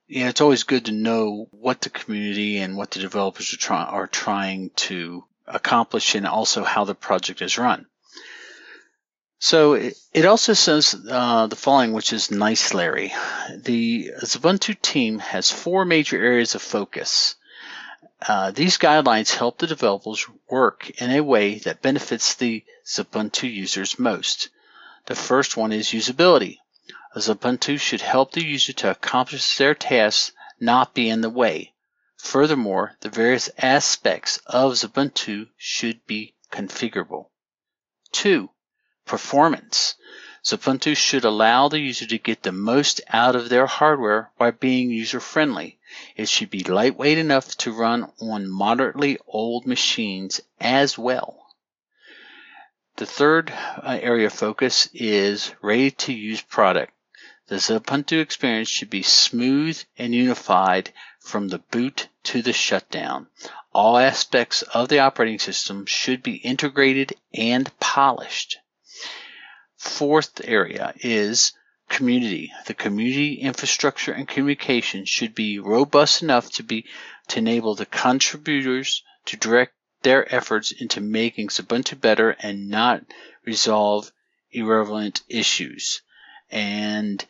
it's 0.08 0.42
always 0.42 0.64
good 0.64 0.86
to 0.86 0.92
know 0.92 1.50
what 1.52 1.82
the 1.82 1.92
community 1.92 2.58
and 2.58 2.78
what 2.78 2.92
the 2.92 3.00
developers 3.00 3.54
are, 3.54 3.58
try- 3.58 3.84
are 3.84 4.08
trying 4.08 4.72
to 4.76 5.24
accomplish 5.48 6.16
and 6.16 6.28
also 6.28 6.64
how 6.64 6.84
the 6.84 6.96
project 6.96 7.42
is 7.42 7.58
run. 7.58 7.86
So 9.40 9.74
it, 9.74 10.26
also 10.26 10.54
says 10.54 10.96
uh, 11.10 11.46
the 11.46 11.56
following, 11.56 11.94
which 11.94 12.12
is 12.12 12.32
nice, 12.32 12.74
Larry. 12.74 13.14
The 13.56 14.12
Xubuntu 14.22 14.82
team 14.82 15.20
has 15.20 15.52
four 15.52 15.86
major 15.86 16.18
areas 16.18 16.56
of 16.56 16.64
focus. 16.64 17.36
Uh, 18.28 18.50
these 18.50 18.80
guidelines 18.80 19.36
help 19.36 19.60
the 19.60 19.68
developers 19.68 20.26
work 20.50 20.90
in 21.00 21.12
a 21.12 21.22
way 21.22 21.60
that 21.60 21.84
benefits 21.84 22.34
the 22.34 22.66
Xubuntu 22.84 23.54
users 23.54 24.00
most. 24.00 24.50
The 25.06 25.16
first 25.16 25.56
one 25.56 25.72
is 25.72 25.90
usability. 25.90 26.58
Xubuntu 27.16 27.80
should 27.80 28.02
help 28.02 28.32
the 28.32 28.44
user 28.44 28.74
to 28.74 28.90
accomplish 28.90 29.56
their 29.58 29.76
tasks, 29.76 30.32
not 30.60 30.96
be 30.96 31.10
in 31.10 31.22
the 31.22 31.30
way. 31.30 31.74
Furthermore, 32.18 32.98
the 33.02 33.10
various 33.10 33.50
aspects 33.58 34.38
of 34.48 34.74
Xubuntu 34.74 35.50
should 35.56 36.06
be 36.06 36.34
configurable. 36.52 37.30
2. 38.12 38.50
Performance. 39.06 39.96
Xubuntu 40.44 40.96
should 40.96 41.24
allow 41.24 41.68
the 41.68 41.80
user 41.80 42.06
to 42.08 42.18
get 42.18 42.44
the 42.44 42.52
most 42.52 43.02
out 43.10 43.36
of 43.36 43.50
their 43.50 43.68
hardware 43.68 44.32
by 44.38 44.50
being 44.50 44.90
user 44.90 45.20
friendly. 45.20 45.78
It 46.16 46.28
should 46.28 46.50
be 46.50 46.64
lightweight 46.64 47.18
enough 47.18 47.56
to 47.58 47.72
run 47.72 48.12
on 48.20 48.50
moderately 48.50 49.20
old 49.28 49.68
machines 49.68 50.42
as 50.60 50.98
well. 50.98 51.54
The 52.96 53.06
third 53.06 53.52
uh, 53.52 54.00
area 54.02 54.26
of 54.26 54.34
focus 54.34 54.90
is 54.94 55.54
ready 55.62 55.92
to 55.92 56.14
use 56.14 56.42
product. 56.42 56.94
The 57.48 57.58
Xubuntu 57.58 58.20
experience 58.20 58.70
should 58.70 58.90
be 58.90 59.04
smooth 59.04 59.82
and 59.98 60.16
unified 60.16 60.92
from 61.28 61.50
the 61.50 61.60
boot 61.60 62.08
to 62.24 62.42
the 62.42 62.54
shutdown. 62.54 63.28
All 63.74 63.98
aspects 63.98 64.62
of 64.62 64.88
the 64.88 65.00
operating 65.00 65.40
system 65.40 65.86
should 65.86 66.24
be 66.24 66.36
integrated 66.38 67.14
and 67.34 67.70
polished. 67.80 68.58
Fourth 69.76 70.42
area 70.44 70.94
is 71.02 71.52
community. 71.90 72.52
The 72.66 72.74
community 72.74 73.36
infrastructure 73.36 74.14
and 74.14 74.28
communication 74.28 75.06
should 75.06 75.36
be 75.36 75.60
robust 75.60 76.24
enough 76.24 76.50
to 76.54 76.64
be 76.64 76.86
to 77.28 77.40
enable 77.40 77.76
the 77.76 77.86
contributors 77.86 79.04
to 79.26 79.38
direct 79.38 79.74
their 80.04 80.34
efforts 80.34 80.72
into 80.72 81.02
making 81.02 81.50
Xubuntu 81.50 82.00
better 82.00 82.32
and 82.40 82.70
not 82.70 83.04
resolve 83.46 84.12
irrelevant 84.52 85.22
issues. 85.28 86.02
And 86.50 87.24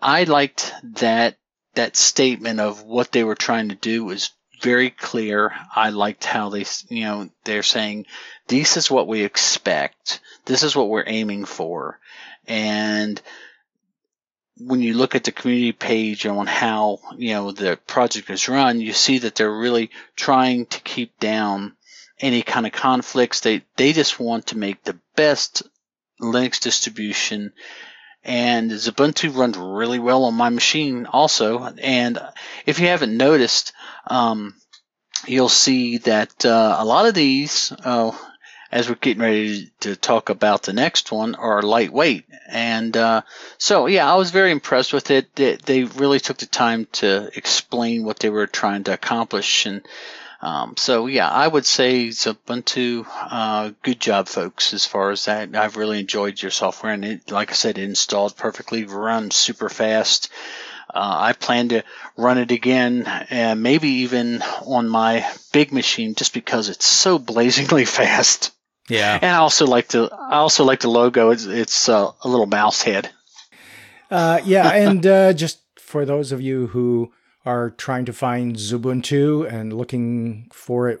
I 0.00 0.24
liked 0.24 0.74
that 0.82 1.38
that 1.74 1.96
statement 1.96 2.60
of 2.60 2.82
what 2.82 3.12
they 3.12 3.24
were 3.24 3.34
trying 3.34 3.68
to 3.68 3.74
do 3.74 4.04
was 4.04 4.30
very 4.62 4.90
clear. 4.90 5.52
I 5.74 5.90
liked 5.90 6.24
how 6.24 6.48
they, 6.48 6.64
you 6.88 7.04
know, 7.04 7.30
they're 7.44 7.62
saying, 7.62 8.06
this 8.48 8.76
is 8.76 8.90
what 8.90 9.08
we 9.08 9.22
expect. 9.22 10.20
This 10.44 10.62
is 10.62 10.74
what 10.74 10.88
we're 10.88 11.04
aiming 11.06 11.44
for. 11.44 11.98
And 12.46 13.20
when 14.58 14.80
you 14.80 14.94
look 14.94 15.14
at 15.14 15.24
the 15.24 15.32
community 15.32 15.72
page 15.72 16.26
on 16.26 16.46
how, 16.46 17.00
you 17.16 17.34
know, 17.34 17.52
the 17.52 17.78
project 17.86 18.30
is 18.30 18.48
run, 18.48 18.80
you 18.80 18.92
see 18.92 19.18
that 19.18 19.34
they're 19.34 19.52
really 19.52 19.90
trying 20.16 20.66
to 20.66 20.80
keep 20.80 21.18
down 21.18 21.76
any 22.20 22.42
kind 22.42 22.66
of 22.66 22.72
conflicts. 22.72 23.40
They, 23.40 23.62
they 23.76 23.92
just 23.92 24.20
want 24.20 24.48
to 24.48 24.58
make 24.58 24.84
the 24.84 24.98
best 25.16 25.64
Linux 26.20 26.60
distribution 26.60 27.52
and 28.24 28.70
Xubuntu 28.70 29.36
runs 29.36 29.58
really 29.58 29.98
well 29.98 30.24
on 30.24 30.34
my 30.34 30.48
machine 30.48 31.06
also. 31.06 31.64
And 31.64 32.18
if 32.64 32.78
you 32.78 32.86
haven't 32.86 33.16
noticed, 33.16 33.72
um, 34.06 34.54
you'll 35.26 35.48
see 35.50 35.98
that 35.98 36.44
uh, 36.44 36.76
a 36.78 36.84
lot 36.84 37.06
of 37.06 37.14
these, 37.14 37.70
uh, 37.72 38.16
as 38.72 38.88
we're 38.88 38.94
getting 38.96 39.22
ready 39.22 39.70
to 39.80 39.94
talk 39.94 40.30
about 40.30 40.62
the 40.62 40.72
next 40.72 41.12
one, 41.12 41.34
are 41.34 41.62
lightweight. 41.62 42.24
And 42.48 42.96
uh, 42.96 43.22
so, 43.58 43.86
yeah, 43.86 44.10
I 44.10 44.16
was 44.16 44.30
very 44.30 44.50
impressed 44.50 44.92
with 44.92 45.10
it. 45.10 45.34
They, 45.36 45.56
they, 45.56 45.84
really 45.84 46.18
took 46.18 46.38
the 46.38 46.46
time 46.46 46.86
to 46.92 47.30
explain 47.36 48.04
what 48.04 48.18
they 48.20 48.30
were 48.30 48.46
trying 48.46 48.84
to 48.84 48.94
accomplish 48.94 49.66
and 49.66 49.86
um, 50.44 50.76
so 50.76 51.06
yeah, 51.06 51.26
I 51.26 51.48
would 51.48 51.64
say 51.64 52.08
Xubuntu. 52.08 53.06
Uh, 53.08 53.70
good 53.82 53.98
job, 53.98 54.28
folks. 54.28 54.74
As 54.74 54.84
far 54.84 55.10
as 55.10 55.24
that, 55.24 55.56
I've 55.56 55.78
really 55.78 55.98
enjoyed 55.98 56.40
your 56.40 56.50
software, 56.50 56.92
and 56.92 57.02
it, 57.02 57.30
like 57.30 57.50
I 57.50 57.54
said, 57.54 57.78
it 57.78 57.84
installed 57.84 58.36
perfectly, 58.36 58.84
runs 58.84 59.36
super 59.36 59.70
fast. 59.70 60.28
Uh, 60.92 61.16
I 61.18 61.32
plan 61.32 61.70
to 61.70 61.82
run 62.18 62.36
it 62.36 62.50
again, 62.50 63.06
and 63.30 63.62
maybe 63.62 63.88
even 64.04 64.42
on 64.66 64.86
my 64.86 65.26
big 65.54 65.72
machine, 65.72 66.14
just 66.14 66.34
because 66.34 66.68
it's 66.68 66.86
so 66.86 67.18
blazingly 67.32 67.86
fast. 67.86 68.50
Yeah. 68.86 69.18
And 69.22 69.34
I 69.34 69.38
also 69.38 69.66
like 69.66 69.88
the 69.88 70.10
I 70.12 70.36
also 70.36 70.64
like 70.64 70.80
the 70.80 70.90
logo. 70.90 71.30
It's 71.30 71.46
it's 71.46 71.88
uh, 71.88 72.10
a 72.20 72.28
little 72.28 72.44
mouse 72.44 72.82
head. 72.82 73.08
Uh, 74.10 74.42
yeah, 74.44 74.68
and 74.68 75.06
uh, 75.06 75.32
just 75.32 75.60
for 75.78 76.04
those 76.04 76.32
of 76.32 76.42
you 76.42 76.66
who 76.66 77.12
are 77.44 77.70
trying 77.70 78.04
to 78.06 78.12
find 78.12 78.56
Xubuntu 78.56 79.50
and 79.50 79.72
looking 79.72 80.48
for 80.52 80.88
it 80.88 81.00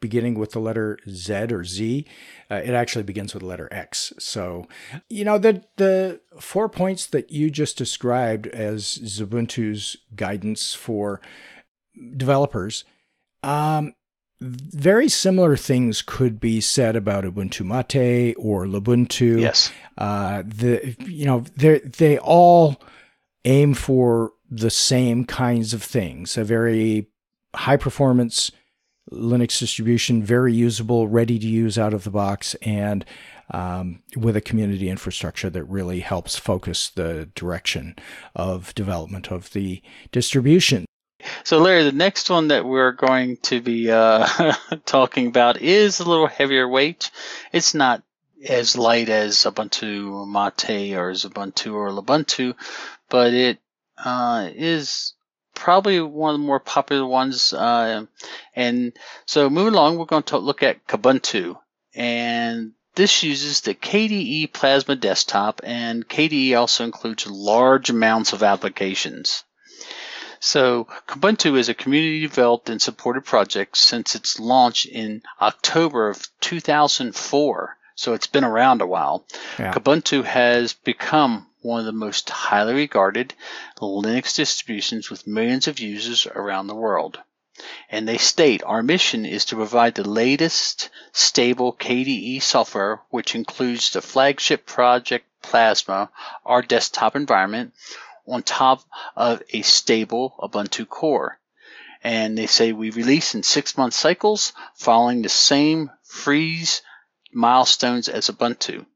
beginning 0.00 0.38
with 0.38 0.52
the 0.52 0.60
letter 0.60 0.98
Z 1.08 1.32
or 1.50 1.64
Z, 1.64 2.06
uh, 2.50 2.56
it 2.56 2.70
actually 2.70 3.02
begins 3.02 3.34
with 3.34 3.42
the 3.42 3.48
letter 3.48 3.68
X. 3.72 4.12
So, 4.18 4.66
you 5.08 5.24
know, 5.24 5.38
the 5.38 5.64
the 5.76 6.20
four 6.38 6.68
points 6.68 7.06
that 7.06 7.30
you 7.30 7.50
just 7.50 7.76
described 7.76 8.46
as 8.48 8.98
Xubuntu's 8.98 9.96
guidance 10.14 10.74
for 10.74 11.20
developers, 12.16 12.84
um, 13.42 13.94
very 14.40 15.08
similar 15.08 15.56
things 15.56 16.02
could 16.02 16.38
be 16.38 16.60
said 16.60 16.94
about 16.94 17.24
Ubuntu 17.24 17.64
Mate 17.64 18.34
or 18.38 18.66
Lubuntu. 18.66 19.40
Yes. 19.40 19.72
Uh, 19.96 20.42
the 20.46 20.96
you 21.06 21.26
know 21.26 21.44
they 21.56 21.80
they 21.80 22.18
all 22.18 22.80
aim 23.44 23.74
for 23.74 24.32
the 24.50 24.70
same 24.70 25.24
kinds 25.24 25.74
of 25.74 25.82
things 25.82 26.36
a 26.36 26.44
very 26.44 27.06
high 27.54 27.76
performance 27.76 28.50
Linux 29.10 29.58
distribution, 29.58 30.22
very 30.22 30.52
usable, 30.52 31.08
ready 31.08 31.38
to 31.38 31.46
use 31.46 31.78
out 31.78 31.94
of 31.94 32.04
the 32.04 32.10
box, 32.10 32.54
and 32.56 33.04
um, 33.50 34.02
with 34.16 34.36
a 34.36 34.40
community 34.40 34.90
infrastructure 34.90 35.48
that 35.48 35.64
really 35.64 36.00
helps 36.00 36.36
focus 36.36 36.90
the 36.90 37.30
direction 37.34 37.96
of 38.34 38.74
development 38.74 39.30
of 39.30 39.52
the 39.52 39.80
distribution. 40.12 40.84
So, 41.44 41.58
Larry, 41.58 41.84
the 41.84 41.92
next 41.92 42.30
one 42.30 42.48
that 42.48 42.64
we're 42.64 42.92
going 42.92 43.38
to 43.38 43.60
be 43.60 43.90
uh, 43.90 44.54
talking 44.84 45.28
about 45.28 45.60
is 45.60 46.00
a 46.00 46.08
little 46.08 46.26
heavier 46.26 46.68
weight. 46.68 47.10
It's 47.52 47.74
not 47.74 48.02
as 48.46 48.76
light 48.76 49.08
Xubuntu 49.08 50.28
Mate 50.28 50.94
or 50.94 51.10
as 51.10 51.24
Ubuntu 51.24 51.74
or 51.74 51.90
Lubuntu, 51.90 52.54
but 53.08 53.34
it 53.34 53.58
uh, 54.04 54.48
is 54.54 55.14
probably 55.54 56.00
one 56.00 56.34
of 56.34 56.40
the 56.40 56.46
more 56.46 56.60
popular 56.60 57.06
ones. 57.06 57.52
Uh, 57.52 58.06
and 58.54 58.92
so 59.26 59.50
moving 59.50 59.74
along, 59.74 59.98
we're 59.98 60.04
going 60.04 60.22
to 60.24 60.38
look 60.38 60.62
at 60.62 60.86
Kubuntu. 60.86 61.58
And 61.94 62.72
this 62.94 63.22
uses 63.22 63.60
the 63.60 63.74
KDE 63.74 64.52
Plasma 64.52 64.96
desktop, 64.96 65.60
and 65.64 66.08
KDE 66.08 66.58
also 66.58 66.84
includes 66.84 67.26
large 67.26 67.90
amounts 67.90 68.32
of 68.32 68.42
applications. 68.42 69.44
So 70.40 70.86
Kubuntu 71.08 71.58
is 71.58 71.68
a 71.68 71.74
community 71.74 72.20
developed 72.20 72.70
and 72.70 72.80
supported 72.80 73.24
project 73.24 73.76
since 73.76 74.14
its 74.14 74.38
launch 74.38 74.86
in 74.86 75.22
October 75.40 76.08
of 76.08 76.28
2004. 76.40 77.76
so 77.96 78.14
it's 78.14 78.28
been 78.28 78.44
around 78.44 78.80
a 78.80 78.86
while. 78.86 79.26
Yeah. 79.58 79.72
Kubuntu 79.72 80.22
has 80.22 80.74
become 80.74 81.47
one 81.60 81.80
of 81.80 81.86
the 81.86 81.92
most 81.92 82.30
highly 82.30 82.74
regarded 82.74 83.34
Linux 83.80 84.36
distributions 84.36 85.10
with 85.10 85.26
millions 85.26 85.66
of 85.66 85.80
users 85.80 86.26
around 86.26 86.66
the 86.66 86.74
world. 86.74 87.18
And 87.90 88.06
they 88.06 88.18
state 88.18 88.62
our 88.62 88.82
mission 88.82 89.26
is 89.26 89.44
to 89.46 89.56
provide 89.56 89.96
the 89.96 90.08
latest 90.08 90.90
stable 91.12 91.72
KDE 91.72 92.40
software, 92.40 93.02
which 93.10 93.34
includes 93.34 93.90
the 93.90 94.00
flagship 94.00 94.64
project 94.66 95.26
Plasma, 95.42 96.10
our 96.44 96.62
desktop 96.62 97.16
environment, 97.16 97.74
on 98.26 98.42
top 98.42 98.84
of 99.16 99.42
a 99.50 99.62
stable 99.62 100.36
Ubuntu 100.38 100.88
core. 100.88 101.40
And 102.04 102.38
they 102.38 102.46
say 102.46 102.72
we 102.72 102.90
release 102.90 103.34
in 103.34 103.42
six 103.42 103.76
month 103.76 103.94
cycles 103.94 104.52
following 104.74 105.22
the 105.22 105.28
same 105.28 105.90
freeze 106.04 106.82
milestones 107.32 108.08
as 108.08 108.28
Ubuntu. 108.28 108.86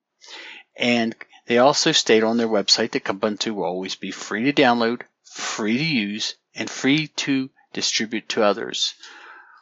And 0.76 1.14
they 1.46 1.58
also 1.58 1.92
state 1.92 2.22
on 2.22 2.36
their 2.36 2.48
website 2.48 2.92
that 2.92 3.04
Kubuntu 3.04 3.54
will 3.54 3.64
always 3.64 3.96
be 3.96 4.10
free 4.10 4.44
to 4.44 4.52
download, 4.52 5.02
free 5.24 5.76
to 5.76 5.84
use, 5.84 6.34
and 6.54 6.70
free 6.70 7.08
to 7.08 7.50
distribute 7.72 8.28
to 8.30 8.42
others. 8.42 8.94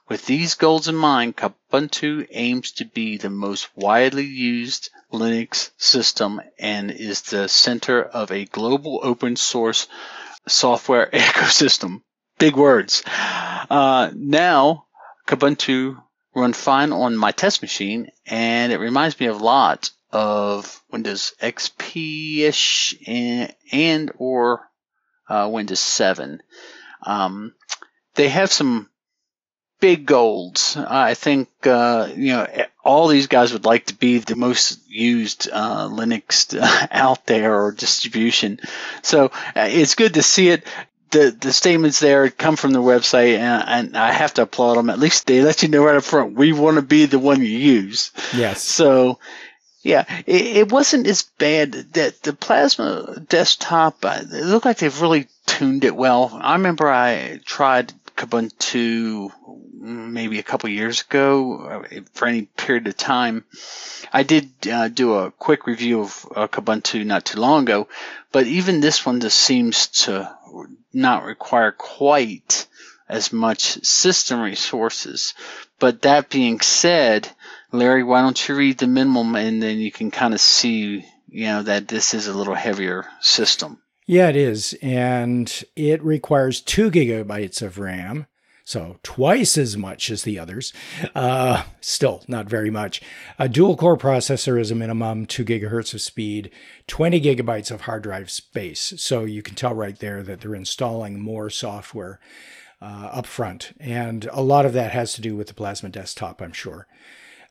With 0.09 0.27
these 0.27 0.57
goals 0.57 0.89
in 0.89 0.97
mind, 0.97 1.37
Kubuntu 1.37 2.27
aims 2.31 2.73
to 2.73 2.85
be 2.85 3.17
the 3.17 3.31
most 3.31 3.69
widely 3.77 4.25
used 4.25 4.91
Linux 5.13 5.71
system 5.79 6.41
and 6.59 6.91
is 6.91 7.23
the 7.23 7.49
center 7.49 8.03
of 8.03 8.31
a 8.31 8.45
global 8.45 9.01
open 9.03 9.37
source 9.37 9.87
software 10.49 11.07
ecosystem. 11.13 12.03
Big 12.39 12.57
words. 12.57 13.03
Uh, 13.07 14.11
now, 14.15 14.87
Kubuntu 15.29 16.03
run 16.35 16.53
fine 16.53 16.93
on 16.93 17.17
my 17.17 17.33
test 17.33 17.63
machine, 17.63 18.11
and 18.27 18.73
it 18.73 18.79
reminds 18.79 19.19
me 19.19 19.27
of 19.27 19.41
lot 19.41 19.91
of 20.13 20.83
Windows 20.91 21.35
XP-ish 21.41 22.97
and, 23.07 23.55
and 23.73 24.13
or 24.19 24.69
uh, 25.29 25.49
Windows 25.51 25.81
7. 25.81 26.43
Um, 27.03 27.55
they 28.15 28.29
have 28.29 28.53
some 28.53 28.91
big 29.81 30.07
goals. 30.07 30.77
I 30.77 31.15
think 31.15 31.49
uh, 31.65 32.09
you 32.15 32.33
know 32.33 32.47
all 32.85 33.09
these 33.09 33.27
guys 33.27 33.53
would 33.53 33.65
like 33.65 33.87
to 33.87 33.95
be 33.95 34.19
the 34.19 34.37
most 34.37 34.79
used 34.89 35.49
uh, 35.51 35.89
Linux 35.89 36.57
out 36.91 37.27
there 37.27 37.65
or 37.65 37.73
distribution. 37.73 38.61
So 39.03 39.27
uh, 39.27 39.69
it's 39.71 39.95
good 39.95 40.15
to 40.15 40.23
see 40.23 40.51
it. 40.51 40.65
The, 41.11 41.37
the 41.41 41.53
statements 41.53 41.99
there 41.99 42.31
come 42.31 42.55
from 42.55 42.73
the 42.73 42.81
website, 42.81 43.37
and, 43.37 43.65
and, 43.67 43.97
I 43.97 44.13
have 44.13 44.35
to 44.35 44.43
applaud 44.43 44.77
them. 44.77 44.91
At 44.91 45.01
least 45.01 45.27
they 45.27 45.43
let 45.43 45.61
you 45.61 45.69
know 45.69 45.85
right 45.85 45.97
up 45.97 46.05
front 46.05 46.37
we 46.37 46.53
want 46.53 46.77
to 46.77 46.83
be 46.83 47.07
the 47.07 47.19
one 47.19 47.41
you 47.41 47.47
use. 47.47 48.13
Yes. 48.33 48.63
So 48.63 49.19
yeah, 49.83 50.05
it, 50.27 50.57
it, 50.59 50.73
wasn't 50.73 51.07
as 51.07 51.23
bad. 51.23 51.73
That 51.95 52.23
the 52.23 52.33
Plasma 52.33 53.21
desktop, 53.29 54.05
uh, 54.05 54.21
it 54.21 54.45
looked 54.45 54.67
like 54.67 54.79
they've 54.79 55.01
really 55.01 55.29
tuned 55.47 55.85
it 55.85 55.97
well. 55.97 56.39
I 56.41 56.55
remember 56.55 56.89
I 56.89 57.41
tried 57.45 57.93
Kubuntu 58.17 59.33
maybe 59.81 60.39
a 60.39 60.43
couple 60.43 60.69
years 60.69 61.01
ago 61.01 61.57
uh, 61.57 62.01
for 62.13 62.29
any 62.29 62.43
period 62.43 62.87
of 62.87 62.97
time. 62.97 63.45
I 64.13 64.23
did 64.23 64.51
uh, 64.71 64.89
do 64.89 65.15
a 65.15 65.31
quick 65.31 65.67
review 65.67 66.01
of 66.01 66.27
uh, 66.37 66.47
Kubuntu 66.49 67.05
not 67.07 67.25
too 67.25 67.41
long 67.41 67.63
ago, 67.63 67.89
but 68.33 68.47
even 68.47 68.81
this 68.81 69.07
one 69.07 69.21
just 69.21 69.39
seems 69.39 69.87
to 70.05 70.31
not 70.93 71.25
require 71.25 71.73
quite 71.73 72.67
as 73.09 73.33
much 73.33 73.83
system 73.85 74.41
resources. 74.41 75.35
But 75.79 76.03
that 76.03 76.29
being 76.29 76.61
said, 76.61 77.29
Larry, 77.73 78.03
why 78.03 78.23
don't 78.23 78.49
you 78.49 78.55
read 78.57 78.79
the 78.79 78.87
minimum 78.87 79.37
and 79.37 79.63
then 79.63 79.79
you 79.79 79.93
can 79.93 80.11
kind 80.11 80.35
of 80.35 80.41
see, 80.41 81.05
you 81.29 81.45
know, 81.47 81.63
that 81.63 81.89
this 81.89 82.15
is 82.15 82.27
a 82.27 82.35
little 82.35 82.55
heavier 82.55 83.07
system. 83.21 83.79
Yeah, 84.07 84.29
it 84.29 84.37
is. 84.37 84.75
And 84.83 85.63
it 85.77 86.03
requires 86.03 86.61
two 86.61 86.91
gigabytes 86.91 87.63
of 87.63 87.79
RAM. 87.79 88.27
So 88.65 88.99
twice 89.03 89.59
as 89.59 89.77
much 89.77 90.11
as 90.11 90.23
the 90.23 90.39
others. 90.39 90.73
Uh, 91.15 91.65
still 91.81 92.23
not 92.29 92.49
very 92.49 92.71
much. 92.71 93.03
A 93.39 93.49
dual 93.49 93.77
core 93.77 93.97
processor 93.97 94.61
is 94.61 94.71
a 94.71 94.77
minimum, 94.77 95.27
two 95.27 95.45
gigahertz 95.45 95.93
of 95.95 96.01
speed, 96.01 96.51
20 96.87 97.21
gigabytes 97.21 97.71
of 97.71 97.83
hard 97.83 98.03
drive 98.03 98.31
space. 98.31 98.95
So 98.97 99.25
you 99.25 99.43
can 99.43 99.55
tell 99.55 99.75
right 99.75 99.99
there 99.99 100.23
that 100.23 100.41
they're 100.41 100.55
installing 100.55 101.21
more 101.21 101.51
software 101.51 102.21
uh, 102.81 103.11
up 103.13 103.27
front. 103.27 103.73
And 103.81 104.29
a 104.33 104.43
lot 104.43 104.67
of 104.67 104.73
that 104.73 104.93
has 104.93 105.13
to 105.15 105.21
do 105.21 105.37
with 105.37 105.49
the 105.49 105.55
Plasma 105.55 105.89
desktop, 105.89 106.41
I'm 106.41 106.53
sure. 106.53 106.87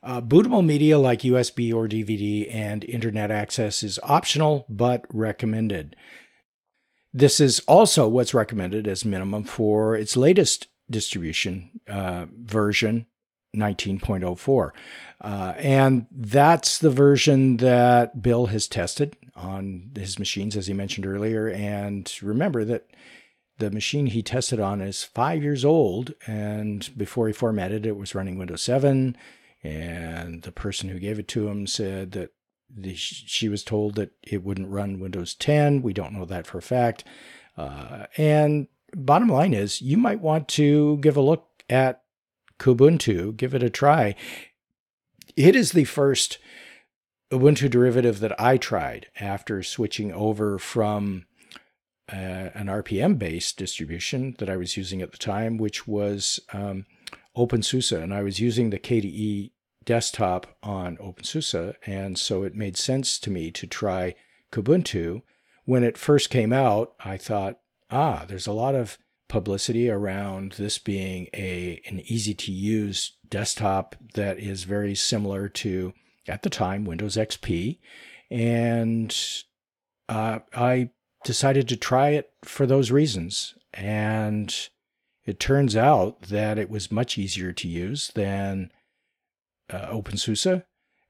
Uh, 0.02 0.20
bootable 0.20 0.64
media 0.64 0.98
like 0.98 1.20
USB 1.20 1.74
or 1.74 1.86
DVD 1.86 2.52
and 2.52 2.84
internet 2.84 3.30
access 3.30 3.82
is 3.82 3.98
optional 4.02 4.64
but 4.68 5.04
recommended. 5.12 5.94
This 7.12 7.40
is 7.40 7.60
also 7.60 8.08
what's 8.08 8.32
recommended 8.32 8.86
as 8.86 9.04
minimum 9.04 9.44
for 9.44 9.96
its 9.96 10.16
latest 10.16 10.68
distribution 10.88 11.80
uh, 11.88 12.26
version 12.34 13.06
19.04. 13.54 14.70
Uh, 15.20 15.54
and 15.58 16.06
that's 16.10 16.78
the 16.78 16.90
version 16.90 17.58
that 17.58 18.22
Bill 18.22 18.46
has 18.46 18.68
tested 18.68 19.16
on 19.34 19.90
his 19.96 20.18
machines, 20.18 20.56
as 20.56 20.66
he 20.66 20.72
mentioned 20.74 21.06
earlier. 21.06 21.48
And 21.48 22.12
remember 22.22 22.64
that 22.64 22.86
the 23.58 23.70
machine 23.70 24.06
he 24.06 24.22
tested 24.22 24.60
on 24.60 24.80
is 24.80 25.02
five 25.02 25.42
years 25.42 25.64
old. 25.64 26.14
And 26.26 26.88
before 26.96 27.26
he 27.26 27.32
formatted 27.32 27.86
it, 27.86 27.96
was 27.96 28.14
running 28.14 28.38
Windows 28.38 28.62
7. 28.62 29.16
And 29.62 30.42
the 30.42 30.52
person 30.52 30.88
who 30.88 30.98
gave 30.98 31.18
it 31.18 31.28
to 31.28 31.48
him 31.48 31.66
said 31.66 32.12
that 32.12 32.30
the, 32.74 32.94
she 32.94 33.48
was 33.48 33.64
told 33.64 33.96
that 33.96 34.12
it 34.22 34.44
wouldn't 34.44 34.70
run 34.70 35.00
Windows 35.00 35.34
10. 35.34 35.82
We 35.82 35.92
don't 35.92 36.12
know 36.12 36.24
that 36.24 36.46
for 36.46 36.58
a 36.58 36.62
fact. 36.62 37.04
Uh, 37.56 38.06
and 38.16 38.68
bottom 38.94 39.28
line 39.28 39.52
is, 39.52 39.82
you 39.82 39.96
might 39.96 40.20
want 40.20 40.48
to 40.48 40.98
give 40.98 41.16
a 41.16 41.20
look 41.20 41.64
at 41.68 42.02
Kubuntu, 42.58 43.36
give 43.36 43.54
it 43.54 43.62
a 43.62 43.70
try. 43.70 44.14
It 45.36 45.56
is 45.56 45.72
the 45.72 45.84
first 45.84 46.38
Ubuntu 47.30 47.70
derivative 47.70 48.20
that 48.20 48.38
I 48.40 48.56
tried 48.56 49.06
after 49.18 49.62
switching 49.62 50.12
over 50.12 50.58
from 50.58 51.26
uh, 52.12 52.50
an 52.54 52.66
RPM 52.66 53.18
based 53.18 53.56
distribution 53.56 54.34
that 54.38 54.50
I 54.50 54.56
was 54.56 54.76
using 54.76 55.00
at 55.00 55.12
the 55.12 55.18
time, 55.18 55.56
which 55.56 55.86
was 55.86 56.40
um, 56.52 56.86
OpenSUSE, 57.36 58.02
and 58.02 58.12
I 58.12 58.22
was 58.22 58.40
using 58.40 58.70
the 58.70 58.78
KDE 58.78 59.52
desktop 59.84 60.56
on 60.62 60.96
OpenSUSE, 60.98 61.74
and 61.86 62.18
so 62.18 62.42
it 62.42 62.54
made 62.54 62.76
sense 62.76 63.18
to 63.20 63.30
me 63.30 63.50
to 63.52 63.66
try 63.66 64.14
Kubuntu. 64.52 65.22
When 65.64 65.84
it 65.84 65.98
first 65.98 66.30
came 66.30 66.52
out, 66.52 66.94
I 67.04 67.16
thought, 67.16 67.58
ah, 67.90 68.24
there's 68.28 68.46
a 68.46 68.52
lot 68.52 68.74
of 68.74 68.98
publicity 69.28 69.88
around 69.88 70.52
this 70.52 70.76
being 70.78 71.28
a 71.32 71.80
an 71.86 72.00
easy 72.06 72.34
to 72.34 72.50
use 72.50 73.16
desktop 73.28 73.94
that 74.14 74.40
is 74.40 74.64
very 74.64 74.94
similar 74.94 75.48
to 75.48 75.92
at 76.26 76.42
the 76.42 76.50
time 76.50 76.84
Windows 76.84 77.16
XP, 77.16 77.78
and 78.30 79.16
uh, 80.08 80.40
I 80.52 80.90
decided 81.24 81.68
to 81.68 81.76
try 81.76 82.10
it 82.10 82.32
for 82.44 82.66
those 82.66 82.90
reasons, 82.90 83.54
and 83.72 84.68
it 85.30 85.38
turns 85.38 85.76
out 85.76 86.22
that 86.22 86.58
it 86.58 86.68
was 86.68 86.90
much 86.90 87.16
easier 87.16 87.52
to 87.52 87.68
use 87.68 88.10
than 88.16 88.72
uh, 89.72 89.86
OpenSUSE 89.86 90.64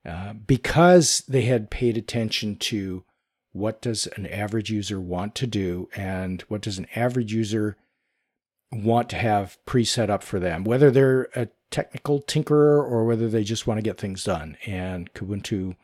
uh, 0.05 0.33
because 0.35 1.25
they 1.27 1.43
had 1.43 1.71
paid 1.71 1.97
attention 1.97 2.57
to 2.57 3.03
what 3.53 3.81
does 3.81 4.07
an 4.17 4.27
average 4.27 4.71
user 4.71 5.01
want 5.01 5.35
to 5.37 5.47
do 5.47 5.89
and 5.97 6.43
what 6.43 6.61
does 6.61 6.77
an 6.77 6.87
average 6.95 7.33
user 7.33 7.79
want 8.71 9.09
to 9.09 9.17
have 9.17 9.57
preset 9.67 10.11
up 10.11 10.23
for 10.23 10.39
them, 10.39 10.65
whether 10.65 10.91
they're 10.91 11.29
a 11.35 11.49
technical 11.71 12.21
tinkerer 12.21 12.79
or 12.79 13.07
whether 13.07 13.29
they 13.29 13.43
just 13.43 13.67
want 13.67 13.79
to 13.79 13.83
get 13.83 13.99
things 13.99 14.23
done. 14.25 14.59
And 14.67 15.13
Kubuntu 15.15 15.77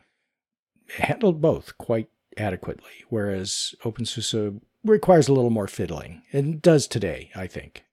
handled 0.99 1.41
both 1.41 1.75
quite 1.79 2.09
adequately, 2.37 3.03
whereas 3.09 3.73
OpenSUSE 3.83 4.61
requires 4.83 5.27
a 5.27 5.33
little 5.33 5.49
more 5.49 5.67
fiddling 5.67 6.21
and 6.31 6.61
does 6.61 6.87
today, 6.87 7.31
I 7.35 7.47
think. 7.47 7.83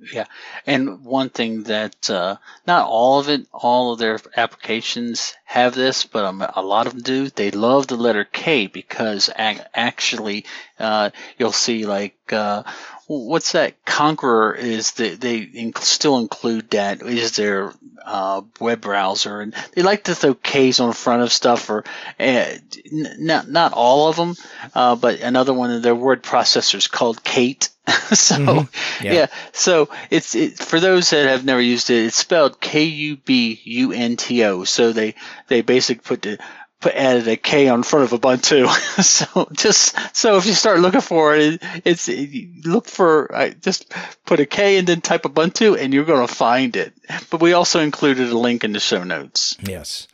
Yeah, 0.00 0.26
and 0.64 1.04
one 1.04 1.28
thing 1.30 1.64
that 1.64 2.08
uh, 2.08 2.36
not 2.66 2.86
all 2.86 3.18
of 3.18 3.28
it, 3.28 3.46
all 3.52 3.92
of 3.92 3.98
their 3.98 4.18
applications 4.36 5.34
have 5.44 5.74
this, 5.74 6.04
but 6.04 6.24
um, 6.24 6.40
a 6.40 6.62
lot 6.62 6.86
of 6.86 6.92
them 6.94 7.02
do. 7.02 7.28
They 7.30 7.50
love 7.50 7.88
the 7.88 7.96
letter 7.96 8.24
K 8.24 8.68
because 8.68 9.28
ac- 9.36 9.60
actually 9.74 10.44
uh, 10.78 11.10
you'll 11.36 11.50
see 11.52 11.84
like 11.84 12.16
uh, 12.32 12.62
what's 13.08 13.52
that? 13.52 13.84
Konqueror 13.84 14.54
is 14.56 14.92
that 14.92 15.20
they 15.20 15.44
inc- 15.44 15.78
still 15.78 16.18
include 16.18 16.70
that 16.70 17.02
is 17.02 17.36
their 17.36 17.72
uh, 18.04 18.42
web 18.60 18.80
browser, 18.82 19.40
and 19.40 19.54
they 19.72 19.82
like 19.82 20.04
to 20.04 20.14
throw 20.14 20.34
K's 20.34 20.78
on 20.78 20.88
the 20.88 20.94
front 20.94 21.22
of 21.22 21.32
stuff, 21.32 21.68
or 21.70 21.84
uh, 22.20 22.22
n- 22.22 23.16
not 23.18 23.48
not 23.48 23.72
all 23.72 24.08
of 24.08 24.16
them, 24.16 24.34
uh, 24.74 24.94
but 24.94 25.20
another 25.20 25.54
one 25.54 25.70
of 25.70 25.82
their 25.82 25.94
word 25.94 26.22
processors 26.22 26.90
called 26.90 27.24
Kate. 27.24 27.70
so 28.12 28.36
mm-hmm. 28.36 29.04
yeah. 29.04 29.12
yeah. 29.12 29.26
so 29.52 29.88
it's 30.10 30.34
it, 30.34 30.58
for 30.58 30.78
those 30.78 31.08
that 31.10 31.26
have 31.26 31.46
never 31.46 31.62
used 31.62 31.88
it, 31.88 32.04
it's 32.04 32.16
spelled 32.16 32.60
K 32.60 32.84
U 32.84 33.16
B 33.16 33.58
U 33.64 33.92
N 33.92 34.16
T 34.16 34.44
O. 34.44 34.64
So 34.64 34.92
they 34.92 35.14
they 35.46 35.62
basically 35.62 36.02
put 36.02 36.22
the 36.22 36.38
put 36.80 36.94
added 36.94 37.28
a 37.28 37.36
K 37.36 37.68
on 37.68 37.82
front 37.82 38.12
of 38.12 38.20
Ubuntu. 38.20 38.68
so 39.02 39.48
just 39.52 40.16
so 40.16 40.36
if 40.36 40.46
you 40.46 40.52
start 40.52 40.80
looking 40.80 41.00
for 41.00 41.34
it, 41.34 41.62
it's 41.84 42.08
it, 42.08 42.64
look 42.64 42.86
for 42.86 43.34
I 43.34 43.50
just 43.50 43.92
put 44.24 44.40
a 44.40 44.46
K 44.46 44.78
and 44.78 44.86
then 44.86 45.00
type 45.00 45.22
Ubuntu, 45.22 45.78
and 45.78 45.92
you're 45.92 46.04
going 46.04 46.26
to 46.26 46.32
find 46.32 46.76
it. 46.76 46.94
But 47.30 47.40
we 47.40 47.52
also 47.52 47.80
included 47.80 48.30
a 48.30 48.38
link 48.38 48.64
in 48.64 48.72
the 48.72 48.80
show 48.80 49.04
notes. 49.04 49.56
Yes. 49.62 50.08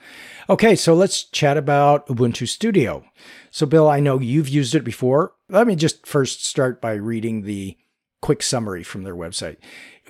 Okay, 0.48 0.76
so 0.76 0.92
let's 0.94 1.24
chat 1.24 1.56
about 1.56 2.06
Ubuntu 2.08 2.46
Studio. 2.46 3.04
So, 3.50 3.64
Bill, 3.64 3.88
I 3.88 4.00
know 4.00 4.18
you've 4.18 4.48
used 4.48 4.74
it 4.74 4.84
before. 4.84 5.32
Let 5.48 5.66
me 5.66 5.74
just 5.74 6.06
first 6.06 6.44
start 6.44 6.82
by 6.82 6.94
reading 6.94 7.42
the 7.42 7.78
quick 8.20 8.42
summary 8.42 8.82
from 8.82 9.04
their 9.04 9.14
website. 9.14 9.56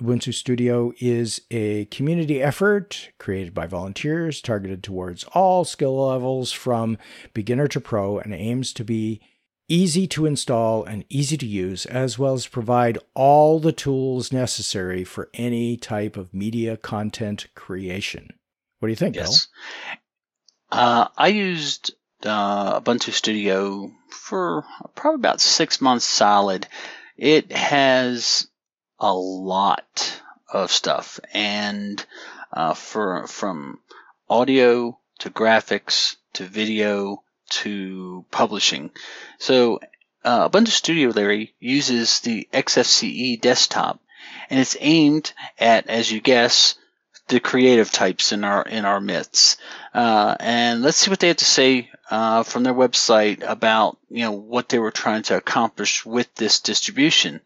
Ubuntu 0.01 0.33
Studio 0.33 0.91
is 0.99 1.41
a 1.51 1.85
community 1.85 2.43
effort 2.43 3.11
created 3.17 3.53
by 3.53 3.65
volunteers 3.65 4.41
targeted 4.41 4.83
towards 4.83 5.23
all 5.33 5.63
skill 5.63 6.07
levels 6.07 6.51
from 6.51 6.97
beginner 7.33 7.67
to 7.69 7.79
pro 7.79 8.19
and 8.19 8.33
aims 8.33 8.73
to 8.73 8.83
be 8.83 9.21
easy 9.67 10.05
to 10.07 10.25
install 10.25 10.83
and 10.83 11.05
easy 11.09 11.37
to 11.37 11.45
use, 11.45 11.85
as 11.85 12.19
well 12.19 12.33
as 12.33 12.45
provide 12.45 12.99
all 13.13 13.59
the 13.59 13.71
tools 13.71 14.31
necessary 14.31 15.03
for 15.03 15.29
any 15.33 15.77
type 15.77 16.17
of 16.17 16.33
media 16.33 16.77
content 16.77 17.47
creation. 17.55 18.29
What 18.79 18.87
do 18.87 18.91
you 18.91 18.97
think, 18.97 19.15
yes. 19.15 19.47
Bill? 20.71 20.79
Uh, 20.79 21.07
I 21.17 21.29
used 21.29 21.95
uh, 22.23 22.81
Ubuntu 22.81 23.11
Studio 23.13 23.91
for 24.09 24.65
probably 24.93 25.19
about 25.19 25.41
six 25.41 25.79
months 25.79 26.05
solid. 26.05 26.67
It 27.17 27.51
has 27.51 28.47
a 28.99 29.13
lot 29.13 30.21
of 30.51 30.71
stuff, 30.71 31.19
and 31.33 32.05
uh, 32.51 32.73
for 32.73 33.27
from 33.27 33.79
audio 34.29 34.97
to 35.19 35.29
graphics 35.29 36.15
to 36.33 36.43
video 36.43 37.23
to 37.49 38.25
publishing. 38.31 38.91
So 39.39 39.79
uh, 40.23 40.49
Ubuntu 40.49 40.69
Studio, 40.69 41.09
Larry, 41.09 41.53
uses 41.59 42.19
the 42.21 42.47
XFCE 42.51 43.39
desktop, 43.41 43.99
and 44.49 44.59
it's 44.59 44.77
aimed 44.79 45.33
at, 45.59 45.87
as 45.87 46.11
you 46.11 46.19
guess, 46.19 46.75
the 47.27 47.39
creative 47.39 47.91
types 47.91 48.31
in 48.31 48.43
our 48.43 48.61
in 48.61 48.85
our 48.85 49.01
midst. 49.01 49.59
Uh, 49.93 50.35
and 50.39 50.81
let's 50.81 50.97
see 50.97 51.09
what 51.09 51.19
they 51.19 51.29
have 51.29 51.37
to 51.37 51.45
say 51.45 51.89
uh, 52.11 52.43
from 52.43 52.63
their 52.63 52.73
website 52.73 53.41
about 53.41 53.97
you 54.09 54.21
know 54.21 54.31
what 54.31 54.69
they 54.69 54.79
were 54.79 54.91
trying 54.91 55.23
to 55.23 55.35
accomplish 55.35 56.05
with 56.05 56.33
this 56.35 56.59
distribution. 56.59 57.41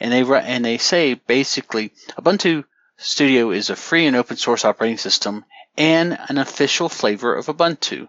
And 0.00 0.12
they 0.12 0.22
and 0.22 0.64
they 0.64 0.78
say 0.78 1.14
basically 1.14 1.92
Ubuntu 2.16 2.64
Studio 2.96 3.50
is 3.50 3.70
a 3.70 3.76
free 3.76 4.06
and 4.06 4.16
open 4.16 4.36
source 4.36 4.64
operating 4.64 4.98
system 4.98 5.44
and 5.76 6.18
an 6.28 6.38
official 6.38 6.88
flavor 6.88 7.34
of 7.34 7.46
Ubuntu. 7.46 8.08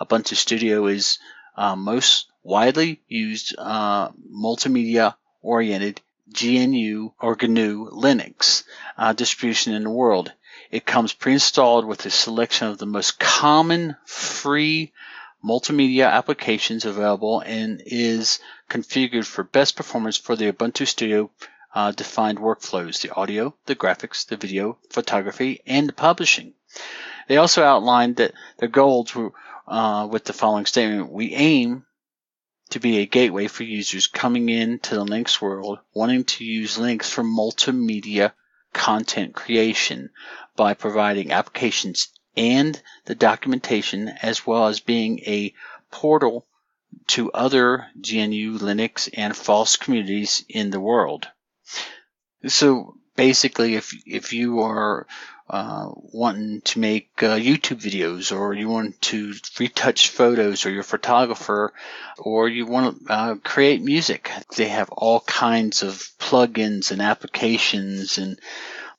Ubuntu 0.00 0.36
Studio 0.36 0.86
is 0.86 1.18
uh, 1.56 1.74
most 1.74 2.26
widely 2.42 3.00
used 3.08 3.54
uh, 3.58 4.10
multimedia 4.30 5.14
oriented 5.42 6.00
GNU 6.40 7.12
or 7.18 7.36
GNU 7.40 7.90
Linux 7.90 8.64
uh, 8.96 9.12
distribution 9.12 9.72
in 9.74 9.84
the 9.84 9.90
world. 9.90 10.32
It 10.70 10.84
comes 10.84 11.14
pre-installed 11.14 11.86
with 11.86 12.04
a 12.04 12.10
selection 12.10 12.68
of 12.68 12.76
the 12.78 12.86
most 12.86 13.18
common 13.18 13.96
free 14.04 14.92
multimedia 15.42 16.10
applications 16.10 16.84
available 16.84 17.40
and 17.40 17.82
is 17.86 18.38
configured 18.68 19.24
for 19.24 19.44
best 19.44 19.76
performance 19.76 20.16
for 20.16 20.36
the 20.36 20.52
Ubuntu 20.52 20.86
Studio 20.86 21.30
uh, 21.74 21.92
defined 21.92 22.38
workflows 22.38 23.00
the 23.00 23.14
audio, 23.14 23.54
the 23.66 23.76
graphics, 23.76 24.26
the 24.26 24.36
video, 24.36 24.76
photography, 24.90 25.62
and 25.66 25.88
the 25.88 25.92
publishing. 25.92 26.52
They 27.28 27.36
also 27.36 27.62
outlined 27.62 28.16
that 28.16 28.34
their 28.58 28.68
goals 28.68 29.14
were 29.14 29.32
uh, 29.66 30.06
with 30.10 30.24
the 30.24 30.32
following 30.32 30.66
statement 30.66 31.12
We 31.12 31.34
aim 31.34 31.86
to 32.70 32.80
be 32.80 32.98
a 32.98 33.06
gateway 33.06 33.46
for 33.46 33.62
users 33.62 34.06
coming 34.06 34.48
into 34.48 34.96
the 34.96 35.04
Linux 35.04 35.40
world 35.40 35.78
wanting 35.94 36.24
to 36.24 36.44
use 36.44 36.76
Linux 36.76 37.04
for 37.04 37.22
multimedia 37.22 38.32
content 38.72 39.34
creation 39.34 40.10
by 40.56 40.74
providing 40.74 41.32
applications 41.32 42.08
and 42.36 42.80
the 43.06 43.14
documentation 43.14 44.08
as 44.08 44.46
well 44.46 44.68
as 44.68 44.80
being 44.80 45.18
a 45.20 45.52
portal 45.90 46.46
to 47.08 47.32
other 47.32 47.86
GNU 47.96 48.58
Linux 48.58 49.08
and 49.12 49.36
FOSS 49.36 49.76
communities 49.76 50.44
in 50.48 50.70
the 50.70 50.80
world. 50.80 51.28
So 52.46 52.96
basically, 53.16 53.74
if 53.74 53.92
if 54.06 54.32
you 54.32 54.60
are 54.60 55.06
uh, 55.50 55.90
wanting 56.12 56.60
to 56.62 56.78
make 56.78 57.10
uh, 57.22 57.36
YouTube 57.36 57.80
videos, 57.80 58.36
or 58.36 58.52
you 58.52 58.68
want 58.68 59.00
to 59.00 59.32
retouch 59.58 60.08
photos, 60.08 60.66
or 60.66 60.70
you're 60.70 60.80
a 60.80 60.84
photographer, 60.84 61.72
or 62.18 62.48
you 62.48 62.66
want 62.66 63.06
to 63.06 63.12
uh, 63.12 63.34
create 63.36 63.82
music, 63.82 64.30
they 64.56 64.68
have 64.68 64.90
all 64.90 65.20
kinds 65.20 65.82
of 65.82 65.94
plugins 66.18 66.90
and 66.90 67.00
applications, 67.00 68.18
and 68.18 68.38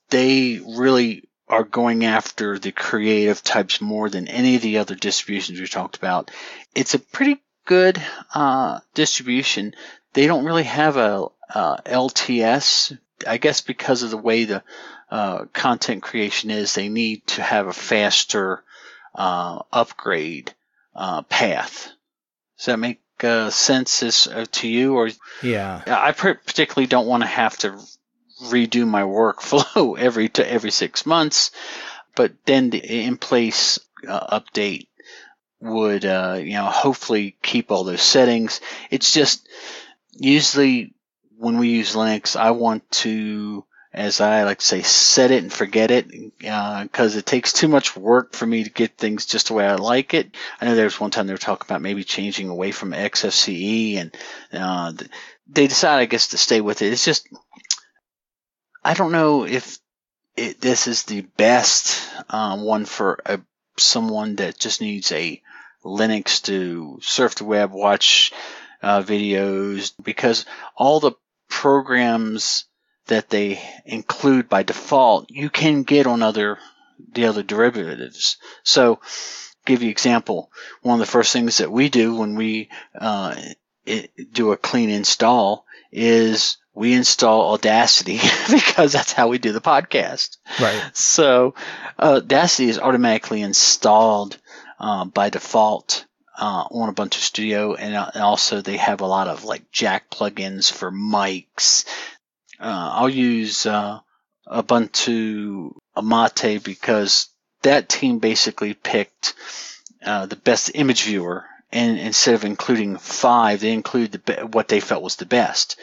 they 0.08 0.60
really 0.76 1.28
are 1.48 1.64
going 1.64 2.04
after 2.04 2.58
the 2.58 2.72
creative 2.72 3.42
types 3.42 3.80
more 3.80 4.08
than 4.08 4.28
any 4.28 4.56
of 4.56 4.62
the 4.62 4.78
other 4.78 4.94
distributions 4.94 5.60
we 5.60 5.66
talked 5.66 5.96
about. 5.96 6.30
It's 6.74 6.94
a 6.94 6.98
pretty 6.98 7.40
good 7.64 8.00
uh, 8.34 8.80
distribution. 8.94 9.74
They 10.12 10.26
don't 10.26 10.44
really 10.44 10.64
have 10.64 10.96
a 10.96 11.28
LTS, 11.54 12.98
I 13.26 13.36
guess, 13.36 13.60
because 13.60 14.02
of 14.02 14.10
the 14.10 14.16
way 14.16 14.44
the 14.44 14.62
uh, 15.10 15.46
content 15.52 16.02
creation 16.02 16.50
is. 16.50 16.74
They 16.74 16.88
need 16.88 17.26
to 17.28 17.42
have 17.42 17.66
a 17.66 17.72
faster 17.72 18.62
uh, 19.14 19.62
upgrade 19.72 20.54
uh, 20.94 21.22
path. 21.22 21.90
Does 22.58 22.66
that 22.66 22.78
make 22.78 23.00
uh, 23.22 23.50
sense 23.50 24.02
as, 24.02 24.26
uh, 24.26 24.46
to 24.52 24.68
you? 24.68 24.96
Or 24.96 25.10
yeah, 25.42 25.82
I 25.86 26.12
particularly 26.12 26.86
don't 26.86 27.06
want 27.06 27.22
to 27.22 27.28
have 27.28 27.56
to 27.58 27.78
redo 28.44 28.86
my 28.86 29.02
workflow 29.02 29.98
every 29.98 30.28
to 30.30 30.50
every 30.50 30.70
six 30.70 31.06
months. 31.06 31.50
But 32.14 32.32
then 32.44 32.70
the 32.70 32.78
in 32.78 33.16
place 33.16 33.78
uh, 34.06 34.40
update 34.40 34.88
would, 35.60 36.04
uh, 36.04 36.38
you 36.40 36.54
know, 36.54 36.66
hopefully 36.66 37.36
keep 37.42 37.70
all 37.70 37.84
those 37.84 38.02
settings. 38.02 38.60
It's 38.90 39.12
just 39.12 39.46
usually 40.12 40.94
when 41.38 41.58
we 41.58 41.68
use 41.68 41.94
Linux, 41.94 42.36
I 42.36 42.50
want 42.50 42.90
to, 42.90 43.64
as 43.92 44.20
I 44.20 44.44
like 44.44 44.58
to 44.58 44.64
say, 44.64 44.82
set 44.82 45.32
it 45.32 45.42
and 45.42 45.52
forget 45.52 45.90
it 45.90 46.08
because 46.38 47.16
uh, 47.16 47.18
it 47.18 47.26
takes 47.26 47.52
too 47.52 47.66
much 47.66 47.96
work 47.96 48.34
for 48.34 48.46
me 48.46 48.62
to 48.64 48.70
get 48.70 48.96
things 48.96 49.26
just 49.26 49.48
the 49.48 49.54
way 49.54 49.66
I 49.66 49.74
like 49.74 50.14
it. 50.14 50.36
I 50.60 50.64
know 50.64 50.76
there 50.76 50.84
was 50.84 51.00
one 51.00 51.10
time 51.10 51.26
they 51.26 51.32
were 51.32 51.38
talking 51.38 51.66
about 51.66 51.82
maybe 51.82 52.04
changing 52.04 52.48
away 52.48 52.70
from 52.70 52.92
XFCE 52.92 53.96
and 53.96 54.16
uh, 54.52 54.92
they 55.48 55.66
decided, 55.66 56.02
I 56.02 56.06
guess, 56.06 56.28
to 56.28 56.38
stay 56.38 56.60
with 56.60 56.82
it. 56.82 56.92
It's 56.92 57.04
just 57.04 57.28
I 58.84 58.94
don't 58.94 59.12
know 59.12 59.44
if 59.44 59.78
it, 60.36 60.60
this 60.60 60.86
is 60.86 61.02
the 61.02 61.22
best 61.22 62.08
um, 62.30 62.62
one 62.62 62.84
for 62.84 63.20
a, 63.26 63.40
someone 63.76 64.36
that 64.36 64.58
just 64.58 64.80
needs 64.80 65.12
a 65.12 65.42
Linux 65.84 66.42
to 66.44 66.98
surf 67.02 67.34
the 67.34 67.44
web, 67.44 67.72
watch 67.72 68.32
uh, 68.82 69.02
videos, 69.02 69.92
because 70.02 70.46
all 70.76 71.00
the 71.00 71.12
programs 71.48 72.66
that 73.10 73.28
they 73.28 73.60
include 73.84 74.48
by 74.48 74.62
default 74.62 75.30
you 75.30 75.50
can 75.50 75.82
get 75.82 76.06
on 76.06 76.22
other 76.22 76.58
the 77.12 77.26
other 77.26 77.42
derivatives. 77.42 78.36
So, 78.62 79.00
give 79.66 79.82
you 79.82 79.90
example. 79.90 80.50
One 80.82 80.94
of 80.94 81.00
the 81.00 81.12
first 81.12 81.32
things 81.32 81.58
that 81.58 81.70
we 81.70 81.88
do 81.88 82.16
when 82.16 82.36
we 82.36 82.70
uh, 82.98 83.36
it, 83.84 84.10
do 84.32 84.52
a 84.52 84.56
clean 84.56 84.90
install 84.90 85.66
is 85.92 86.58
we 86.74 86.92
install 86.94 87.52
Audacity 87.52 88.20
because 88.50 88.92
that's 88.92 89.12
how 89.12 89.28
we 89.28 89.38
do 89.38 89.52
the 89.52 89.60
podcast. 89.60 90.36
Right. 90.60 90.90
So 90.94 91.54
uh, 91.98 92.20
Audacity 92.22 92.68
is 92.68 92.78
automatically 92.78 93.42
installed 93.42 94.38
uh, 94.78 95.04
by 95.04 95.30
default 95.30 96.06
uh, 96.38 96.64
on 96.70 96.94
Ubuntu 96.94 97.14
Studio, 97.14 97.74
and, 97.74 97.94
uh, 97.94 98.10
and, 98.14 98.22
also 98.22 98.62
they 98.62 98.78
have 98.78 99.02
a 99.02 99.06
lot 99.06 99.28
of 99.28 99.44
like 99.44 99.70
jack 99.70 100.10
plugins 100.10 100.72
for 100.72 100.90
mics. 100.90 101.84
Uh, 102.60 102.90
I'll 102.94 103.08
use 103.08 103.66
uh, 103.66 104.00
Ubuntu 104.46 105.72
Mate 106.02 106.62
because 106.62 107.28
that 107.62 107.88
team 107.88 108.18
basically 108.18 108.74
picked 108.74 109.34
the 110.02 110.38
best 110.44 110.70
image 110.74 111.04
viewer, 111.04 111.44
and 111.72 111.98
instead 111.98 112.34
of 112.34 112.44
including 112.44 112.96
five, 112.98 113.60
they 113.60 113.72
included 113.72 114.24
the, 114.24 114.46
what 114.46 114.68
they 114.68 114.80
felt 114.80 115.02
was 115.02 115.16
the 115.16 115.26
best 115.26 115.76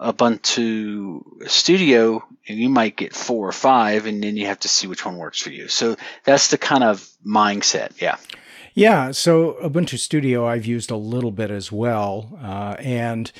Ubuntu 0.00 1.48
Studio, 1.48 2.24
and 2.48 2.58
you 2.58 2.70
might 2.70 2.96
get 2.96 3.14
four 3.14 3.46
or 3.46 3.52
five, 3.52 4.06
and 4.06 4.22
then 4.22 4.36
you 4.36 4.46
have 4.46 4.60
to 4.60 4.68
see 4.68 4.86
which 4.86 5.04
one 5.04 5.18
works 5.18 5.42
for 5.42 5.50
you. 5.50 5.68
So 5.68 5.96
that's 6.24 6.48
the 6.48 6.58
kind 6.58 6.82
of 6.82 7.06
mindset. 7.24 8.00
Yeah. 8.00 8.16
Yeah. 8.74 9.10
So 9.10 9.58
Ubuntu 9.62 9.98
Studio, 9.98 10.46
I've 10.46 10.64
used 10.64 10.90
a 10.90 10.96
little 10.96 11.32
bit 11.32 11.50
as 11.50 11.70
well. 11.70 12.38
Uh, 12.42 12.76
and 12.78 13.30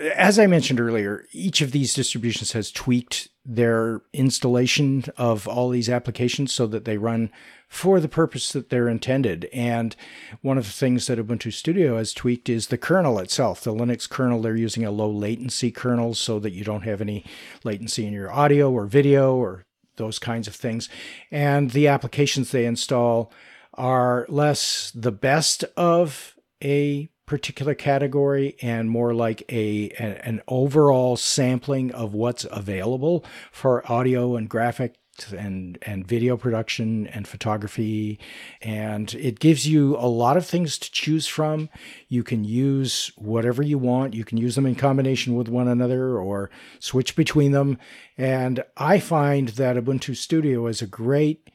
as 0.00 0.38
I 0.38 0.46
mentioned 0.46 0.80
earlier, 0.80 1.26
each 1.32 1.60
of 1.60 1.72
these 1.72 1.94
distributions 1.94 2.52
has 2.52 2.72
tweaked 2.72 3.28
their 3.44 4.00
installation 4.12 5.04
of 5.16 5.46
all 5.46 5.68
these 5.68 5.88
applications 5.88 6.52
so 6.52 6.66
that 6.68 6.84
they 6.84 6.96
run 6.96 7.30
for 7.68 8.00
the 8.00 8.08
purpose 8.08 8.52
that 8.52 8.70
they're 8.70 8.88
intended. 8.88 9.48
And 9.52 9.94
one 10.42 10.58
of 10.58 10.64
the 10.64 10.72
things 10.72 11.06
that 11.06 11.18
Ubuntu 11.18 11.52
Studio 11.52 11.96
has 11.96 12.12
tweaked 12.12 12.48
is 12.48 12.68
the 12.68 12.78
kernel 12.78 13.18
itself. 13.18 13.62
The 13.62 13.74
Linux 13.74 14.08
kernel, 14.08 14.42
they're 14.42 14.56
using 14.56 14.84
a 14.84 14.90
low 14.90 15.10
latency 15.10 15.70
kernel 15.70 16.14
so 16.14 16.38
that 16.38 16.52
you 16.52 16.64
don't 16.64 16.82
have 16.82 17.00
any 17.00 17.24
latency 17.62 18.06
in 18.06 18.12
your 18.12 18.32
audio 18.32 18.70
or 18.70 18.86
video 18.86 19.36
or 19.36 19.64
those 19.96 20.18
kinds 20.18 20.48
of 20.48 20.54
things. 20.54 20.88
And 21.30 21.70
the 21.70 21.88
applications 21.88 22.50
they 22.50 22.66
install 22.66 23.32
are 23.74 24.26
less 24.28 24.90
the 24.94 25.12
best 25.12 25.64
of 25.76 26.34
a 26.62 27.08
particular 27.30 27.76
category 27.76 28.56
and 28.60 28.90
more 28.90 29.14
like 29.14 29.44
a 29.48 29.88
an 30.00 30.42
overall 30.48 31.16
sampling 31.16 31.92
of 31.92 32.12
what's 32.12 32.44
available 32.50 33.24
for 33.52 33.88
audio 33.90 34.34
and 34.34 34.48
graphic 34.48 34.96
and 35.30 35.78
and 35.82 36.04
video 36.08 36.36
production 36.36 37.06
and 37.06 37.28
photography. 37.28 38.18
And 38.60 39.14
it 39.14 39.38
gives 39.38 39.64
you 39.64 39.96
a 39.96 40.08
lot 40.08 40.36
of 40.36 40.44
things 40.44 40.76
to 40.78 40.90
choose 40.90 41.28
from. 41.28 41.68
You 42.08 42.24
can 42.24 42.42
use 42.42 43.12
whatever 43.16 43.62
you 43.62 43.78
want. 43.78 44.12
You 44.14 44.24
can 44.24 44.36
use 44.36 44.56
them 44.56 44.66
in 44.66 44.74
combination 44.74 45.36
with 45.36 45.48
one 45.48 45.68
another 45.68 46.18
or 46.18 46.50
switch 46.80 47.14
between 47.14 47.52
them. 47.52 47.78
And 48.18 48.64
i 48.76 48.98
find 48.98 49.50
that 49.50 49.76
ubuntu 49.76 50.16
studio 50.16 50.66
is 50.66 50.82
a 50.82 50.86
great 50.88 51.49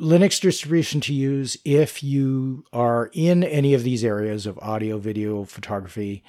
Linux 0.00 0.40
distribution 0.40 1.00
to 1.02 1.14
use 1.14 1.56
if 1.64 2.02
you 2.02 2.64
are 2.72 3.10
in 3.12 3.42
any 3.42 3.74
of 3.74 3.82
these 3.82 4.04
areas 4.04 4.46
of 4.46 4.58
audio, 4.58 4.98
video, 4.98 5.44
photography, 5.44 6.22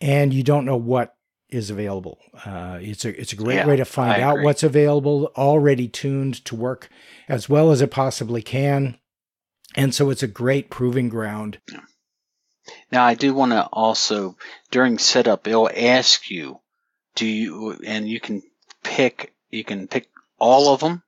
and 0.00 0.34
you 0.34 0.42
don't 0.42 0.64
know 0.64 0.76
what 0.76 1.16
is 1.48 1.70
available. 1.70 2.18
Uh, 2.44 2.78
it's 2.80 3.04
a 3.04 3.20
it's 3.20 3.32
a 3.32 3.36
great 3.36 3.56
yeah, 3.56 3.66
way 3.66 3.76
to 3.76 3.84
find 3.84 4.22
out 4.22 4.42
what's 4.42 4.62
available, 4.62 5.32
already 5.36 5.88
tuned 5.88 6.44
to 6.44 6.54
work 6.54 6.88
as 7.28 7.48
well 7.48 7.70
as 7.70 7.80
it 7.80 7.90
possibly 7.90 8.42
can, 8.42 8.98
and 9.76 9.94
so 9.94 10.10
it's 10.10 10.22
a 10.22 10.28
great 10.28 10.70
proving 10.70 11.08
ground. 11.08 11.58
Now 12.92 13.04
I 13.04 13.14
do 13.14 13.34
want 13.34 13.52
to 13.52 13.64
also 13.66 14.36
during 14.70 14.98
setup 14.98 15.46
it'll 15.46 15.70
ask 15.74 16.30
you, 16.30 16.60
do 17.14 17.26
you 17.26 17.78
and 17.84 18.08
you 18.08 18.20
can 18.20 18.42
pick 18.82 19.34
you 19.50 19.64
can 19.64 19.88
pick 19.88 20.08
all 20.38 20.72
of 20.72 20.80
them 20.80 21.02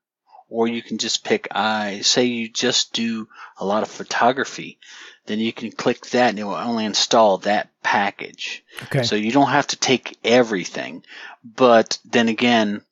or 0.53 0.68
you 0.68 0.82
can 0.82 0.98
just 0.98 1.24
pick 1.24 1.48
I 1.50 2.00
say 2.03 2.26
you 2.26 2.48
just 2.48 2.92
do 2.92 3.26
a 3.57 3.64
lot 3.64 3.82
of 3.82 3.88
photography 3.88 4.78
then 5.26 5.38
you 5.38 5.53
can 5.53 5.72
click 5.72 6.07
that 6.09 6.30
and 6.30 6.38
it 6.38 6.44
will 6.44 6.55
only 6.55 6.84
install 6.84 7.38
that 7.38 7.70
package. 7.82 8.64
Okay. 8.82 9.05
So 9.05 9.14
you 9.14 9.30
don't 9.30 9.50
have 9.50 9.68
to 9.68 9.76
take 9.76 10.18
everything 10.22 11.05
but 11.42 11.98
then 12.05 12.28
again 12.28 12.82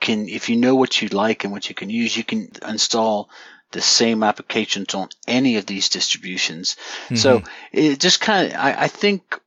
can 0.00 0.28
if 0.28 0.48
you 0.48 0.56
know 0.56 0.76
what 0.76 1.02
you 1.02 1.08
like 1.08 1.44
and 1.44 1.52
what 1.52 1.68
you 1.68 1.74
can 1.74 1.90
use 1.90 2.16
you 2.16 2.24
can 2.24 2.50
install 2.66 3.28
the 3.72 3.80
same 3.80 4.22
applications 4.22 4.94
on 4.94 5.08
any 5.26 5.56
of 5.56 5.66
these 5.66 5.88
distributions. 5.88 6.76
Mm-hmm. 7.04 7.16
so 7.16 7.42
it 7.72 7.98
just 7.98 8.20
kind 8.20 8.52
of 8.52 8.58
I, 8.58 8.84
I 8.84 8.88
think 8.88 9.40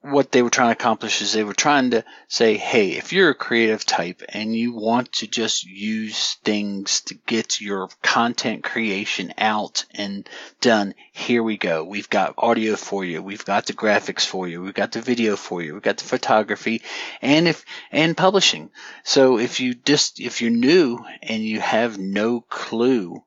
what 0.00 0.30
they 0.30 0.42
were 0.42 0.50
trying 0.50 0.68
to 0.68 0.78
accomplish 0.78 1.20
is 1.20 1.32
they 1.32 1.42
were 1.42 1.54
trying 1.54 1.90
to 1.90 2.04
say, 2.28 2.56
hey, 2.56 2.92
if 2.92 3.12
you're 3.12 3.30
a 3.30 3.34
creative 3.34 3.84
type 3.84 4.22
and 4.28 4.54
you 4.54 4.72
want 4.72 5.12
to 5.12 5.26
just 5.26 5.64
use 5.64 6.34
things 6.44 7.00
to 7.00 7.14
get 7.26 7.60
your 7.60 7.88
content 8.02 8.62
creation 8.62 9.34
out 9.38 9.84
and 9.94 10.28
done, 10.60 10.94
here 11.12 11.42
we 11.42 11.56
go. 11.56 11.82
We've 11.82 12.08
got 12.08 12.34
audio 12.38 12.76
for 12.76 13.04
you. 13.04 13.22
We've 13.22 13.44
got 13.44 13.66
the 13.66 13.72
graphics 13.72 14.24
for 14.24 14.46
you. 14.46 14.62
We've 14.62 14.72
got 14.72 14.92
the 14.92 15.00
video 15.00 15.34
for 15.34 15.62
you. 15.62 15.74
We've 15.74 15.82
got 15.82 15.98
the 15.98 16.04
photography 16.04 16.82
and 17.20 17.48
if, 17.48 17.64
and 17.90 18.16
publishing. 18.16 18.70
So 19.02 19.38
if 19.38 19.58
you 19.58 19.74
just, 19.74 20.20
if 20.20 20.40
you're 20.40 20.50
new 20.52 21.04
and 21.22 21.42
you 21.42 21.60
have 21.60 21.98
no 21.98 22.40
clue 22.40 23.24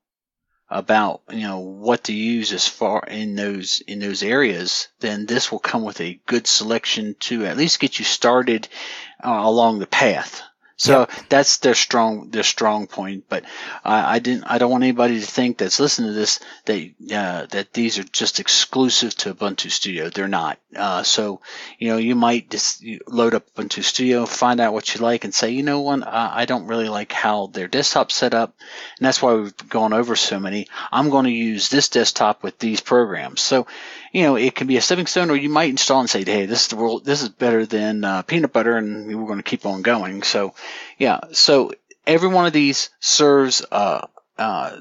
about 0.72 1.22
you 1.30 1.42
know 1.42 1.60
what 1.60 2.06
to 2.06 2.14
use 2.14 2.54
as 2.54 2.68
far 2.68 3.04
in 3.04 3.36
those 3.36 3.82
in 3.82 4.00
those 4.00 4.24
areas, 4.24 4.88
then 5.02 5.26
this 5.26 5.52
will 5.52 5.60
come 5.60 5.84
with 5.84 6.00
a 6.00 6.20
good 6.26 6.48
selection 6.48 7.16
to 7.20 7.46
at 7.46 7.58
least 7.58 7.80
get 7.80 8.00
you 8.00 8.06
started 8.06 8.68
uh, 9.24 9.42
along 9.44 9.80
the 9.80 9.88
path. 9.88 10.42
So 10.82 11.02
yep. 11.02 11.12
that's 11.30 11.58
their 11.58 11.76
strong 11.76 12.32
their 12.32 12.42
strong 12.42 12.88
point. 12.88 13.26
But 13.30 13.44
I, 13.86 14.16
I, 14.16 14.18
didn't 14.20 14.46
I 14.46 14.58
don't 14.58 14.72
want 14.72 14.84
anybody 14.84 15.20
to 15.20 15.26
think 15.28 15.60
that's 15.60 15.80
listening 15.80 16.10
to 16.10 16.16
this 16.16 16.40
that 16.66 16.92
uh, 17.14 17.46
that 17.52 17.72
these 17.74 18.00
are 18.00 18.04
just 18.04 18.40
exclusive 18.40 19.16
to 19.18 19.36
Ubuntu 19.36 19.70
Studio. 19.70 20.10
They're 20.10 20.28
not. 20.28 20.58
Uh, 20.76 21.04
so 21.04 21.42
you 21.78 21.90
know 21.90 21.98
you 21.98 22.16
might 22.16 22.50
just 22.50 22.84
load 23.08 23.36
up 23.36 23.54
Ubuntu 23.54 23.84
Studio, 23.84 24.26
find 24.26 24.60
out 24.60 24.74
what 24.74 24.96
you 24.96 25.02
like, 25.02 25.24
and 25.24 25.36
say 25.36 25.52
you 25.52 25.62
know 25.62 25.82
what 25.82 26.02
uh, 26.02 26.32
I 26.34 26.46
don't 26.46 26.66
really 26.66 26.90
like 26.90 27.12
how 27.12 27.46
their 27.46 27.68
desktop 27.68 28.12
set 28.12 28.34
up, 28.34 28.56
and 28.98 29.06
that's 29.06 29.22
why 29.22 29.36
we've 29.36 29.70
gone 29.70 29.94
over 29.94 30.16
so 30.16 30.40
many. 30.40 30.68
I'm 30.92 31.12
going 31.12 31.26
to 31.26 31.32
use 31.32 31.70
this 31.70 31.90
desktop 31.90 32.42
with 32.42 32.58
these 32.58 32.82
programs. 32.82 33.42
So 33.42 33.68
you 34.12 34.24
know, 34.24 34.36
it 34.36 34.56
can 34.56 34.68
be 34.68 34.78
a 34.78 34.82
stepping 34.82 35.08
stone, 35.08 35.32
or 35.32 35.36
you 35.36 35.50
might 35.50 35.70
install 35.70 36.02
and 36.02 36.10
say, 36.10 36.24
"Hey, 36.24 36.46
this 36.46 36.64
is 36.64 36.68
the 36.68 36.76
world. 36.76 37.06
This 37.06 37.22
is 37.24 37.30
better 37.30 37.66
than 37.66 38.04
uh, 38.04 38.22
peanut 38.24 38.52
butter," 38.52 38.78
and 38.78 39.08
we're 39.08 39.28
going 39.28 39.40
to 39.40 39.44
keep 39.44 39.66
on 39.66 39.82
going. 39.82 40.24
So, 40.24 40.54
yeah. 40.98 41.22
So 41.32 41.72
every 42.06 42.28
one 42.28 42.46
of 42.46 42.54
these 42.54 42.90
serves 43.00 43.66
uh, 43.72 44.06
uh, 44.38 44.78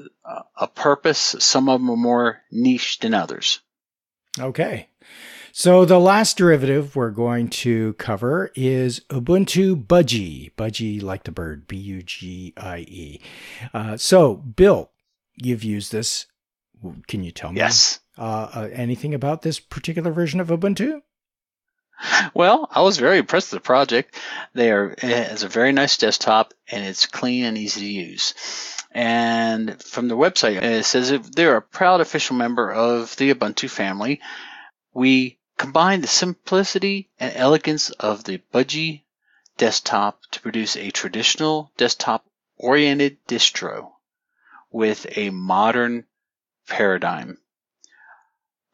a 0.57 0.67
purpose. 0.67 1.35
Some 1.39 1.69
of 1.69 1.79
them 1.79 1.89
are 1.89 1.97
more 1.97 2.41
niche 2.51 2.99
than 2.99 3.13
others. 3.13 3.61
Okay. 4.37 4.89
So 5.53 5.83
the 5.83 5.99
last 5.99 6.37
derivative 6.37 6.95
we're 6.95 7.11
going 7.11 7.49
to 7.49 7.93
cover 7.93 8.51
is 8.55 9.01
Ubuntu 9.09 9.85
Budgie. 9.85 10.53
Budgie 10.55 11.01
like 11.01 11.23
the 11.23 11.31
bird, 11.31 11.67
B 11.67 11.77
U 11.77 12.03
G 12.03 12.53
I 12.55 12.79
E. 12.79 13.21
Uh, 13.73 13.97
so, 13.97 14.35
Bill, 14.35 14.91
you've 15.35 15.63
used 15.63 15.91
this. 15.91 16.25
Can 17.07 17.23
you 17.23 17.31
tell 17.31 17.51
me? 17.51 17.59
Yes 17.59 18.00
uh, 18.17 18.49
uh, 18.53 18.69
anything 18.73 19.13
about 19.13 19.41
this 19.41 19.59
particular 19.59 20.11
version 20.11 20.39
of 20.39 20.49
Ubuntu? 20.49 21.01
Well, 22.33 22.67
I 22.71 22.81
was 22.81 22.97
very 22.97 23.19
impressed 23.19 23.51
with 23.51 23.61
the 23.61 23.65
project. 23.65 24.15
They 24.53 24.71
are 24.71 24.91
it 24.91 24.99
has 25.03 25.43
a 25.43 25.47
very 25.47 25.71
nice 25.71 25.97
desktop 25.97 26.53
and 26.69 26.83
it's 26.83 27.05
clean 27.05 27.45
and 27.45 27.57
easy 27.57 27.81
to 27.81 27.87
use. 27.87 28.33
And 28.91 29.81
from 29.83 30.07
the 30.07 30.17
website, 30.17 30.61
it 30.61 30.83
says 30.83 31.11
they're 31.31 31.57
a 31.57 31.61
proud 31.61 32.01
official 32.01 32.35
member 32.35 32.71
of 32.71 33.15
the 33.17 33.33
Ubuntu 33.33 33.69
family. 33.69 34.19
We 34.93 35.37
combine 35.57 36.01
the 36.01 36.07
simplicity 36.07 37.09
and 37.19 37.33
elegance 37.35 37.91
of 37.91 38.23
the 38.23 38.41
Budgie 38.51 39.03
desktop 39.57 40.21
to 40.31 40.41
produce 40.41 40.75
a 40.75 40.89
traditional 40.89 41.71
desktop 41.77 42.25
oriented 42.57 43.23
distro 43.27 43.91
with 44.71 45.05
a 45.15 45.29
modern 45.29 46.05
paradigm. 46.67 47.37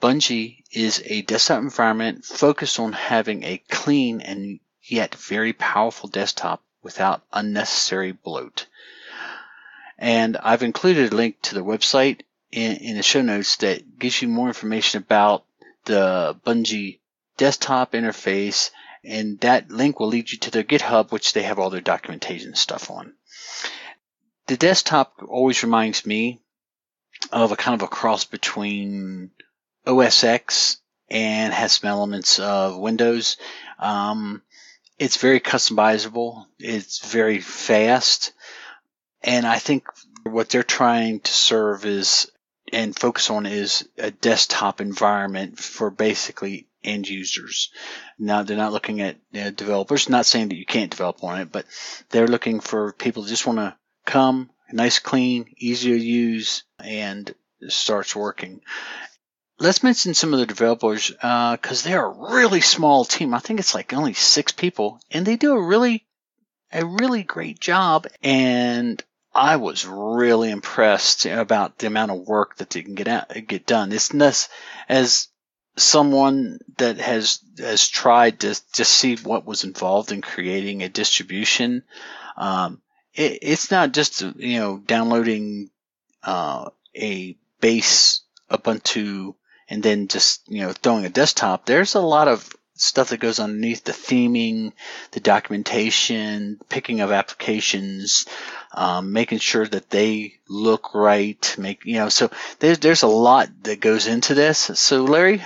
Budgie 0.01 0.63
is 0.71 1.01
a 1.05 1.23
desktop 1.23 1.61
environment 1.61 2.23
focused 2.23 2.79
on 2.79 2.93
having 2.93 3.43
a 3.43 3.57
clean 3.69 4.21
and 4.21 4.59
yet 4.83 5.15
very 5.15 5.53
powerful 5.53 6.07
desktop 6.07 6.63
without 6.83 7.23
unnecessary 7.33 8.11
bloat. 8.11 8.67
And 9.97 10.37
I've 10.37 10.63
included 10.63 11.11
a 11.11 11.15
link 11.15 11.41
to 11.43 11.55
the 11.55 11.63
website 11.63 12.21
in, 12.51 12.77
in 12.77 12.95
the 12.95 13.03
show 13.03 13.21
notes 13.21 13.55
that 13.57 13.97
gives 13.97 14.21
you 14.21 14.27
more 14.27 14.47
information 14.47 15.01
about 15.01 15.43
the 15.85 16.37
Budgie 16.45 16.99
desktop 17.37 17.93
interface, 17.93 18.69
and 19.03 19.39
that 19.39 19.71
link 19.71 19.99
will 19.99 20.07
lead 20.07 20.31
you 20.31 20.37
to 20.39 20.51
their 20.51 20.63
GitHub, 20.63 21.11
which 21.11 21.33
they 21.33 21.43
have 21.43 21.59
all 21.59 21.69
their 21.69 21.81
documentation 21.81 22.55
stuff 22.55 22.91
on. 22.91 23.13
The 24.47 24.57
desktop 24.57 25.23
always 25.27 25.63
reminds 25.63 26.05
me 26.05 26.39
of 27.31 27.51
a 27.51 27.57
kind 27.57 27.73
of 27.73 27.85
a 27.85 27.89
cross 27.89 28.25
between 28.25 29.31
OS 29.87 30.23
X 30.23 30.77
and 31.09 31.53
has 31.53 31.73
some 31.73 31.89
elements 31.89 32.39
of 32.39 32.77
Windows. 32.77 33.37
Um, 33.79 34.41
it's 34.99 35.17
very 35.17 35.39
customizable. 35.39 36.45
It's 36.59 37.05
very 37.05 37.39
fast. 37.39 38.33
And 39.23 39.45
I 39.45 39.59
think 39.59 39.87
what 40.23 40.49
they're 40.49 40.63
trying 40.63 41.21
to 41.21 41.31
serve 41.31 41.85
is 41.85 42.29
and 42.73 42.97
focus 42.97 43.29
on 43.29 43.45
is 43.45 43.87
a 43.97 44.11
desktop 44.11 44.81
environment 44.81 45.57
for 45.57 45.89
basically 45.89 46.67
end 46.83 47.07
users. 47.07 47.71
Now 48.19 48.43
they're 48.43 48.57
not 48.57 48.73
looking 48.73 48.99
at 49.01 49.15
uh, 49.33 49.51
developers, 49.51 50.09
not 50.09 50.25
saying 50.25 50.49
that 50.49 50.57
you 50.57 50.65
can't 50.65 50.91
develop 50.91 51.23
on 51.23 51.39
it, 51.39 51.51
but 51.51 51.65
they're 52.09 52.27
looking 52.27 52.59
for 52.59 52.91
people 52.91 53.23
that 53.23 53.29
just 53.29 53.47
want 53.47 53.59
to 53.59 53.75
come, 54.05 54.49
nice, 54.71 54.99
clean, 54.99 55.53
easy 55.57 55.91
to 55.91 55.97
use, 55.97 56.63
and 56.79 57.33
starts 57.69 58.15
working 58.15 58.61
let's 59.59 59.83
mention 59.83 60.13
some 60.13 60.33
of 60.33 60.39
the 60.39 60.45
developers 60.45 61.09
because 61.09 61.85
uh, 61.85 61.89
they're 61.89 62.05
a 62.05 62.31
really 62.33 62.61
small 62.61 63.05
team. 63.05 63.33
I 63.33 63.39
think 63.39 63.59
it's 63.59 63.75
like 63.75 63.93
only 63.93 64.13
six 64.13 64.51
people, 64.51 64.99
and 65.11 65.25
they 65.25 65.35
do 65.35 65.53
a 65.53 65.61
really 65.61 66.05
a 66.71 66.85
really 66.85 67.23
great 67.23 67.59
job. 67.59 68.07
And 68.21 69.01
I 69.33 69.57
was 69.57 69.85
really 69.85 70.51
impressed 70.51 71.25
about 71.25 71.77
the 71.77 71.87
amount 71.87 72.11
of 72.11 72.27
work 72.27 72.57
that 72.57 72.69
they 72.69 72.83
can 72.83 72.95
get 72.95 73.07
out, 73.07 73.31
get 73.47 73.65
done. 73.65 73.91
It's 73.91 74.13
as 74.13 74.49
as 74.89 75.27
someone 75.75 76.59
that 76.77 76.97
has 76.97 77.39
has 77.57 77.87
tried 77.87 78.41
to 78.41 78.59
just 78.73 78.91
see 78.91 79.15
what 79.17 79.45
was 79.45 79.63
involved 79.63 80.11
in 80.11 80.21
creating 80.21 80.83
a 80.83 80.89
distribution. 80.89 81.83
Um, 82.35 82.81
it, 83.13 83.39
it's 83.41 83.71
not 83.71 83.91
just 83.91 84.21
you 84.21 84.59
know 84.59 84.77
downloading 84.77 85.69
uh, 86.23 86.69
a 86.95 87.37
base 87.59 88.21
Ubuntu 88.51 89.35
and 89.69 89.83
then 89.83 90.07
just 90.07 90.41
you 90.47 90.61
know 90.61 90.73
throwing 90.73 91.05
a 91.05 91.09
desktop. 91.09 91.65
There's 91.65 91.95
a 91.95 92.01
lot 92.01 92.27
of 92.27 92.49
stuff 92.75 93.09
that 93.09 93.19
goes 93.19 93.39
underneath 93.39 93.83
the 93.83 93.91
theming, 93.91 94.71
the 95.11 95.19
documentation, 95.19 96.59
picking 96.69 97.01
of 97.01 97.11
applications, 97.11 98.25
um, 98.73 99.13
making 99.13 99.39
sure 99.39 99.67
that 99.67 99.89
they 99.89 100.35
look 100.47 100.93
right. 100.93 101.55
Make 101.57 101.85
you 101.85 101.95
know 101.95 102.09
so 102.09 102.29
there's 102.59 102.79
there's 102.79 103.03
a 103.03 103.07
lot 103.07 103.49
that 103.63 103.79
goes 103.79 104.07
into 104.07 104.33
this. 104.33 104.59
So 104.59 105.03
Larry, 105.03 105.43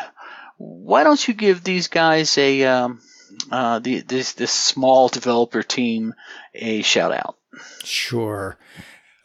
why 0.57 1.03
don't 1.03 1.27
you 1.27 1.33
give 1.33 1.63
these 1.63 1.87
guys 1.87 2.37
a 2.37 2.63
um, 2.65 3.01
uh, 3.49 3.79
the, 3.79 4.01
this 4.01 4.33
this 4.33 4.51
small 4.51 5.07
developer 5.07 5.63
team 5.63 6.13
a 6.53 6.81
shout 6.81 7.11
out? 7.11 7.37
Sure. 7.83 8.57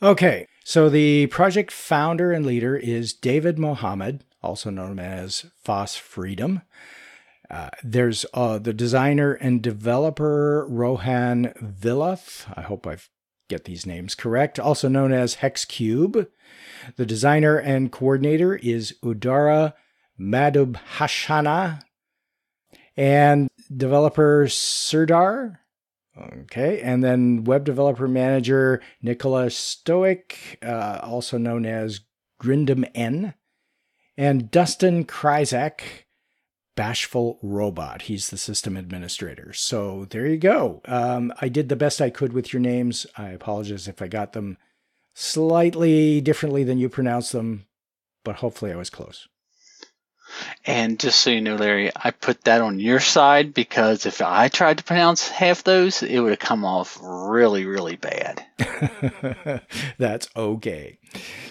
Okay. 0.03 0.47
So 0.65 0.89
the 0.89 1.29
project 1.29 1.71
founder 1.71 2.33
and 2.33 2.45
leader 2.45 2.77
is 2.77 3.13
David 3.13 3.57
Mohammed, 3.57 4.25
also 4.47 4.71
known 4.71 4.99
as 4.99 5.47
Foss 5.65 5.97
Freedom. 5.97 6.63
Uh, 7.51 7.71
there's 7.83 8.25
uh, 8.33 8.59
the 8.59 8.73
designer 8.73 9.35
and 9.35 9.63
developer 9.63 10.67
Rohan 10.69 11.53
Vilath. 11.61 12.47
I 12.57 12.63
hope 12.63 12.87
I 12.87 12.97
get 13.49 13.65
these 13.65 13.87
names 13.87 14.15
correct, 14.15 14.59
also 14.59 14.89
known 14.89 15.13
as 15.13 15.37
Hexcube. 15.37 16.27
The 16.97 17.07
designer 17.07 17.59
and 17.59 17.93
coordinator 17.93 18.57
is 18.57 18.95
Udara 19.05 19.75
Madhubhashana. 20.19 21.81
And 22.97 23.49
developer 23.77 24.49
Serdar 24.49 25.61
Okay, 26.19 26.81
and 26.81 27.05
then 27.05 27.45
web 27.45 27.65
developer 27.65 28.09
manager 28.09 28.81
Nicola 29.03 29.51
Stoic, 29.51 30.59
uh, 30.63 31.01
also 31.03 31.37
known 31.37 31.67
as 31.67 32.01
Grindum 32.43 32.89
N, 32.95 33.35
and 34.17 34.51
Dustin 34.51 35.05
Krysak, 35.05 35.81
Bashful 36.75 37.39
Robot. 37.43 38.03
He's 38.03 38.29
the 38.29 38.37
system 38.37 38.77
administrator. 38.77 39.53
So 39.53 40.07
there 40.11 40.27
you 40.27 40.39
go. 40.39 40.83
Um, 40.87 41.33
I 41.41 41.49
did 41.49 41.69
the 41.69 41.77
best 41.77 42.01
I 42.01 42.11
could 42.11 42.33
with 42.33 42.53
your 42.53 42.61
names. 42.61 43.07
I 43.17 43.29
apologize 43.29 43.89
if 43.89 44.03
I 44.03 44.09
got 44.09 44.33
them 44.33 44.59
slightly 45.15 46.21
differently 46.21 46.65
than 46.65 46.79
you 46.79 46.89
pronounced 46.89 47.33
them, 47.33 47.67
but 48.25 48.37
hopefully 48.37 48.73
I 48.73 48.77
was 48.77 48.91
close. 48.91 49.29
And 50.65 50.99
just 50.99 51.21
so 51.21 51.31
you 51.31 51.41
know, 51.41 51.57
Larry, 51.57 51.91
I 51.95 52.11
put 52.11 52.45
that 52.45 52.61
on 52.61 52.81
your 52.81 53.01
side 53.01 53.55
because 53.55 54.07
if 54.07 54.21
I 54.21 54.49
tried 54.49 54.79
to 54.79 54.85
pronounce 54.85 55.29
half 55.29 55.65
those, 55.65 56.03
it 56.03 56.19
would 56.19 56.31
have 56.31 56.39
come 56.39 56.65
off 56.65 56.99
really, 57.03 57.67
really 57.67 57.97
bad. 57.97 58.45
That's 59.99 60.29
okay. 60.37 60.99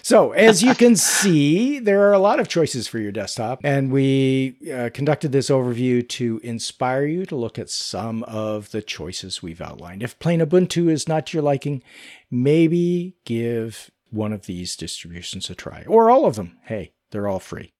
So, 0.02 0.32
as 0.32 0.62
you 0.62 0.74
can 0.74 0.96
see, 0.96 1.78
there 1.78 2.08
are 2.08 2.12
a 2.12 2.18
lot 2.18 2.40
of 2.40 2.48
choices 2.48 2.88
for 2.88 2.98
your 2.98 3.12
desktop, 3.12 3.60
and 3.64 3.90
we 3.90 4.56
uh, 4.72 4.90
conducted 4.92 5.32
this 5.32 5.50
overview 5.50 6.06
to 6.10 6.40
inspire 6.42 7.06
you 7.06 7.26
to 7.26 7.36
look 7.36 7.58
at 7.58 7.70
some 7.70 8.22
of 8.24 8.70
the 8.70 8.82
choices 8.82 9.42
we've 9.42 9.60
outlined. 9.60 10.02
If 10.02 10.18
plain 10.18 10.40
Ubuntu 10.40 10.90
is 10.90 11.08
not 11.08 11.32
your 11.32 11.42
liking, 11.42 11.82
maybe 12.30 13.16
give 13.24 13.90
one 14.10 14.32
of 14.32 14.46
these 14.46 14.76
distributions 14.76 15.50
a 15.50 15.54
try, 15.54 15.84
or 15.86 16.10
all 16.10 16.26
of 16.26 16.36
them. 16.36 16.58
Hey, 16.64 16.92
they're 17.10 17.28
all 17.28 17.40
free. 17.40 17.72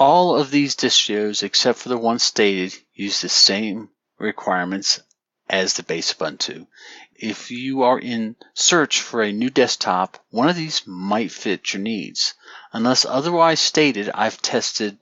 All 0.00 0.34
of 0.34 0.50
these 0.50 0.76
distros, 0.76 1.42
except 1.42 1.78
for 1.78 1.90
the 1.90 1.98
one 1.98 2.18
stated, 2.18 2.74
use 2.94 3.20
the 3.20 3.28
same 3.28 3.90
requirements 4.18 4.98
as 5.46 5.74
the 5.74 5.82
base 5.82 6.14
Ubuntu. 6.14 6.66
If 7.14 7.50
you 7.50 7.82
are 7.82 7.98
in 7.98 8.36
search 8.54 9.02
for 9.02 9.22
a 9.22 9.30
new 9.30 9.50
desktop, 9.50 10.16
one 10.30 10.48
of 10.48 10.56
these 10.56 10.86
might 10.86 11.30
fit 11.30 11.74
your 11.74 11.82
needs. 11.82 12.32
Unless 12.72 13.04
otherwise 13.04 13.60
stated, 13.60 14.08
I've 14.14 14.40
tested 14.40 14.98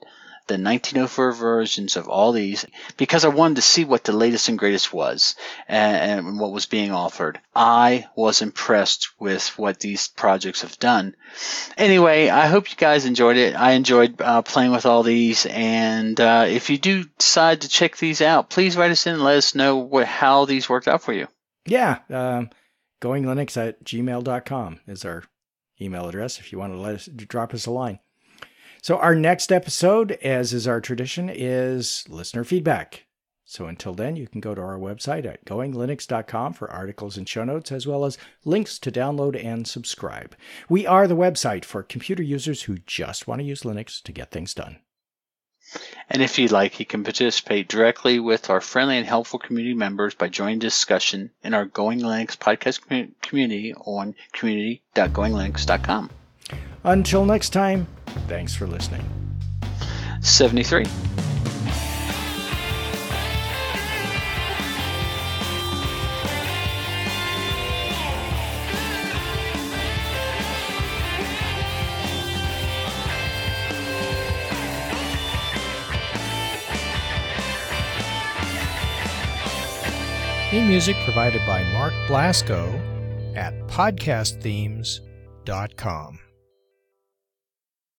the 0.49 0.55
1904 0.55 1.31
versions 1.31 1.95
of 1.95 2.09
all 2.09 2.31
these 2.31 2.65
because 2.97 3.23
I 3.23 3.29
wanted 3.29 3.55
to 3.55 3.61
see 3.61 3.85
what 3.85 4.03
the 4.03 4.11
latest 4.11 4.49
and 4.49 4.57
greatest 4.57 4.91
was 4.91 5.35
and, 5.67 6.27
and, 6.27 6.39
what 6.39 6.51
was 6.51 6.65
being 6.65 6.91
offered. 6.91 7.39
I 7.55 8.07
was 8.15 8.41
impressed 8.41 9.09
with 9.19 9.47
what 9.59 9.79
these 9.79 10.07
projects 10.07 10.63
have 10.63 10.79
done. 10.79 11.15
Anyway, 11.77 12.29
I 12.29 12.47
hope 12.47 12.71
you 12.71 12.75
guys 12.77 13.05
enjoyed 13.05 13.37
it. 13.37 13.55
I 13.55 13.71
enjoyed 13.71 14.19
uh, 14.19 14.41
playing 14.41 14.71
with 14.71 14.87
all 14.87 15.03
these, 15.03 15.45
and 15.45 16.19
uh, 16.19 16.45
if 16.47 16.69
you 16.69 16.77
do 16.79 17.05
decide 17.17 17.61
to 17.61 17.69
check 17.69 17.95
these 17.95 18.21
out, 18.21 18.49
please 18.49 18.75
write 18.75 18.91
us 18.91 19.05
in 19.05 19.13
and 19.13 19.23
let 19.23 19.37
us 19.37 19.53
know 19.53 19.77
what, 19.77 20.07
how 20.07 20.45
these 20.45 20.67
worked 20.67 20.87
out 20.87 21.03
for 21.03 21.13
you. 21.13 21.27
Yeah, 21.65 21.99
um, 22.09 22.49
goinglinux 23.01 23.55
at 23.55 23.83
gmail.com 23.83 24.79
is 24.87 25.05
our 25.05 25.23
email 25.79 26.09
address 26.09 26.39
if 26.39 26.51
you 26.51 26.57
want 26.57 26.73
to 26.73 26.79
let 26.79 26.95
us 26.95 27.05
drop 27.05 27.53
us 27.53 27.67
a 27.67 27.71
line. 27.71 27.99
So, 28.81 28.97
our 28.97 29.15
next 29.15 29.51
episode, 29.51 30.13
as 30.23 30.53
is 30.53 30.67
our 30.67 30.79
tradition, 30.79 31.29
is 31.29 32.05
listener 32.07 32.43
feedback. 32.43 33.05
So, 33.43 33.65
until 33.65 33.93
then, 33.93 34.15
you 34.15 34.27
can 34.27 34.41
go 34.41 34.55
to 34.55 34.61
our 34.61 34.77
website 34.77 35.25
at 35.25 35.43
goinglinux.com 35.43 36.53
for 36.53 36.71
articles 36.71 37.17
and 37.17 37.27
show 37.27 37.43
notes, 37.43 37.71
as 37.71 37.87
well 37.87 38.05
as 38.05 38.17
links 38.45 38.79
to 38.79 38.91
download 38.91 39.43
and 39.43 39.67
subscribe. 39.67 40.35
We 40.69 40.85
are 40.85 41.07
the 41.07 41.15
website 41.15 41.65
for 41.65 41.83
computer 41.83 42.23
users 42.23 42.63
who 42.63 42.77
just 42.85 43.27
want 43.27 43.41
to 43.41 43.45
use 43.45 43.63
Linux 43.63 44.01
to 44.03 44.11
get 44.11 44.31
things 44.31 44.53
done. 44.53 44.79
And 46.09 46.21
if 46.21 46.39
you'd 46.39 46.51
like, 46.51 46.79
you 46.79 46.85
can 46.85 47.03
participate 47.03 47.67
directly 47.67 48.19
with 48.19 48.49
our 48.49 48.61
friendly 48.61 48.97
and 48.97 49.05
helpful 49.05 49.39
community 49.39 49.75
members 49.75 50.15
by 50.15 50.29
joining 50.29 50.59
discussion 50.59 51.31
in 51.43 51.53
our 51.53 51.65
Going 51.65 51.99
Linux 51.99 52.37
podcast 52.37 52.81
community 53.21 53.73
on 53.73 54.15
community.goinglinux.com. 54.31 56.09
Until 56.83 57.25
next 57.25 57.49
time, 57.49 57.87
thanks 58.27 58.55
for 58.55 58.67
listening. 58.67 59.03
73. 60.21 60.85
Theme 80.49 80.67
music 80.67 80.95
provided 81.03 81.45
by 81.45 81.61
Mark 81.73 81.93
Blasco 82.07 82.73
at 83.35 83.53
podcastthemes.com. 83.67 86.19